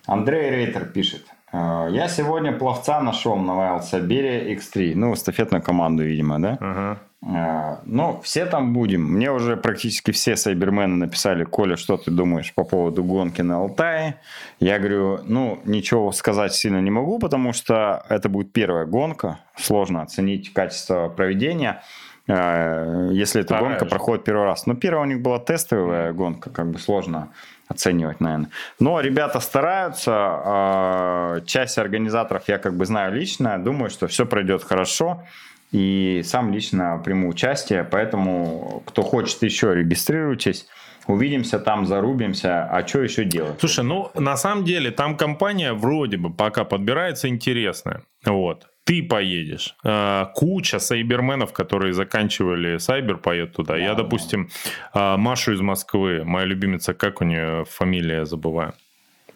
[0.06, 1.26] Андрей Рейтер пишет.
[1.52, 4.94] А, Я сегодня пловца нашел на Wild Siberia X3.
[4.96, 6.58] Ну, эстафетную команду, видимо, да?
[6.60, 6.72] да.
[6.72, 7.00] Ага.
[7.22, 9.02] А, Ну, все там будем.
[9.04, 14.16] Мне уже практически все сайбермены написали, Коля, что ты думаешь по поводу гонки на Алтае?
[14.60, 19.40] Я говорю, ну, ничего сказать сильно не могу, потому что это будет первая гонка.
[19.58, 21.82] Сложно оценить качество проведения,
[22.28, 23.90] э, если эта Вторая гонка же.
[23.90, 24.66] проходит первый раз.
[24.66, 27.28] Но первая у них была тестовая гонка, как бы сложно
[27.68, 28.50] оценивать, наверное.
[28.80, 30.12] Но ребята стараются.
[30.14, 33.58] а, Часть организаторов я как бы знаю лично.
[33.64, 35.24] Думаю, что все пройдет хорошо.
[35.72, 37.84] И сам лично приму участие.
[37.84, 40.68] Поэтому, кто хочет еще, регистрируйтесь.
[41.08, 42.66] Увидимся там, зарубимся.
[42.66, 43.60] А что еще делать?
[43.60, 48.04] Слушай, ну на самом деле там компания вроде бы пока подбирается интересная.
[48.26, 48.68] Вот.
[48.84, 49.76] Ты поедешь.
[49.84, 53.78] Э, Куча сайберменов, которые заканчивали сайбер, поедут туда.
[53.78, 54.50] Я, допустим,
[54.94, 58.74] э, Машу из Москвы, моя любимица, как у нее фамилия, забываю.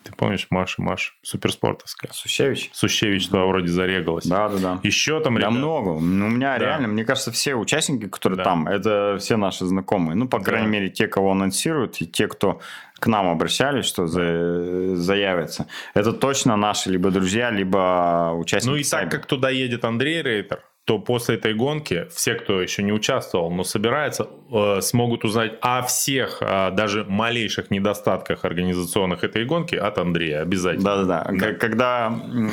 [0.04, 2.12] Ты помнишь, Маша, Маша, суперспортовская.
[2.14, 2.70] Сущевич?
[2.74, 4.26] Сущевич туда вроде зарегалась.
[4.26, 4.80] Да, да, да.
[4.84, 6.00] Еще там Да ребята- много.
[6.00, 6.66] Ну, у меня Да.
[6.66, 8.44] реально, мне кажется, все участники, которые Да.
[8.44, 10.16] там, это все наши знакомые.
[10.16, 10.46] Ну, по Да.
[10.46, 12.60] крайней мере, те, кого анонсируют, и те, кто
[13.00, 15.68] к нам обращались, что за- заявятся.
[15.94, 18.70] Это точно наши либо друзья, либо участники.
[18.72, 19.12] Ну и так сайбера.
[19.12, 23.64] как туда едет Андрей Рейтер, то после этой гонки все, кто еще не участвовал, но
[23.64, 30.42] собирается, э, смогут узнать о всех, э, даже малейших недостатках организационных этой гонки от Андрея
[30.42, 30.84] обязательно.
[31.06, 31.38] Да-да-да.
[31.54, 32.08] К- Когда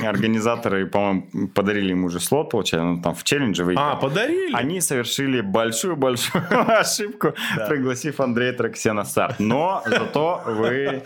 [0.07, 3.87] организаторы, по-моему, подарили ему уже слот, получается, ну, там в челлендже выиграл.
[3.91, 4.55] А, подарили?
[4.55, 6.45] Они совершили большую-большую
[6.81, 7.35] ошибку,
[7.69, 9.37] пригласив Андрея Траксе на старт.
[9.41, 11.03] Но зато вы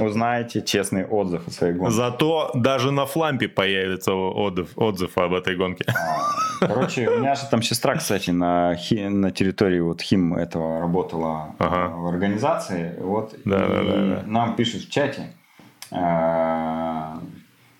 [0.00, 1.92] узнаете честный отзыв о своей гонке.
[1.92, 5.84] Зато даже на флампе появится отзыв, отзыв об этой гонке.
[6.68, 11.54] Короче, у меня же там сестра, кстати, на, Хи- на территории вот Хим этого работала
[11.58, 11.88] э, Ага.
[11.96, 12.94] в организации.
[13.00, 14.22] Вот, Да, и да, да, да.
[14.26, 15.32] нам пишут в чате
[15.90, 17.14] э,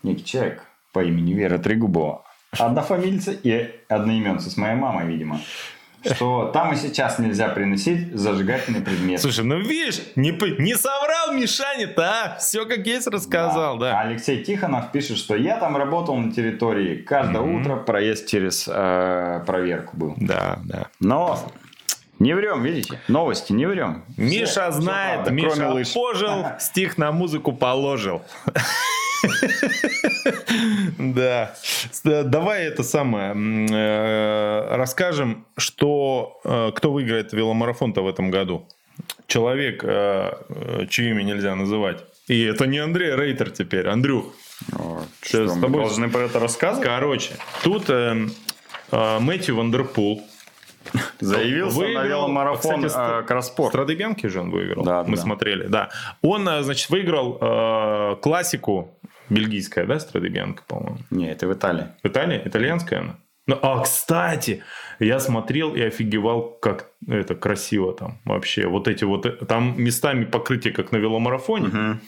[0.03, 0.63] некий человек
[0.93, 2.25] по имени Вера Трегубова,
[2.59, 5.39] однофамильца и одноименца с моей мамой, видимо,
[6.05, 9.21] что там и сейчас нельзя приносить зажигательный предмет.
[9.21, 10.31] Слушай, ну видишь, не,
[10.61, 12.37] не соврал Мишаня-то, а?
[12.39, 14.01] Все как есть рассказал, да.
[14.01, 16.97] А Алексей Тихонов пишет, что я там работал на территории.
[16.97, 20.15] Каждое утро проезд через э, проверку был.
[20.19, 20.87] Да, да.
[21.01, 21.39] Но
[22.19, 23.01] не врем, видите?
[23.09, 24.05] Новости не врем.
[24.17, 28.23] Миша Все- все знает, правда, Миша пожил, стих на музыку положил.
[30.99, 31.55] Да.
[32.05, 33.35] Давай это самое
[33.71, 38.67] э, расскажем, что э, кто выиграет веломарафон-то в этом году.
[39.27, 41.99] Человек, э, чье имя нельзя называть.
[42.27, 44.27] И это не Андрей Рейтер теперь, Андрюх.
[45.23, 46.87] Что, с мы тобой- должны про это рассказывать?
[46.87, 47.31] Короче,
[47.63, 48.27] тут э,
[48.91, 50.23] э, Мэтью Ван дер Пул.
[51.21, 53.69] Заявился на Выиграл, веломарафон кстати, ст- э.
[53.69, 54.85] Strade Bianche же он выиграл.
[54.85, 55.23] Да, Мы да.
[55.23, 55.91] смотрели, да.
[56.23, 58.95] Он, значит, выиграл э, классику
[59.31, 60.99] бельгийская, да, Strade Bianche, по-моему.
[61.11, 61.89] Не, это в Италии.
[62.03, 62.41] В Италии?
[62.45, 63.17] Итальянская она?
[63.49, 64.63] Ну, а, кстати,
[64.99, 68.67] я смотрел и офигевал, как это красиво там вообще.
[68.67, 71.99] Вот эти вот, там местами покрытие, как на веломарафоне.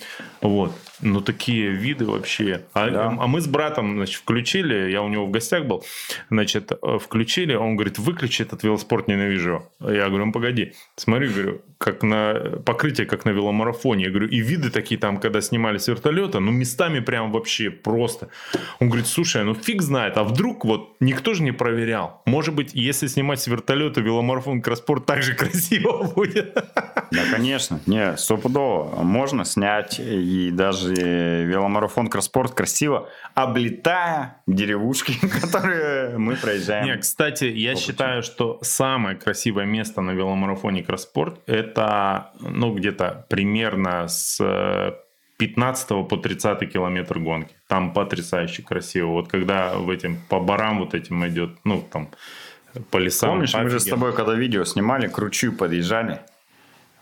[0.43, 0.73] Вот.
[1.03, 2.63] Ну, такие виды вообще.
[2.75, 3.17] А, Да.
[3.19, 5.85] а мы с братом, значит, включили, я у него в гостях был,
[6.31, 9.63] значит, э, включили, он говорит, выключи этот велоспорт, ненавижу.
[9.81, 14.05] Я говорю, ну, погоди, смотри, говорю, как на покрытие, как на веломарафоне.
[14.05, 18.29] Я говорю, и виды такие там, когда снимали с вертолета, ну, местами прям вообще просто.
[18.81, 22.23] Он говорит, слушай, ну, фиг знает, а вдруг вот никто же не проверял.
[22.27, 26.55] Может быть, если снимать с вертолета веломарафон Кросспорт, Кросспорт так же красиво будет.
[26.55, 27.81] Да, конечно.
[27.87, 29.03] Не, стопудово.
[29.03, 36.87] Можно снять и даже веломарафон Кросспорт красиво, облетая деревушки, которые мы проезжаем.
[36.87, 44.09] Не, кстати, я считаю, что самое красивое место на веломарафоне Кросспорт это, ну, где-то примерно
[44.09, 44.41] с
[45.41, 47.55] 15 по 30 километр гонки.
[47.67, 49.09] Там потрясающе красиво.
[49.09, 52.11] Вот когда в этим по барам вот этим идет, ну, там,
[52.91, 53.31] по лесам.
[53.31, 56.21] Помнишь, мы же с тобой, когда видео снимали, к ручью подъезжали,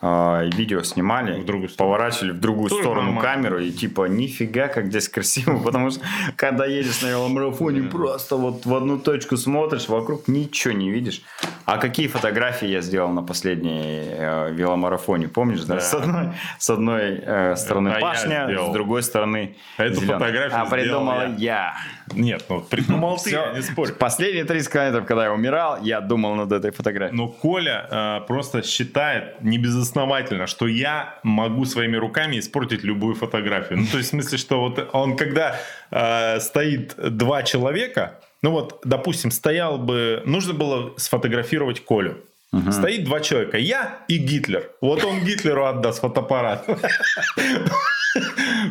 [0.01, 3.33] а, видео снимали, в другую поворачивали в другую Тоже сторону нормально.
[3.35, 6.01] камеру, и типа, нифига, как здесь красиво, потому что
[6.37, 11.23] когда едешь на веломарафоне, просто вот в одну точку смотришь, вокруг ничего не видишь.
[11.65, 15.75] А какие фотографии я сделал на последней э, веломарафоне, помнишь, да?
[15.75, 15.81] да?
[15.81, 21.21] С одной, с одной э, стороны а пашня, с другой стороны Эту фотографию А придумал
[21.21, 21.35] я.
[21.37, 21.75] я.
[22.15, 23.95] Нет, ну придумал ты, не спорю.
[23.95, 27.17] Последние 30 километров, когда я умирал, я думал над этой фотографией.
[27.17, 29.59] Но Коля э, просто считает не
[29.89, 33.79] безосновательно, что я могу своими руками испортить любую фотографию.
[33.81, 35.59] Ну, то есть в смысле, что вот он когда
[35.91, 42.17] э, стоит два человека, ну вот, допустим, стоял бы, нужно было сфотографировать Колю.
[42.53, 42.73] Угу.
[42.73, 44.71] Стоит два человека, я и Гитлер.
[44.81, 46.67] Вот он Гитлеру отдаст фотоаппарат.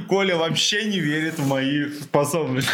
[0.07, 2.69] Коля вообще не верит в мои способности.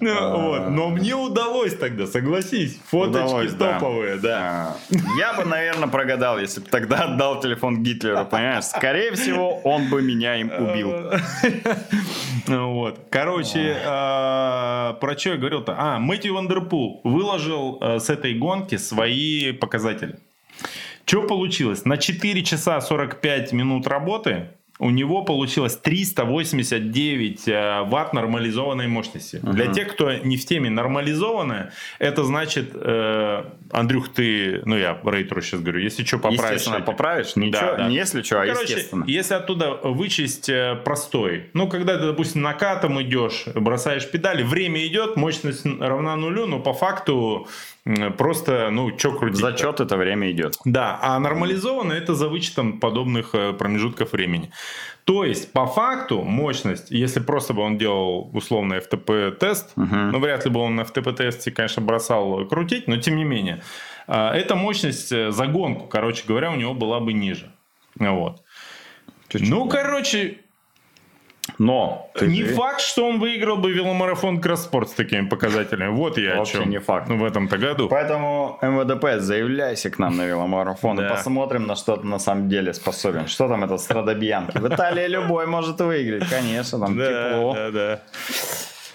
[0.00, 0.70] Ну, а.
[0.70, 2.78] Но мне удалось тогда, согласись.
[2.86, 4.38] Фоточки топовые, да.
[4.40, 4.76] А.
[5.18, 8.64] Я бы, наверное, прогадал, если бы тогда отдал телефон Гитлеру, понимаешь?
[8.64, 10.92] Скорее всего, он бы меня им убил.
[12.48, 12.98] Ну вот.
[13.10, 14.94] Короче, а.
[15.00, 15.74] про что я говорил-то?
[15.76, 20.18] А, Мэтью Ван дер Пул выложил с этой гонки свои показатели.
[21.04, 21.84] Что получилось?
[21.84, 24.48] На 4 часа 45 минут работы
[24.82, 29.36] у него получилось 389 э, ватт нормализованной мощности.
[29.36, 29.52] Uh-huh.
[29.52, 35.40] Для тех, кто не в теме нормализованная, это значит, э, Андрюх, ты, ну я рейтеру
[35.40, 36.54] сейчас говорю, если что поправишь.
[36.54, 36.84] Естественно, эти...
[36.84, 37.88] поправишь, ничего, да, да.
[37.88, 39.04] не если что, а Короче, естественно.
[39.06, 45.14] если оттуда вычесть э, простой, ну когда ты, допустим, накатом идешь, бросаешь педали, время идет,
[45.14, 47.46] мощность равна нулю, но по факту
[48.16, 49.40] просто, ну, что крутить.
[49.40, 50.56] Зачет это время идет.
[50.64, 54.50] Да, а нормализованно это за вычетом подобных э, промежутков времени.
[55.04, 59.94] То есть, по факту, мощность, если просто бы он делал условный FTP-тест, угу.
[59.94, 63.62] ну, вряд ли бы он на FTP-тесте, конечно, бросал крутить, но тем не менее,
[64.06, 67.50] э, эта мощность э, за гонку, короче говоря, у него была бы ниже.
[67.96, 68.42] Вот.
[69.28, 70.41] Чуть-чуть, ну, короче,
[71.58, 72.54] но не же...
[72.54, 75.90] факт, что он выиграл бы веломарафон Кросспорт с такими показателями.
[75.90, 76.70] Вот я Вообще о чем.
[76.70, 77.08] не факт.
[77.08, 77.88] Ну, в этом-то году.
[77.88, 82.72] Поэтому МВДП, заявляйся к нам на веломарафон и посмотрим, на что ты на самом деле
[82.74, 83.26] способен.
[83.26, 84.58] Что там этот Страдобьянки?
[84.58, 87.54] В Италии любой может выиграть, конечно, там тепло.
[87.54, 88.02] Да, да.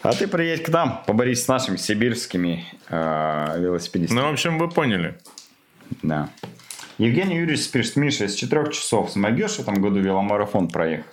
[0.04, 4.20] А ты приедь к нам, поборись с нашими сибирскими э, велосипедистами.
[4.20, 5.18] Ну, в общем, вы поняли.
[6.04, 6.30] Да.
[6.98, 11.06] Евгений Юрьевич пишет, Миша, из четырех часов смогешь в этом году веломарафон проехать?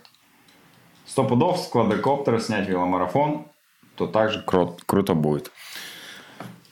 [1.15, 3.47] Сто пудов с квадрокоптера снять веломарафон,
[3.95, 5.53] то также кру- круто будет.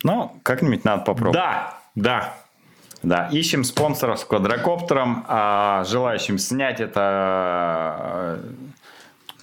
[0.02, 1.35] Ну, как-нибудь надо попробовать.
[1.35, 2.35] Да, да.
[3.05, 8.40] Да, ищем спонсоров с квадрокоптером, а желающим снять это,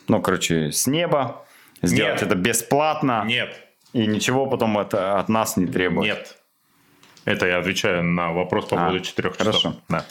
[0.10, 1.46] ну, короче, с неба,
[1.82, 2.24] сделать Нет.
[2.24, 3.24] это бесплатно.
[3.26, 3.56] Нет.
[3.94, 6.08] И ничего потом это от нас не требует.
[6.08, 6.38] Нет.
[7.24, 9.46] Это я отвечаю на вопрос по а, поводу четырех часов.
[9.46, 9.76] Хорошо.
[9.88, 10.04] Да.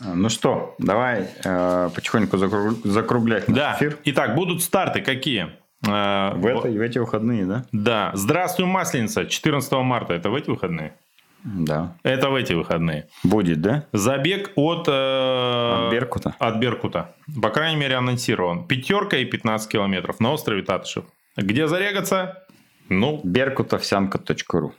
[0.00, 3.76] Ну что, давай э, потихоньку закруглять наш да.
[3.76, 3.98] эфир.
[4.04, 5.50] Итак, будут старты какие?
[5.86, 7.64] Э, в, это, в эти выходные, да?
[7.72, 8.10] Да.
[8.14, 10.14] Здравствуй, Масленица, 14 марта.
[10.14, 10.94] Это в эти выходные?
[11.42, 11.96] Да.
[12.02, 13.08] Это в эти выходные.
[13.22, 13.86] Будет, да?
[13.92, 14.86] Забег от...
[14.88, 16.34] Э, от Беркута.
[16.38, 17.14] От Беркута.
[17.40, 18.66] По крайней мере, анонсирован.
[18.66, 21.04] Пятерка и 15 километров на острове Татышев.
[21.36, 22.44] Где зарегаться?
[22.88, 23.20] Ну...
[23.24, 24.74] Беркутовсянка.ру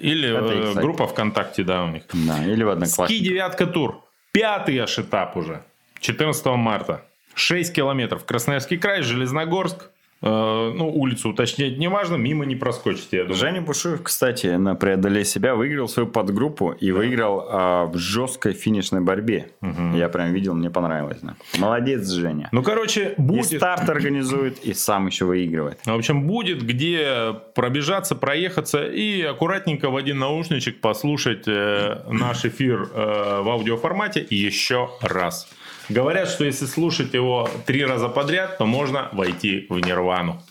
[0.00, 2.04] Или э, группа ВКонтакте, да, у них.
[2.12, 3.08] Да, или в Одноклассниках.
[3.08, 4.05] Ски девятка тур.
[4.36, 5.62] Пятый аж этап уже.
[5.98, 7.02] 14 марта.
[7.32, 8.26] 6 километров.
[8.26, 9.88] Красноярский край, Железногорск.
[10.22, 13.38] Э, ну, улицу уточнять не важно, мимо не проскочите, я думаю.
[13.38, 16.96] Женя Бушуев, кстати, на «Преодолей себя» выиграл свою подгруппу и да.
[16.96, 19.50] выиграл а, в жесткой финишной борьбе.
[19.60, 19.96] Угу.
[19.96, 21.18] Я прям видел, мне понравилось.
[21.20, 21.36] Да.
[21.58, 22.48] Молодец, Женя.
[22.50, 23.52] Ну, короче, будет...
[23.52, 25.80] И старт организует, и сам еще выигрывает.
[25.84, 32.88] В общем, будет где пробежаться, проехаться и аккуратненько в один наушничек послушать э, наш эфир
[32.92, 35.46] э, в аудиоформате еще раз.
[35.88, 40.42] Говорят, что если слушать его три раза подряд, то можно войти в нирвану.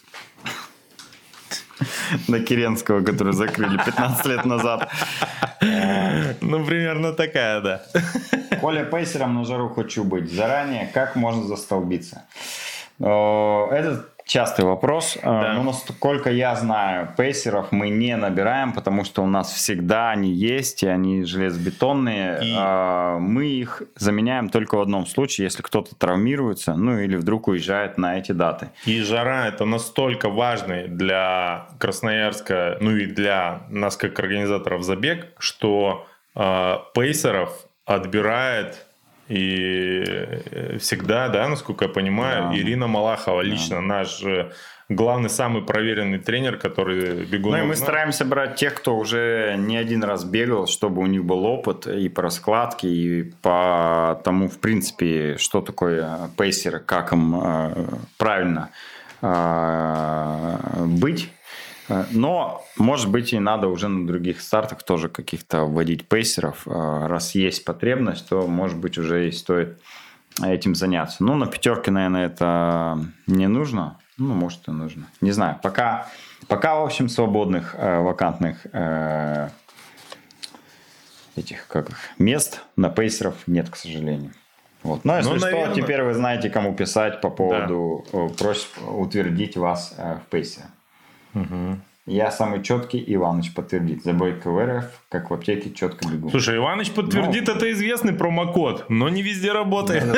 [2.27, 4.89] На Керенского, который закрыли 15 лет назад.
[5.61, 7.81] Ну, примерно такая, да.
[8.61, 10.31] Коля Пейсером на жару хочу быть.
[10.31, 12.23] Заранее, как можно застолбиться?
[12.99, 15.17] Этот частый вопрос.
[15.21, 15.53] А, да.
[15.53, 20.83] Ну, насколько я знаю, пейсеров мы не набираем, потому что у нас всегда они есть,
[20.83, 22.39] и они железобетонные.
[22.43, 22.55] И...
[22.57, 27.97] А, мы их заменяем только в одном случае, если кто-то травмируется, ну или вдруг уезжает
[27.97, 28.69] на эти даты.
[28.85, 36.07] И жара это настолько важный для Красноярска, ну и для нас как организаторов забег, что
[36.35, 37.51] э, пейсеров
[37.85, 38.84] отбирает
[39.27, 42.57] и э, всегда, да, насколько я понимаю, да.
[42.57, 43.81] Ирина Малахова лично да.
[43.81, 44.51] наш э,
[44.87, 47.53] главный, самый проверенный тренер, который бегун.
[47.53, 51.25] Ну и мы стараемся брать тех, кто уже не один раз бегал, чтобы у них
[51.25, 57.41] был опыт и по раскладке, и по тому, в принципе, что такое пейсер, как им
[57.43, 57.85] э,
[58.17, 58.69] правильно
[60.85, 61.31] быть
[61.87, 66.63] но, может быть, и надо уже на других стартах тоже каких-то вводить пейсеров.
[66.65, 69.79] Э, раз есть потребность, то, может быть, уже и стоит
[70.43, 71.23] этим заняться.
[71.23, 73.99] Ну, на пятерке, наверное, это не нужно.
[74.17, 75.05] Ну, может, и нужно.
[75.21, 75.59] Не знаю.
[75.61, 76.07] Пока,
[76.47, 78.65] пока в общем, свободных, э, вакантных
[81.35, 84.31] этих как их, мест на пейсеров нет, к сожалению.
[84.83, 85.03] Вот.
[85.03, 85.73] Но если ну, наверное...
[85.73, 88.29] что, теперь вы знаете, кому писать по поводу да.
[88.37, 90.67] просьб утвердить вас в пейсере.
[91.35, 91.79] Угу.
[92.07, 94.03] Я самый четкий, Иваныч подтвердит.
[94.03, 96.29] Забой КВРФ, как в аптеке, четко бегу.
[96.29, 100.03] Слушай, Иваныч подтвердит, ну, это известный промокод, но не везде работает.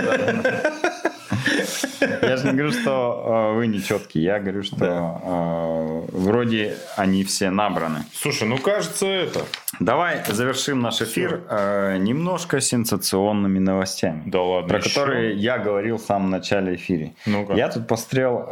[2.22, 4.24] Я же не говорю, что э, вы не четкие.
[4.24, 8.04] Я говорю, что э, вроде они все набраны.
[8.14, 9.46] Слушай, ну кажется это.
[9.80, 14.24] Давай завершим наш эфир э, немножко сенсационными новостями.
[14.26, 14.68] Да ладно.
[14.68, 17.12] Про которые я говорил в самом начале эфира.
[17.56, 18.48] Я тут пострел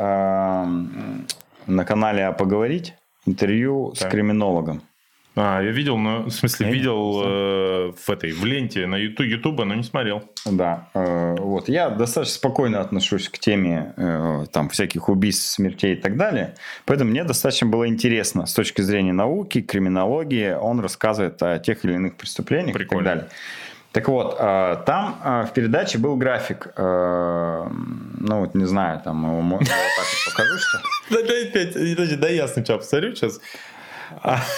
[1.67, 2.93] на канале «А поговорить»
[3.25, 4.09] интервью так.
[4.09, 4.81] с криминологом.
[5.37, 9.27] А, я видел, но в смысле, я видел э, в этой, в ленте на YouTube,
[9.27, 10.23] Ютуба, но не смотрел.
[10.45, 11.67] Да, э, вот.
[11.67, 16.55] Я достаточно спокойно отношусь к теме э, там всяких убийств, смертей и так далее.
[16.85, 20.53] Поэтому мне достаточно было интересно с точки зрения науки, криминологии.
[20.53, 23.01] Он рассказывает о тех или иных преступлениях Прикольно.
[23.01, 23.29] и так далее.
[23.95, 27.67] Так вот, э, там э, в передаче был график, э,
[28.19, 32.17] ну вот не знаю, там его покажу, что...
[32.17, 33.39] Дай я сначала посмотрю сейчас.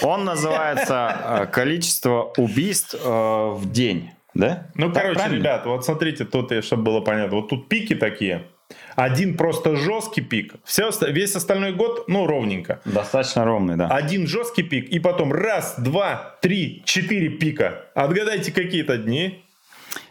[0.01, 4.09] Он называется «Количество убийств в день».
[4.33, 4.69] Да?
[4.73, 5.39] Ну, так, короче, правильно?
[5.39, 8.47] ребят, вот смотрите, тут, чтобы было понятно, вот тут пики такие–
[8.97, 12.81] один просто жесткий пик, все, весь остальной год, ну, ровненько.
[12.83, 13.87] Достаточно ровный, да.
[13.89, 17.85] Один жесткий пик, и потом раз, два, три, четыре пика.
[17.93, 19.43] Отгадайте, какие это дни?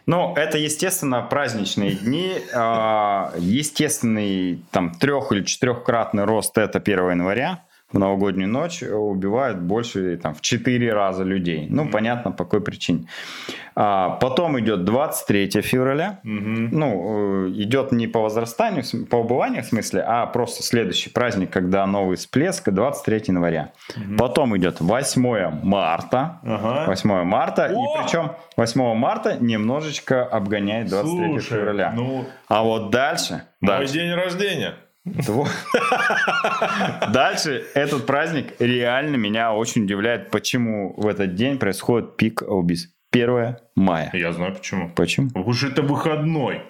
[0.06, 2.34] Ну, это, естественно, праздничные дни.
[2.54, 10.16] А, естественный там трех- или четырехкратный рост это 1 января в новогоднюю ночь убивают больше
[10.16, 11.66] там, в 4 раза людей.
[11.70, 11.90] Ну, mm-hmm.
[11.90, 13.06] понятно, по какой причине.
[13.76, 16.18] А, потом идет 23 февраля.
[16.24, 16.68] Mm-hmm.
[16.72, 21.86] Ну, э, идет не по возрастанию, по убыванию в смысле, а просто следующий праздник, когда
[21.86, 23.72] новый всплеск, 23 января.
[23.96, 24.16] Mm-hmm.
[24.16, 26.40] Потом идет 8 марта.
[26.42, 26.86] Uh-huh.
[26.86, 27.66] 8 марта.
[27.66, 27.68] О!
[27.68, 31.92] И причем 8 марта немножечко обгоняет 23 Слушай, февраля.
[31.94, 32.24] Ну...
[32.48, 33.42] А вот дальше...
[33.60, 33.94] Мой дальше.
[33.94, 34.74] день рождения.
[37.12, 42.92] Дальше этот праздник реально меня очень удивляет, почему в этот день происходит пик убийств.
[43.12, 44.10] 1 мая.
[44.12, 44.90] Я знаю почему.
[44.94, 45.28] Почему?
[45.28, 46.62] Потому что это выходной.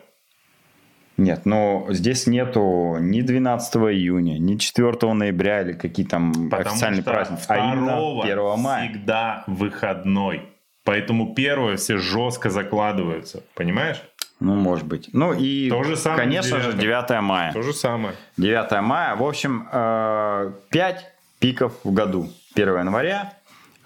[1.17, 7.03] Нет, но здесь нету ни 12 июня, ни 4 ноября или какие там Потому официальные
[7.03, 8.91] праздники, а именно 1 мая.
[8.91, 10.43] всегда выходной.
[10.85, 13.43] Поэтому первое все жестко закладываются.
[13.55, 14.03] Понимаешь?
[14.39, 15.09] Ну, может быть.
[15.13, 16.73] Ну и, То же самое конечно 9.
[16.73, 17.53] же, 9 мая.
[17.53, 18.15] То же самое.
[18.37, 19.17] 9 мая.
[19.17, 20.97] В общем, 5 э,
[21.39, 22.29] пиков в году.
[22.55, 23.33] 1 января,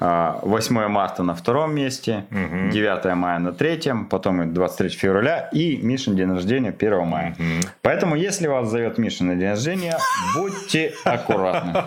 [0.01, 2.71] 8 а, марта на втором месте, угу.
[2.71, 7.37] 9 мая на третьем, потом 23 февраля и Мишин день рождения 1 мая.
[7.39, 7.69] Угу.
[7.83, 9.99] Поэтому, если вас зовет Миша на день рождения,
[10.35, 11.73] будьте аккуратны.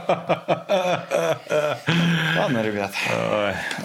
[2.54, 2.92] Ладно, ребят.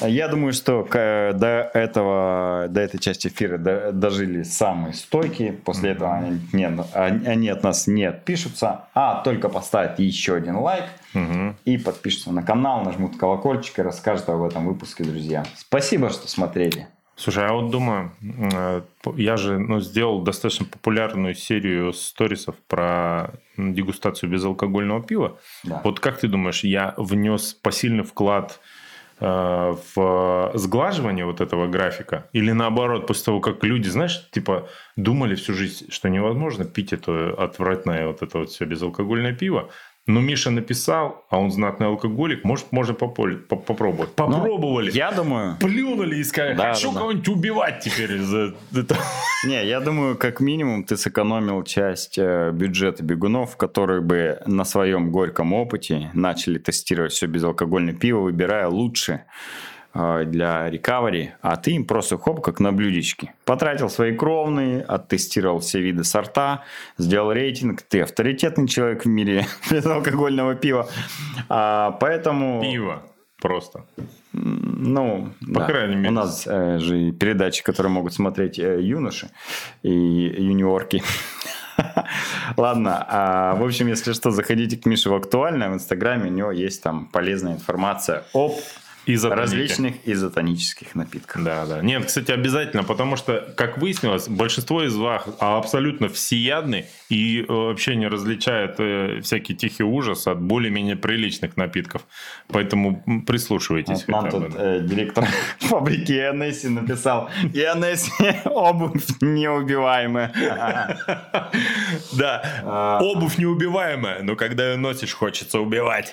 [0.03, 3.59] Я думаю, что до этого, до этой части эфира
[3.93, 5.53] дожили самые стойкие.
[5.53, 10.85] После этого они, нет, они от нас не отпишутся, а только поставят еще один лайк
[11.15, 11.57] угу.
[11.65, 15.45] и подпишутся на канал, нажмут колокольчик и расскажут об этом выпуске, друзья.
[15.57, 16.89] Спасибо, что смотрели.
[17.19, 18.83] Слушай, я вот думаю, э,
[19.17, 25.37] я же ну, сделал достаточно популярную серию сторисов про дегустацию безалкогольного пива.
[25.65, 25.81] Да.
[25.83, 28.61] Вот как ты думаешь, я внес посильный вклад
[29.19, 29.27] э,
[29.97, 32.29] в сглаживание вот этого графика?
[32.33, 37.35] Или наоборот, после того, как люди, знаешь, типа думали всю жизнь, что невозможно пить это
[37.37, 39.71] отвратное вот это вот все безалкогольное пиво,
[40.09, 43.47] ну, Миша написал, а он знатный алкоголик, может, можно попробовать.
[43.49, 44.91] Ну, Попробовали.
[44.91, 45.57] я думаю...
[45.61, 48.97] Плюнули и сказали, да, хочу да, кого-нибудь убивать теперь за это.
[49.47, 55.13] Не, я думаю, как минимум ты сэкономил часть э, бюджета бегунов, которые бы на своем
[55.13, 59.23] горьком опыте начали тестировать все безалкогольное пиво, выбирая лучше Э,
[59.95, 63.35] для рекавери, а ты им просто хоп, как на блюдечке.
[63.45, 66.63] Потратил свои кровные, оттестировал все виды сорта,
[66.99, 67.83] сделал рейтинг.
[67.83, 70.89] Ты авторитетный человек в мире безалкогольного пива.
[71.49, 72.63] А, поэтому...
[72.63, 73.03] Пиво
[73.41, 73.85] просто.
[74.33, 75.67] Ну, по да.
[75.67, 76.11] крайней мере.
[76.11, 79.31] У нас э, же передачи, которые могут смотреть э, юноши
[79.83, 81.03] и юниорки.
[82.57, 86.51] Ладно, а, в общем, если что, заходите к Мише в актуальное в Инстаграме, у него
[86.53, 88.53] есть там полезная информация об
[89.11, 89.41] Изотоники.
[89.41, 91.43] Различных изотонических напитков.
[91.43, 91.81] Да, да.
[91.81, 97.97] Нет, кстати, обязательно, потому что, как выяснилось, большинство из вас абсолютно всеядны и э, вообще
[97.97, 102.03] не различают э, всякий тихий ужас от более-менее приличных напитков.
[102.49, 104.05] Поэтому прислушивайтесь.
[104.07, 105.27] Вот нам тут э, директор
[105.61, 110.33] фабрики Ионесси написал, Ионесси обувь неубиваемая.
[112.13, 112.99] Да, а.
[113.01, 116.13] обувь неубиваемая, но когда ее носишь, хочется убивать.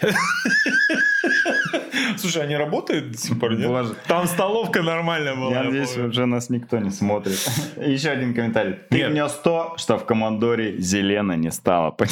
[2.18, 3.98] Слушай, они работают до сих пор, нет?
[4.08, 5.52] Там столовка нормальная была.
[5.52, 7.40] Я надеюсь, уже нас никто не смотрит.
[7.78, 8.76] Еще один комментарий.
[8.90, 11.96] Ты внес то, что в Командоре зелено не стало.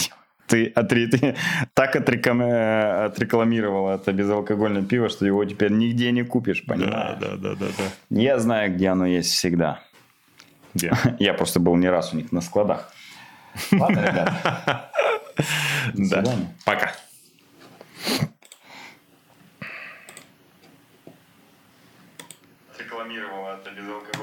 [0.45, 1.35] Ты, отри, ты
[1.73, 7.17] так отрекам, э, отрекламировал это безалкогольное пиво, что его теперь нигде не купишь, понимаешь?
[7.19, 7.83] Да, да, да, да, да.
[8.09, 9.79] Я знаю, где оно есть всегда.
[10.73, 10.91] Где?
[11.17, 12.93] Я просто был не раз у них на складах.
[13.71, 14.91] Ладно, ребята.
[15.93, 16.23] Да.
[16.65, 16.91] Пока.
[23.13, 24.13] забронировала безалкогольное